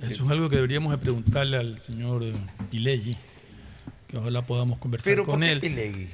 [0.00, 2.22] Eso es algo que deberíamos de preguntarle al señor
[2.70, 3.16] Pileggi,
[4.08, 5.60] que ojalá podamos conversar Pero con ¿por qué él.
[5.60, 6.08] Pileggi?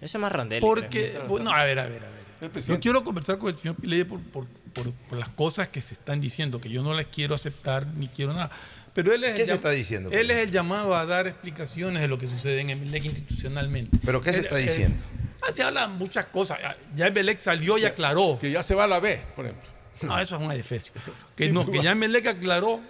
[0.00, 0.60] Eso es más Rondelli.
[0.60, 2.62] Porque, bueno, a ver, a ver, a ver.
[2.66, 5.94] Yo quiero conversar con el señor Pileggi por, por- por- por las cosas que se
[5.94, 8.50] están diciendo, que yo no las quiero aceptar ni quiero nada.
[8.92, 12.00] Pero él es ¿Qué el se está diciendo, Él es el llamado a dar explicaciones
[12.02, 13.98] de lo que sucede en Emelec institucionalmente.
[14.04, 15.02] ¿Pero qué se Él- está diciendo?
[15.42, 16.58] ah, se hablan muchas cosas.
[16.94, 18.38] Ya- Emelec salió y aclaró.
[18.40, 19.68] Que ya se va a la B, por ejemplo.
[20.02, 20.92] No, eso es un adefesio.
[21.36, 22.80] Que Sí, no, que ya Emelec aclaró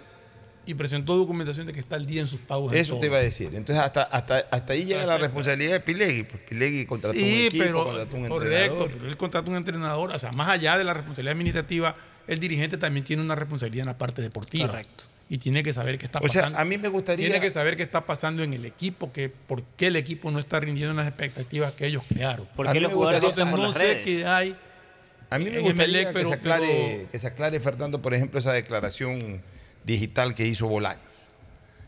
[0.65, 2.73] y presentó documentación de que está al día en sus pagos.
[2.73, 2.99] en Eso todo.
[3.01, 3.47] te iba a decir.
[3.53, 6.23] Entonces, hasta, hasta, hasta ahí llega la responsabilidad de Pilegui.
[6.23, 8.91] Pues Pilegui contrató un equipo, pero contrató un correcto, entrenador.
[8.91, 11.95] pero él contrata un entrenador, o sea, más allá de la responsabilidad administrativa,
[12.27, 14.67] el dirigente también tiene una responsabilidad en la parte deportiva.
[14.67, 15.05] Correcto.
[15.27, 16.59] Y tiene que saber qué está O sea, pasando.
[16.59, 19.63] a mí me gustaría- Tiene que saber qué está pasando en el equipo, que por
[19.75, 22.47] qué el equipo no está rindiendo en las expectativas que ellos crearon.
[22.55, 24.05] ¿Por A qué mí los jugadores Entonces por no las sé redes?
[24.05, 24.55] qué hay.
[25.31, 26.67] A mí me gustaría pero- que, se aclare,
[26.97, 29.41] pero- que se aclare, Fernando, por ejemplo, esa declaración
[29.85, 31.03] digital que hizo Bolaños.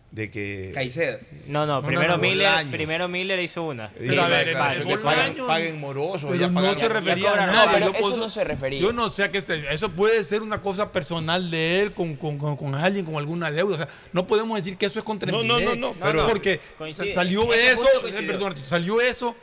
[0.09, 0.71] De que.
[0.73, 1.19] Caicedo.
[1.47, 2.71] No, no, primero, no, no, Miller, Bolaños.
[2.73, 3.89] primero Miller hizo una.
[3.89, 6.31] Dice Pero a ver, paguen, Bolaños- paguen morosos.
[6.31, 8.79] Pero ya no se refería a pero yo eso no se refería.
[8.79, 9.71] Yo no sé a qué se.
[9.71, 13.51] Eso puede ser una cosa personal de él con, con- con- con alguien, con alguna
[13.51, 13.73] deuda.
[13.73, 16.61] O sea, no podemos decir que eso es contra No, no, no, no, pero- porque
[16.77, 17.13] Coincide.
[17.13, 19.35] salió eso, eh, perdón, salió eso,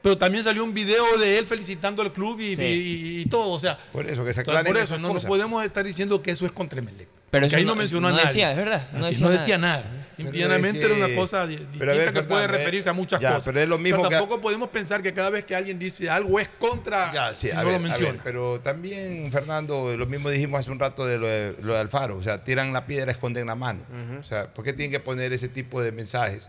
[0.00, 2.62] pero también salió un video de él felicitando al club y, Sí.
[2.62, 3.50] y- y todo.
[3.50, 6.46] O sea, Por eso, que se por eso no, no podemos estar diciendo que eso
[6.46, 7.08] es contra Emelec.
[7.34, 8.26] Pero eso ahí no, no- mencionó no a nadie.
[8.28, 9.40] decía, es verdad, no Así, decía no nada.
[9.40, 9.82] decía nada.
[10.16, 12.92] Pero Simplemente es que- era una cosa di- distinta ver, que puede Fernando, referirse a
[12.92, 13.44] muchas ya, cosas.
[13.46, 15.76] pero es lo O sea, mismo que- tampoco podemos pensar que cada vez que alguien
[15.76, 18.20] dice algo es contra Ya, sí, si a no ver, lo a ver, menciona.
[18.22, 22.16] pero también, Fernando, lo mismo dijimos hace un rato de lo de, lo de Alfaro.
[22.16, 23.80] O sea, tiran la piedra, esconden la mano.
[24.20, 26.48] O sea, ¿por qué tienen que poner ese tipo de mensajes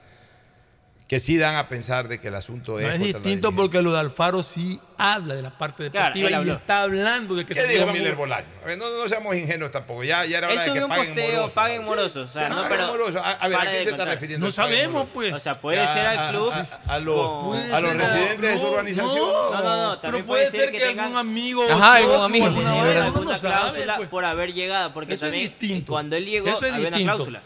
[1.08, 2.86] que sí dan a pensar de que el asunto No es.
[2.86, 6.48] es contra la distinto porque lo de Alfaro sí habla de la parte deportiva él
[6.48, 8.48] y está hablando de que ¿Qué se dijo Miller Bolaño?
[8.64, 10.04] A ver, no, no seamos ingenuos tampoco.
[10.04, 11.54] Ya, ya era Él hora de que un paguen posteo, morosos.
[11.54, 11.88] paguen Sí.
[11.88, 12.30] morosos.
[12.30, 12.88] O sea, no, pero.
[12.88, 13.22] morosos.
[13.24, 14.48] A, a ver, ¿a qué se está refiriendo?
[14.48, 15.34] No sabemos, pues.
[15.34, 16.52] O sea, puede Ya, ser al a- club.
[16.52, 19.16] a, a los, a residentes de su organización.
[19.20, 19.90] No, no, no.
[19.92, 21.64] Pero También puede puede ser que tengan algún amigo.
[21.70, 24.10] Ajá, algún amigo, alguna cláusula pues.
[24.10, 24.92] por haber llegado.
[24.94, 25.92] Porque Eso es distinto.
[25.92, 27.26] cuando él llegó Eso es había una distinto.
[27.26, 27.42] cláusula.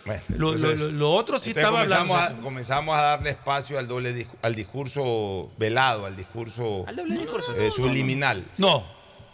[0.91, 2.07] Lo, otro sí estaba hablando.
[2.13, 7.17] comenzamos, a, comenzamos a darle espacio al doble al discurso velado, al discurso Al doble
[7.17, 7.55] discurso.
[7.55, 8.45] eh, subliminal.
[8.57, 8.85] No,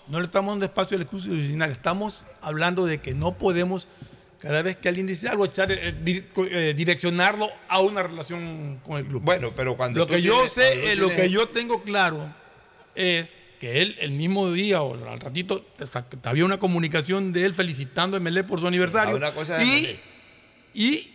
[0.08, 1.70] no le estamos dando espacio al discurso original.
[1.70, 3.88] Estamos hablando de que no podemos,
[4.40, 9.06] cada vez que alguien dice algo, echar, eh, eh, direccionarlo a una relación con el
[9.06, 9.22] club.
[9.24, 11.84] Bueno, pero cuando lo tú que yo tienes- sé, eh, lo tienes- que yo tengo
[11.84, 12.34] claro
[12.96, 15.66] es que él el mismo día o al ratito
[16.24, 19.16] había una comunicación de él felicitando a Emelec por su aniversario.
[19.16, 20.00] Una cosa es y, Emelec.
[20.74, 21.12] y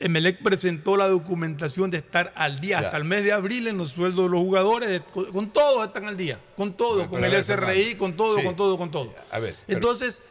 [0.00, 2.86] Emelec presentó la documentación de estar al día Ya.
[2.86, 5.84] hasta el mes de abril en los sueldos de los jugadores, de- con, con todo
[5.84, 8.44] están al día, con todo, Pero, con pero el SRI, con todo, Sí.
[8.44, 9.14] con todo, con todo.
[9.30, 10.22] A ver, pero- Entonces,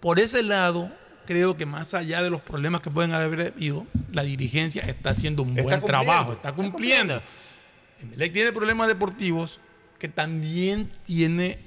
[0.00, 0.90] por ese lado,
[1.26, 5.42] creo que más allá de los problemas que pueden haber habido, la dirigencia está haciendo
[5.42, 7.22] un buen trabajo, está está cumpliendo.
[8.00, 9.60] Emelec tiene problemas deportivos
[9.98, 11.58] que también tiene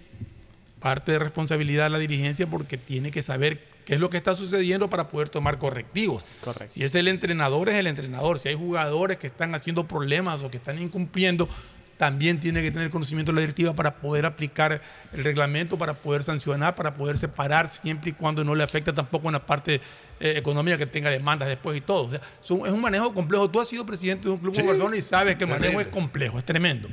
[0.79, 4.87] parte de responsabilidad la dirigencia porque tiene que saber qué es lo que está sucediendo
[4.87, 6.23] para poder tomar correctivos.
[6.43, 6.71] Correcto.
[6.71, 8.37] Si es el entrenador, es el entrenador.
[8.37, 11.49] Si hay jugadores que están haciendo problemas o que están incumpliendo,
[11.97, 14.79] también tiene que tener conocimiento de la directiva para poder aplicar
[15.11, 19.27] el reglamento, para poder sancionar, para poder separar siempre y cuando no le afecta tampoco
[19.27, 19.81] en la parte
[20.19, 22.03] eh, económica que tenga demandas después y todo.
[22.03, 23.49] O sea, son- es un manejo complejo.
[23.49, 25.87] Tú has sido presidente de un club Sí, Barcelona y sabes que el manejo es
[25.87, 26.87] complejo, es tremendo.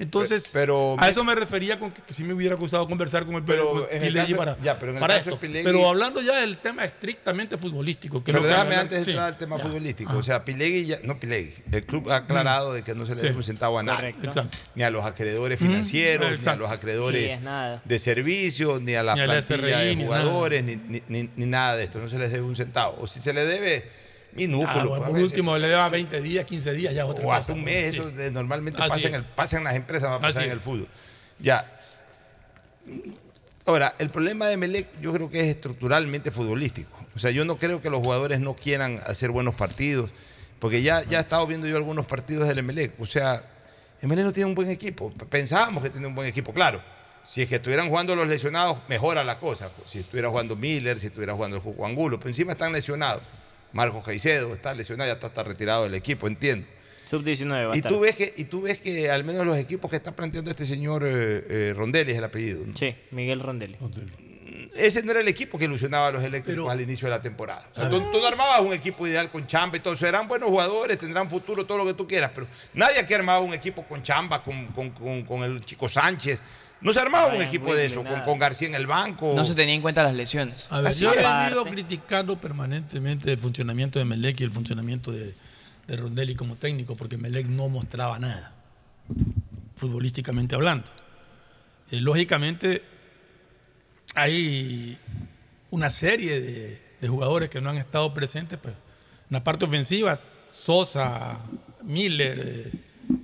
[0.00, 3.34] Entonces, Pero- a eso me refería con que, que sí me hubiera gustado conversar con
[3.36, 5.40] el Pero con en el caso- para, ya, pero en el para caso esto.
[5.40, 8.24] Pero hablando ya del tema estrictamente futbolístico.
[8.24, 9.62] Que Pero lo que déjame antes de sí, entrar al tema ya.
[9.64, 10.16] futbolístico.
[10.16, 13.18] O sea, Pilegui, ya, no Pilegui, el club ha aclarado de que no se le
[13.18, 13.26] Sí.
[13.26, 14.14] debe un centavo a nadie.
[14.74, 19.02] Ni a los acreedores Mm, financieros, ni a los acreedores Sí, de servicios, ni a
[19.02, 21.98] la Ni plantilla SRI, de jugadores, ni, ni- ni- ni nada de esto.
[21.98, 22.96] No se les debe un centavo.
[23.00, 23.84] O si se le debe,
[24.32, 24.94] minúsculo.
[24.94, 27.62] Ah, pues, por último, le deba 20 días, 15 días, ya otra o hasta un
[27.62, 30.50] pues, mes, eso normalmente pasa en, el- pasa en las empresas, va a pasar en
[30.52, 30.88] el fútbol.
[31.38, 31.70] Ya.
[33.66, 36.98] Ahora, el problema de Melec yo creo que es estructuralmente futbolístico.
[37.14, 40.10] O sea, yo no creo que los jugadores no quieran hacer buenos partidos,
[40.58, 43.00] porque ya, ya he estado viendo yo algunos partidos del Emelec.
[43.00, 43.42] O sea,
[44.02, 45.12] Emelec no tiene un buen equipo.
[45.28, 46.82] Pensábamos que tenía un buen equipo, claro.
[47.24, 49.70] Si es que estuvieran jugando los lesionados, mejora la cosa.
[49.86, 53.22] Si estuviera jugando Miller, si estuviera jugando el Juco Angulo, pero encima están lesionados.
[53.72, 56.66] Marcos Caicedo está lesionado, ya está, está retirado del equipo, entiendo.
[57.04, 57.90] Sub-19 va a Y estar.
[57.90, 60.64] tú, ves que, y tú ves que al menos los equipos que está planteando este
[60.64, 62.64] señor eh, eh, Rondelli es el apellido.
[62.66, 62.76] ¿no?
[62.76, 63.76] Sí, Miguel Rondelli.
[64.76, 67.66] Ese no era el equipo que ilusionaba a los eléctricos al inicio de la temporada.
[67.72, 69.96] O sea, tú, tú no armabas un equipo ideal con chamba y todo.
[69.96, 72.30] Serán buenos jugadores, tendrán futuro, todo lo que tú quieras.
[72.34, 76.40] Pero nadie aquí armaba un equipo con chamba, con, con- con- con el chico Sánchez.
[76.80, 79.34] No se armaba un equipo de eso, con, García en el banco.
[79.36, 80.66] No se tenía en cuenta las lesiones.
[80.70, 85.12] A ver, Así yo he venido criticando permanentemente el funcionamiento de Melec y el funcionamiento
[85.12, 85.34] de,
[85.86, 88.54] de Rondelli como técnico, porque Melec no mostraba nada,
[89.76, 90.86] futbolísticamente hablando.
[91.90, 92.82] Eh, lógicamente,
[94.14, 94.98] hay
[95.70, 98.58] una serie de, de jugadores que no han estado presentes.
[98.58, 98.74] Pues.
[98.74, 100.18] En la parte ofensiva,
[100.50, 101.40] Sosa,
[101.82, 102.72] Miller, eh,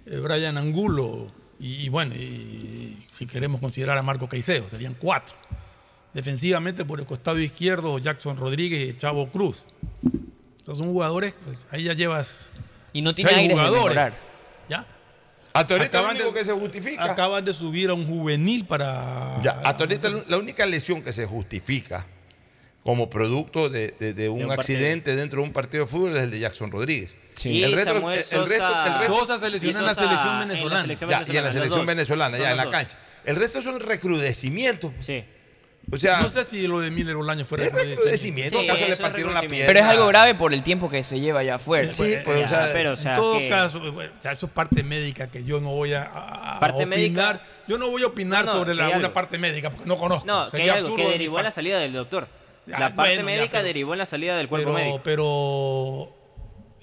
[0.07, 5.34] eh, Brian Angulo, y, y bueno, y si queremos considerar a Marco Caicedo, serían cuatro.
[6.12, 9.64] Defensivamente por el costado izquierdo, Jackson Rodríguez y Chavo Cruz.
[10.02, 12.48] Entonces son jugadores, pues, ahí ya llevas.
[12.93, 14.12] Y no tiene seis de jugadores.
[14.68, 14.86] ¿Ya?
[15.52, 17.05] Hasta ahorita Acaban lo único de- que se justifica.
[17.12, 19.40] Acaban de subir a un juvenil para.
[19.43, 22.06] Ya, hasta ahorita la- la única lesión que se justifica
[22.82, 24.78] como producto de, de- de un, un partido.
[24.78, 27.14] accidente dentro de un partido de fútbol es el de Jackson Rodríguez.
[27.36, 27.62] Sí.
[27.64, 30.82] Y Samuel Sosa- Sosa se lesionó en la selección en la venezolana.
[30.82, 32.98] selección Ya, y en la selección venezolana, ya en la cancha.
[33.27, 34.93] El resto son recrudecimientos.
[35.01, 35.24] Sí.
[35.93, 38.59] O sea, no sé si lo de Miller Bolaño fue recrudecimiento.
[38.61, 39.66] Sí, ¿Acaso le partieron la pierna?
[39.66, 41.93] Pero es algo grave por el tiempo que se lleva ya afuera.
[41.94, 44.53] Sí, pues, o sea, pero, o sea, en todo que- caso, bueno, ya eso es
[44.53, 46.98] parte médica que yo no voy a, a- a Parte opinar.
[46.98, 50.27] médica- Yo no voy a opinar No, sobre la, una parte médica porque no conozco.
[50.27, 52.28] No, que Sería algo derivó en la salida del doctor.
[52.66, 55.01] Ya, la parte bueno, ya, médica pero- derivó en la salida del cuerpo pero, médico.
[55.05, 56.15] pero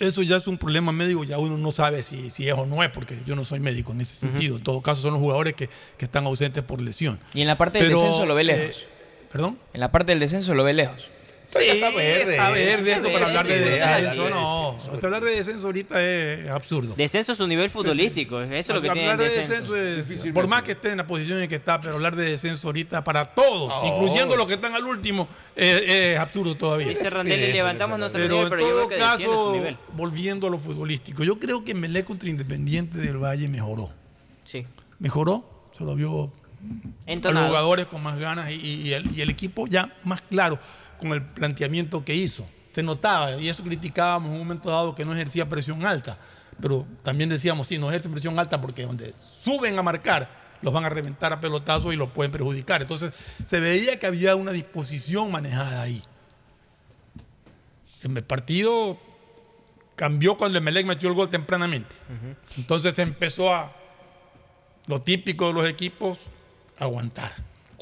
[0.08, 2.84] eso ya es un problema médico, ya uno no sabe si, si es o no
[2.84, 4.58] es, porque yo no soy médico en ese sentido.
[4.58, 7.20] En todo caso, son los jugadores que, que están ausentes por lesión.
[7.34, 8.88] Y en la parte del Pero, descenso lo ve eh, lejos.
[9.32, 9.58] ¿Perdón?
[9.74, 11.10] En la parte del descenso lo ve lejos.
[11.46, 12.32] Sí, está verde.
[12.32, 14.78] está verde Está esto para hablar de descenso, sí, no.
[15.04, 16.96] hablar de descenso ahorita es absurdo.
[16.96, 19.76] Descenso a su nivel futbolístico, eso es lo que tiene hablar de descenso.
[19.76, 22.68] es, por más que esté en la posición en que está, pero hablar de descenso
[22.68, 23.88] ahorita para todos, No.
[23.88, 26.88] incluyendo los que están al último, es, es absurdo todavía.
[26.88, 29.54] Dice Randelli, levantamos nuestro pero nivel, en pero yo todo creo que desciende su caso,
[29.56, 29.78] nivel.
[29.94, 33.92] volviendo a lo futbolístico, yo creo que Melé contra Independiente del Valle mejoró.
[34.46, 34.66] Sí.
[35.00, 36.32] Mejoró, se lo vio
[37.06, 37.46] a Entonado.
[37.48, 40.58] los jugadores con más ganas y, y- y el, y el equipo ya más claro
[40.98, 42.46] con el planteamiento que hizo.
[42.74, 46.18] Se notaba, y eso criticábamos en un momento dado que no ejercía presión alta,
[46.60, 50.86] pero también decíamos, sí, no ejerce presión alta porque donde suben a marcar los van
[50.86, 52.82] a reventar a pelotazos y los pueden perjudicar.
[52.82, 53.12] Entonces
[53.46, 56.02] se veía que había una disposición manejada ahí.
[58.02, 58.98] El partido
[59.96, 61.96] cambió cuando Emelec metió el gol tempranamente.
[62.58, 63.74] Entonces empezó a,
[64.88, 66.18] lo típico de los equipos,
[66.80, 67.32] aguantar.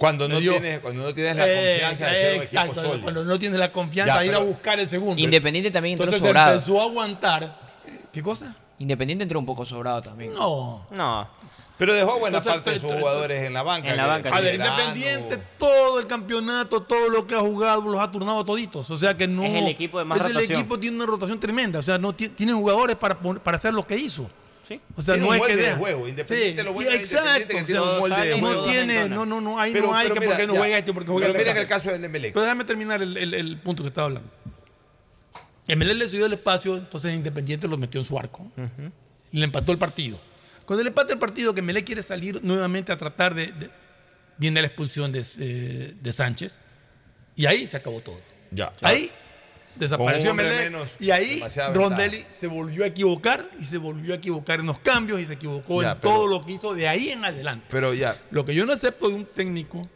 [0.02, 3.02] Cuando no, tienes, cuando no tienes la Eh, confianza de ser un equipo sólido.
[3.04, 5.22] Cuando no tienes la confianza Ya, de ir a buscar el segundo.
[5.22, 6.54] Independiente también entró Entonces sobrado.
[6.54, 7.60] empezó a aguantar.
[8.12, 8.56] ¿Qué cosa?
[8.80, 10.34] Independiente entró un poco sobrado también.
[10.34, 10.88] No.
[10.90, 11.30] No.
[11.78, 13.90] Pero dejó buena Entonces, parte de sus jugadores en la banca.
[13.92, 17.82] En la que- banca, A ver, Independiente, todo el campeonato, todo lo que ha jugado,
[17.82, 18.90] los ha turnado toditos.
[18.90, 19.44] O sea que no.
[19.44, 20.52] Es el equipo de más es rotación.
[20.52, 21.78] El equipo tiene una rotación tremenda.
[21.80, 24.28] O sea, no ti- tiene jugadores para, para hacer lo que hizo.
[24.76, 24.82] Sí.
[24.96, 26.08] O sea, Tiene no un es que de juego.
[26.08, 27.48] Independiente, lo bueno de exacto.
[27.50, 30.14] Que sea, un molde de no tiene, no, no, no, ahí Pero- no hay pero
[30.16, 30.60] que mira, porque no ya.
[30.60, 32.34] juega este, porque juega Pero el mira en el caso del Emelec.
[32.34, 34.30] Pero déjame terminar el, el- el punto que estaba hablando.
[35.68, 38.50] Emelec le cedió el espacio, entonces Independiente lo metió en su arco.
[39.32, 40.20] Y le empató el partido.
[40.66, 43.48] Cuando le empata el partido, que Emelec quiere salir nuevamente a tratar de.
[43.52, 43.70] de-
[44.38, 46.58] viene la expulsión de, eh, de Sánchez.
[47.36, 48.20] Y ahí se acabó todo.
[48.52, 48.74] Ya.
[48.82, 49.12] Ahí
[49.76, 51.42] desapareció menos, y ahí
[51.74, 55.34] Rondelli se volvió a equivocar y se volvió a equivocar en los cambios y se
[55.34, 57.68] equivocó Ya, en pero- todo lo que hizo de ahí en adelante.
[57.70, 58.16] Pero ya.
[58.32, 59.88] Lo que yo no acepto de un técnico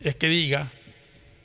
[0.00, 0.72] es que diga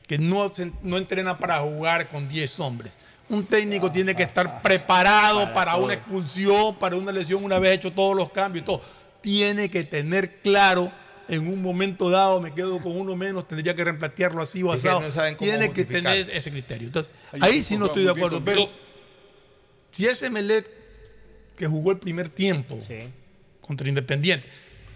[0.07, 2.93] que no, se- no entrena para jugar con 10 hombres.
[3.29, 7.93] Un técnico tiene que estar preparado para, una expulsión, para una lesión, una vez hecho
[7.93, 8.81] todos los cambios y todo.
[9.21, 10.91] Tiene que tener claro,
[11.31, 15.01] en un momento dado me quedo con uno menos, tendría que reemplatearlo así o asado.
[15.01, 16.87] no tiene que tener ese criterio.
[16.87, 18.43] Entonces, Ahí sí no estoy de acuerdo.
[18.43, 18.61] Pero
[19.91, 20.65] si ese Melet
[21.55, 22.77] que jugó el primer tiempo
[23.61, 24.45] contra Independiente.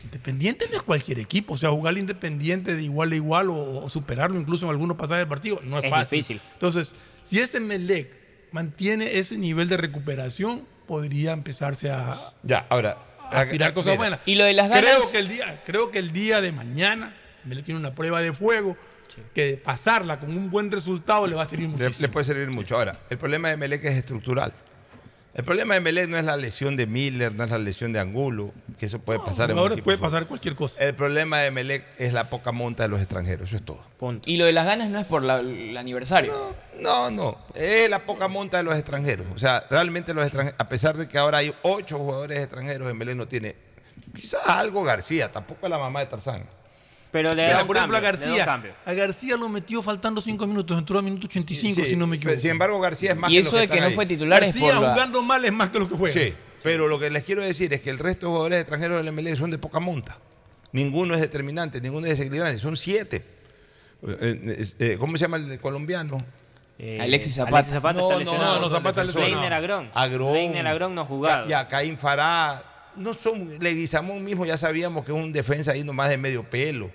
[0.04, 3.90] Independiente no es cualquier equipo, o sea, jugar Independiente de igual a igual o, o
[3.90, 6.18] superarlo incluso en algunos pasajes del partido no es, Es fácil.
[6.20, 6.42] difícil.
[6.54, 6.94] Entonces,
[7.24, 8.16] si ese Melec
[8.52, 12.98] mantiene ese nivel de recuperación, podría empezarse a, Ya, ahora.
[13.32, 14.20] A aspirar cosas mira, buenas.
[14.26, 17.14] Y lo de las ganas- Creo que el día, creo que el día de mañana
[17.44, 18.76] Melec tiene una prueba de fuego
[19.34, 22.02] que pasarla con un buen resultado le va a servir Le, muchísimo.
[22.08, 22.76] le puede servir mucho.
[22.76, 24.54] Ahora, el problema de Melec es estructural.
[25.36, 28.00] El problema de Melec no es la lesión de Miller, no es la lesión de
[28.00, 30.82] Angulo, que eso puede pasar en Ahora puede pasar cualquier cosa.
[30.82, 33.84] El problema de Melec es la poca monta de los extranjeros, eso es todo.
[33.98, 34.30] Punto.
[34.30, 36.56] Y lo de las ganas no es por la- el aniversario.
[36.80, 39.28] No, no, es la poca monta de los extranjeros.
[39.36, 42.98] O sea, realmente los extranjeros, a pesar de que ahora hay ocho jugadores extranjeros, en
[42.98, 43.58] Melec no tiene,
[44.16, 46.44] quizás algo García, tampoco es la mamá de Tarzán.
[47.16, 48.62] Pero le da por ejemplo, a García.
[48.86, 52.18] A García lo metió faltando 5 minutos, entró a minuto 85, Sí, si no me
[52.18, 52.38] equivoco.
[52.38, 53.94] Sin embargo, García es más Y que eso los de que no ahí.
[53.94, 56.14] fue titular es García por la- jugando mal es más que lo que juega.
[56.14, 59.14] Sí, pero lo que les quiero decir es que el resto de jugadores extranjeros del
[59.14, 60.18] MLE son de poca monta.
[60.74, 63.24] Ninguno es determinante, ninguno es desequilibrante, son siete.
[64.06, 66.18] Eh, eh, ¿Cómo se llama el colombiano?
[66.78, 67.56] Eh, Alexis Zapata.
[67.60, 68.56] Alexis Zapata No, está no, lesionado.
[68.56, 69.32] no, no, Zapata lesionado.
[69.34, 69.90] Leiner Agrón.
[69.94, 70.34] Agrón.
[70.34, 71.48] Leiner Agrón no jugado.
[71.48, 72.92] Ya, Caín Fará.
[72.98, 76.92] No son, Leguizamón mismo ya sabíamos que es un defensa ahí nomás de medio pelo.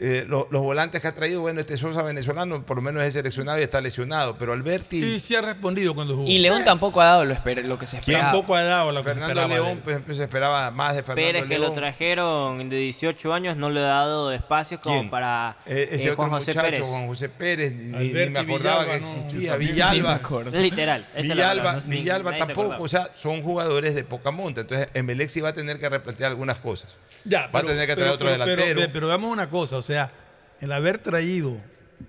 [0.00, 3.14] Eh, lo- los volantes que ha traído, bueno, este Sosa venezolano por lo menos es
[3.14, 6.28] seleccionado y está lesionado, pero Alberti, Sí, sí ha respondido cuando jugó.
[6.28, 8.30] Y León tampoco ha dado lo, esper- lo que se esperaba.
[8.32, 11.02] Tampoco ha dado la que se Fernando esperaba de León, ejemplo, se esperaba más de
[11.02, 15.10] Fernando Pérez, que lo trajeron de 18 años, no le ha dado espacios como ¿Quién?
[15.10, 16.88] para Eh, ese eh, otro Juan José muchacho, Pérez.
[16.88, 19.56] Juan José Pérez, ni, me acordaba Villalba, que existía.
[19.56, 20.50] Villalba, me.
[20.52, 21.06] Literal.
[21.16, 24.60] Villalba, no- Villalba se tampoco, o sea, son jugadores de poca monta.
[24.60, 26.96] Entonces, Emelec sí va a tener que replantear algunas cosas.
[27.24, 28.80] Ya, va a tener que traer otro pero, delantero.
[28.80, 30.12] Pero, pero veamos una cosa, o sea,
[30.60, 31.56] el haber traído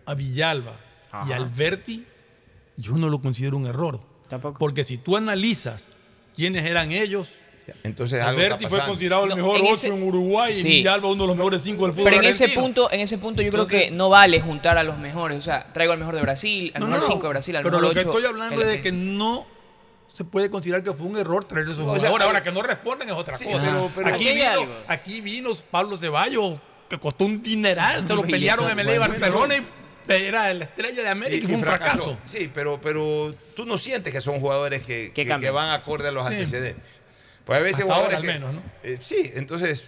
[0.05, 0.79] a Villalba
[1.27, 2.05] y a Alberti,
[2.77, 3.99] yo no lo considero un error.
[4.27, 4.59] Tampoco.
[4.59, 5.85] Porque si tú analizas
[6.35, 7.33] quiénes eran ellos,
[7.83, 10.61] Entonces, Alberti fue considerado el mejor en 8 ese- en Uruguay Sí.
[10.61, 13.19] y Villalba uno de los mejores 5 del fútbol Pero en ese punto, en ese
[13.19, 15.37] punto yo creo que no vale juntar a los mejores.
[15.37, 17.13] O sea, traigo al mejor de Brasil, al No, mejor no, no.
[17.13, 18.09] 5 de Brasil, al Pero mejor lo que 8.
[18.17, 19.45] estoy hablando es de que no
[20.11, 22.25] se puede considerar que fue un error traer esos O sea, jugadores.
[22.25, 23.65] Ahora hay- que no responden es otra Sí, cosa.
[23.65, 26.59] pero- pero- aquí, vino, aquí vino Pablo Ceballos,
[26.89, 28.07] que costó un dineral.
[28.07, 28.97] Se lo pelearon en MLE y.
[28.97, 29.63] Barcelona y
[30.11, 32.17] era la estrella de América y, fue un fracaso.
[32.25, 36.27] Sí, pero, pero tú no sientes que son jugadores que, que- van acorde a los
[36.27, 36.33] Sí.
[36.33, 36.93] antecedentes.
[37.45, 38.61] Pues a veces Hasta jugadores ahora al menos, ¿no?
[38.83, 39.87] eh, sí, entonces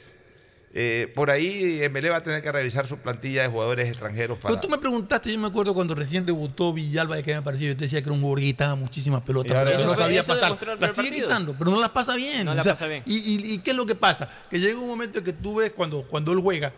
[0.73, 4.53] Eh, por ahí MLE va a tener que revisar su plantilla de jugadores extranjeros para...
[4.53, 7.67] Pero tú me preguntaste, yo me acuerdo cuando recién debutó Villalba, de que me pareció,
[7.67, 10.21] yo te decía que era un jugador que quitaba muchísimas pelotas, pero eso- no sabía
[10.21, 10.57] eso pasar.
[10.79, 12.45] Las sigue quitando, pero no las pasa bien.
[12.45, 13.03] No o la sea, pasa bien.
[13.05, 14.29] Y, y- y qué es lo que pasa?
[14.49, 16.71] Que llega un momento que tú ves cuando, cuando él juega,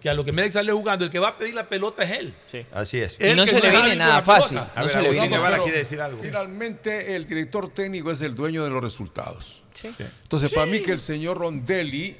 [0.00, 2.10] que a lo que Melec sale jugando, el que va a pedir la pelota es
[2.18, 2.34] él.
[2.72, 3.16] Así es.
[3.18, 4.72] Él que es hábil con la pelota.
[4.74, 6.22] A ver, Guevara quiere decir algo.
[6.22, 9.62] Finalmente, el director técnico es el dueño de los resultados.
[10.22, 12.16] Entonces, para mí que el señor Rondelli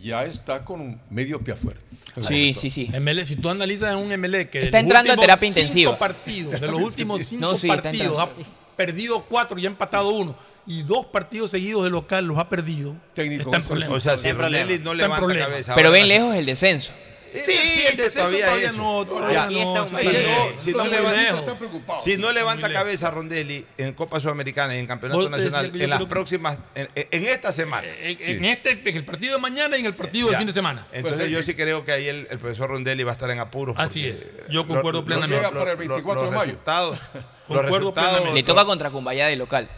[0.00, 1.80] ya está con un medio pie afuera.
[2.20, 2.90] Sí, sí, sí.
[3.00, 5.98] MLE, si tú analizas en un MLE que Está entrando a terapia cinco intensiva.
[5.98, 8.28] partidos, de los últimos cinco No, sí, partidos, ha
[8.76, 10.36] perdido cuatro y ha empatado uno.
[10.66, 12.94] Y dos partidos seguidos de local los ha perdido.
[13.14, 13.92] Técnico está en.
[13.92, 15.48] O sea, si Rondelli no levanta problemas.
[15.48, 16.92] cabeza Pero ven lejos el descenso.
[17.34, 17.52] Sí,
[17.90, 18.76] el descenso todavía todavía eso.
[18.76, 20.04] no, todavía no, Si sí.
[20.04, 22.04] no- si levanta- lejos.
[22.04, 26.04] Si no levanta Muy cabeza Rondelli en Copa Sudamericana y en Campeonato Nacional en las
[26.04, 27.86] próximas, en, en esta semana.
[28.00, 30.52] En, en este, en el partido de mañana y en el partido del fin de
[30.52, 30.86] semana.
[30.92, 33.74] Entonces yo sí creo que ahí el, el profesor Rondelli va a estar en apuros.
[33.78, 34.28] Así es.
[34.50, 35.36] Yo concuerdo lo- plenamente.
[35.36, 36.58] Llega para el lo- 24 de mayo.
[37.48, 38.34] Concuerdo plenamente.
[38.34, 39.68] Le toca contra Cumbayá de local.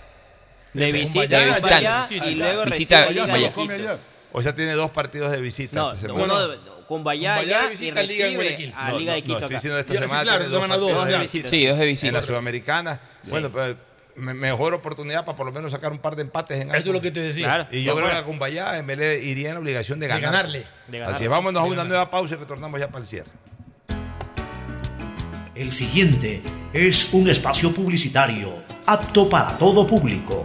[0.72, 2.16] De visita, de visitante.
[2.28, 3.06] y luego Visita,
[3.52, 3.98] Cumbayá.
[4.32, 5.92] O sea, tiene dos partidos de visita No,
[6.86, 8.74] Cumbayá allá y visita Liga en recibe Guayaquil.
[8.76, 10.22] a Liga de Quito no, estoy diciendo esta semana.
[10.22, 10.90] claro, esta semana dos.
[11.28, 12.08] Sí, dos de visita.
[12.08, 13.00] En la Sudamericana.
[13.28, 13.74] Bueno, pues
[14.16, 16.86] me- mejor oportunidad para por lo menos sacar un par de empates en Eso es
[16.86, 17.46] lo que te decía.
[17.46, 17.66] Claro.
[17.72, 20.14] Y yo No, creo que a Cumbayá en MLE iría en la obligación de De
[20.14, 20.32] ganar.
[20.32, 20.64] ganarle.
[20.88, 21.14] De ganar.
[21.14, 23.30] Así es, vámonos a una nueva pausa y retornamos ya para el cierre.
[25.54, 26.42] El siguiente
[26.72, 28.52] es un espacio publicitario
[28.86, 30.44] apto para todo público.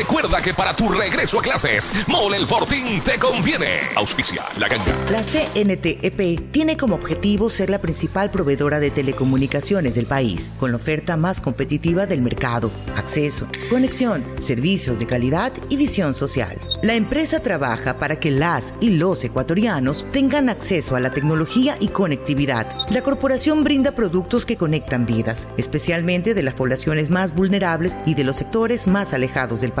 [0.01, 3.81] recuerda que para tu regreso a clases, Mole el Fortín te conviene.
[3.95, 4.91] Auspicia la ganga.
[5.11, 10.77] La CNTEP tiene como objetivo ser la principal proveedora de telecomunicaciones del país, con la
[10.77, 16.57] oferta más competitiva del mercado, acceso, conexión, servicios de calidad y visión social.
[16.81, 21.89] La empresa trabaja para que las y los ecuatorianos tengan acceso a la tecnología y
[21.89, 22.67] conectividad.
[22.89, 28.23] La corporación brinda productos que conectan vidas, especialmente de las poblaciones más vulnerables y de
[28.23, 29.80] los sectores más alejados del país.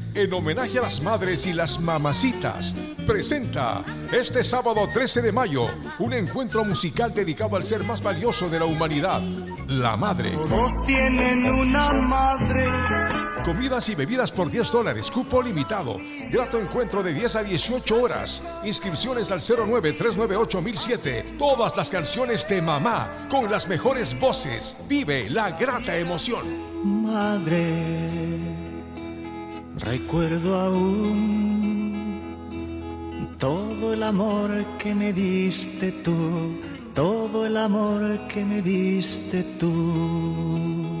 [0.13, 2.75] en homenaje a las madres y las mamacitas,
[3.05, 5.67] presenta este sábado 13 de mayo
[5.99, 9.21] un encuentro musical dedicado al ser más valioso de la humanidad,
[9.67, 10.31] la madre.
[10.31, 12.67] Todos tienen una madre.
[13.45, 15.97] Comidas y bebidas por 10 dólares, cupo limitado.
[16.31, 18.43] Grato encuentro de 10 a 18 horas.
[18.63, 21.37] Inscripciones al 09398007.
[21.37, 24.77] Todas las canciones de mamá con las mejores voces.
[24.87, 26.45] Vive la grata emoción.
[27.03, 28.70] Madre.
[29.81, 32.21] Recuerdo aún
[33.39, 36.59] todo el amor que me diste tú,
[36.93, 41.00] todo el amor que me diste tú.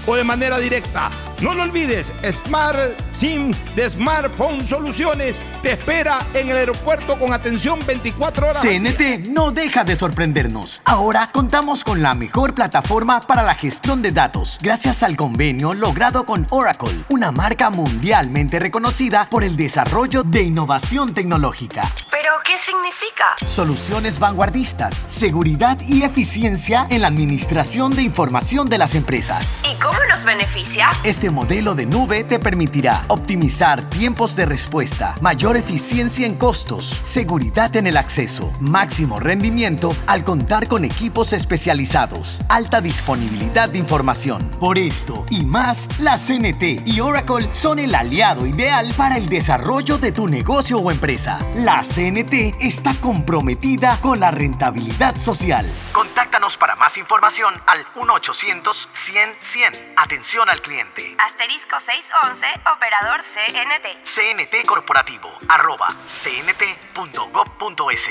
[0.05, 1.09] o de manera directa.
[1.41, 2.77] No lo olvides, Smart
[3.13, 8.61] SIM de Smartphone Soluciones te espera en el aeropuerto con atención 24 horas.
[8.61, 10.81] CNT no deja de sorprendernos.
[10.85, 16.25] Ahora contamos con la mejor plataforma para la gestión de datos, gracias al convenio logrado
[16.25, 21.91] con Oracle, una marca mundialmente reconocida por el desarrollo de innovación tecnológica.
[22.11, 23.35] ¿Pero qué significa?
[23.47, 29.59] Soluciones vanguardistas, seguridad y eficiencia en la administración de información de las empresas.
[29.63, 30.89] ¿Y cómo nos beneficia?
[31.03, 37.75] Este modelo de nube te permitirá optimizar tiempos de respuesta, mayor eficiencia en costos, seguridad
[37.75, 44.49] en el acceso, máximo rendimiento al contar con equipos especializados, alta disponibilidad de información.
[44.59, 49.97] Por esto y más, la CNT y Oracle son el aliado ideal para el desarrollo
[49.97, 51.39] de tu negocio o empresa.
[51.55, 55.65] La CNT está comprometida con la rentabilidad social.
[55.93, 59.80] Contáctanos para más información al 1-800-100-100.
[59.95, 61.15] Atención al cliente.
[61.17, 62.45] Asterisco 611,
[62.75, 64.05] operador CNT.
[64.05, 68.09] CNT Corporativo, arroba cnt.gov.es.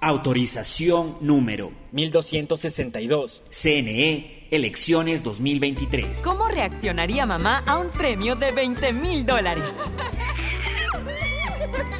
[0.00, 3.42] Autorización número 1262.
[3.50, 6.22] CNE, elecciones 2023.
[6.22, 9.74] ¿Cómo reaccionaría mamá a un premio de 20 mil dólares?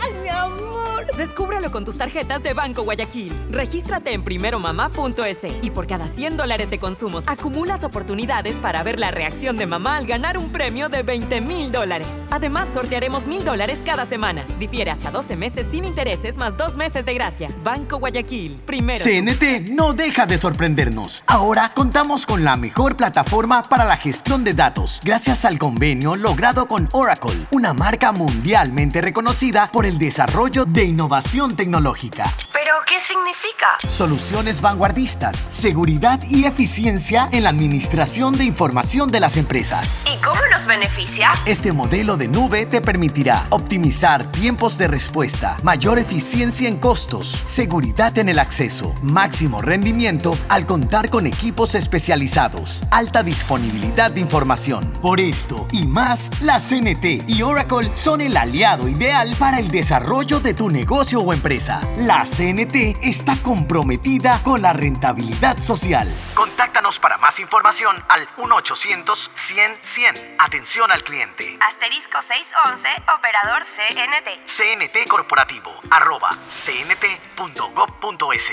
[0.03, 0.77] ¡Ay, mi amor!
[1.17, 3.33] Descúbrelo con tus tarjetas de Banco Guayaquil.
[3.51, 9.11] Regístrate en primeromamá.es y por cada 100 dólares de consumos acumulas oportunidades para ver la
[9.11, 12.09] reacción de mamá al ganar un premio de 20 mil dólares.
[12.31, 14.45] Además, sortearemos mil dólares cada semana.
[14.59, 17.49] Difiere hasta 12 meses sin intereses más dos meses de gracia.
[17.65, 19.03] Banco Guayaquil, primero.
[19.03, 21.25] CNT no deja de sorprendernos.
[21.27, 26.67] Ahora contamos con la mejor plataforma para la gestión de datos, gracias al convenio logrado
[26.67, 32.33] con Oracle, una marca mundialmente reconocida por el desarrollo de innovación tecnológica.
[32.53, 33.79] ¿Pero qué significa?
[33.89, 40.01] Soluciones vanguardistas, seguridad y eficiencia en la administración de información de las empresas.
[40.13, 41.33] ¿Y cómo nos beneficia?
[41.47, 48.17] Este modelo de nube te permitirá optimizar tiempos de respuesta, mayor eficiencia en costos, seguridad
[48.19, 54.93] en el acceso, máximo rendimiento al contar con equipos especializados, alta disponibilidad de información.
[55.03, 60.41] Por esto y más, la CNT y Oracle son el aliado ideal para el desarrollo
[60.41, 61.81] de tu negocio o empresa.
[61.99, 66.13] La CNT está comprometida con la rentabilidad social.
[66.35, 70.37] Contáctanos para más información al 1-800-100-100.
[70.39, 71.59] Atención al cliente.
[71.67, 74.29] Asterisco 611, operador CNT.
[74.47, 78.53] CNT Corporativo, arroba cnt.gov.es.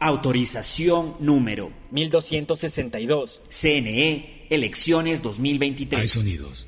[0.00, 3.40] Autorización número 1262.
[3.48, 6.00] CNE, elecciones 2023.
[6.00, 6.67] Hay sonidos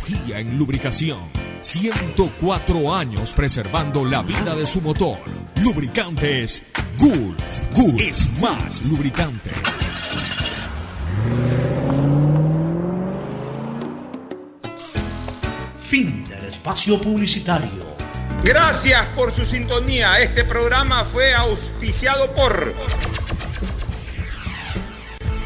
[0.09, 1.19] en lubricación.
[1.61, 5.19] 104 años preservando la vida de su motor.
[5.57, 6.63] Lubricantes
[6.97, 7.69] Gulf.
[7.73, 9.51] Gulf es más lubricante.
[15.79, 17.91] Fin del espacio publicitario.
[18.43, 20.19] Gracias por su sintonía.
[20.19, 22.73] Este programa fue auspiciado por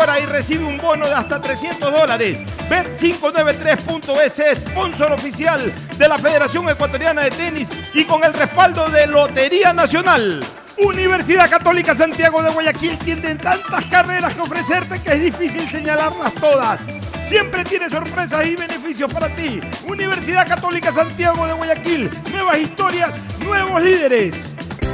[0.00, 2.38] y recibe un bono de hasta 300 dólares.
[2.70, 9.74] Bet593.es, sponsor oficial de la Federación Ecuatoriana de Tenis y con el respaldo de Lotería
[9.74, 10.40] Nacional.
[10.78, 16.80] Universidad Católica Santiago de Guayaquil tiene tantas carreras que ofrecerte que es difícil señalarlas todas.
[17.28, 19.60] Siempre tiene sorpresas y beneficios para ti.
[19.86, 22.10] Universidad Católica Santiago de Guayaquil.
[22.32, 23.14] Nuevas historias,
[23.44, 24.34] nuevos líderes.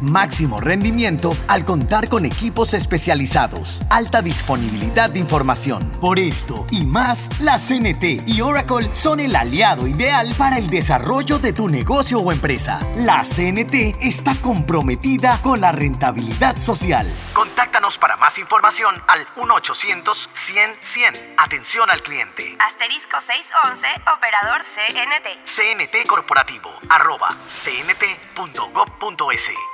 [0.00, 5.90] máximo rendimiento al contar con equipos especializados, alta disponibilidad de información.
[6.00, 11.38] Por esto y más, la CNT y Oracle son el aliado ideal para el desarrollo
[11.38, 12.80] de tu negocio o empresa.
[12.96, 17.10] La CNT está comprometida con la rentabilidad social.
[17.32, 21.34] Contáctanos para más información al 1-800-100-100.
[21.38, 22.56] Atención al cliente.
[22.66, 25.44] Asterisco 611, operador CNT.
[25.44, 29.73] CNT Corporativo, arroba cnt.gov.es.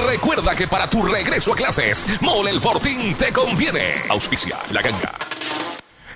[0.07, 4.03] recuerda que para tu regreso a clases, Mole el Fortín te conviene.
[4.09, 5.13] Auspicia la ganga.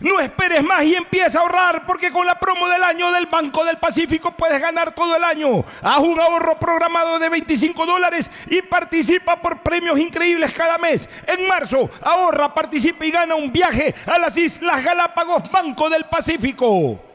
[0.01, 3.64] No esperes más y empieza a ahorrar porque con la promo del año del Banco
[3.64, 5.64] del Pacífico puedes ganar todo el año.
[5.81, 11.07] Haz un ahorro programado de 25 dólares y participa por premios increíbles cada mes.
[11.25, 17.15] En marzo, ahorra, participa y gana un viaje a las Islas Galápagos Banco del Pacífico.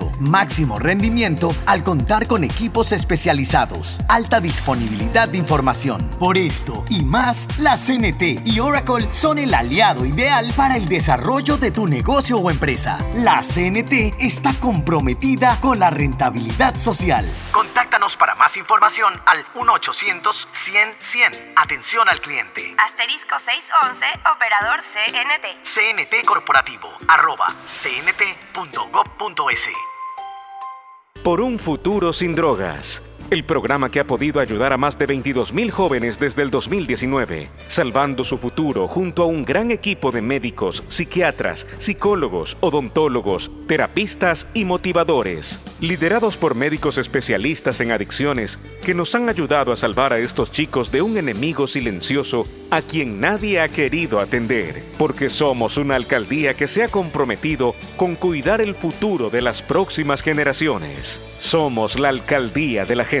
[0.19, 6.09] máximo rendimiento al contar con equipos especializados, alta disponibilidad de información.
[6.19, 11.57] Por esto y más, la CNT y Oracle son el aliado ideal para el desarrollo
[11.57, 12.97] de tu negocio o empresa.
[13.15, 17.29] La CNT está comprometida con la rentabilidad social.
[17.51, 21.53] Contáctanos para más información al 1-800-100-100.
[21.55, 22.75] Atención al cliente.
[22.77, 24.05] Asterisco 611,
[24.35, 25.63] operador CNT.
[25.63, 29.90] CNT Corporativo, arroba cnt.gov.es.
[31.23, 33.03] Por un futuro sin drogas.
[33.31, 38.25] El programa que ha podido ayudar a más de 22.000 jóvenes desde el 2019, salvando
[38.25, 45.61] su futuro junto a un gran equipo de médicos, psiquiatras, psicólogos, odontólogos, terapistas y motivadores,
[45.79, 50.91] liderados por médicos especialistas en adicciones que nos han ayudado a salvar a estos chicos
[50.91, 56.67] de un enemigo silencioso a quien nadie ha querido atender, porque somos una alcaldía que
[56.67, 61.21] se ha comprometido con cuidar el futuro de las próximas generaciones.
[61.39, 63.20] Somos la alcaldía de la gente.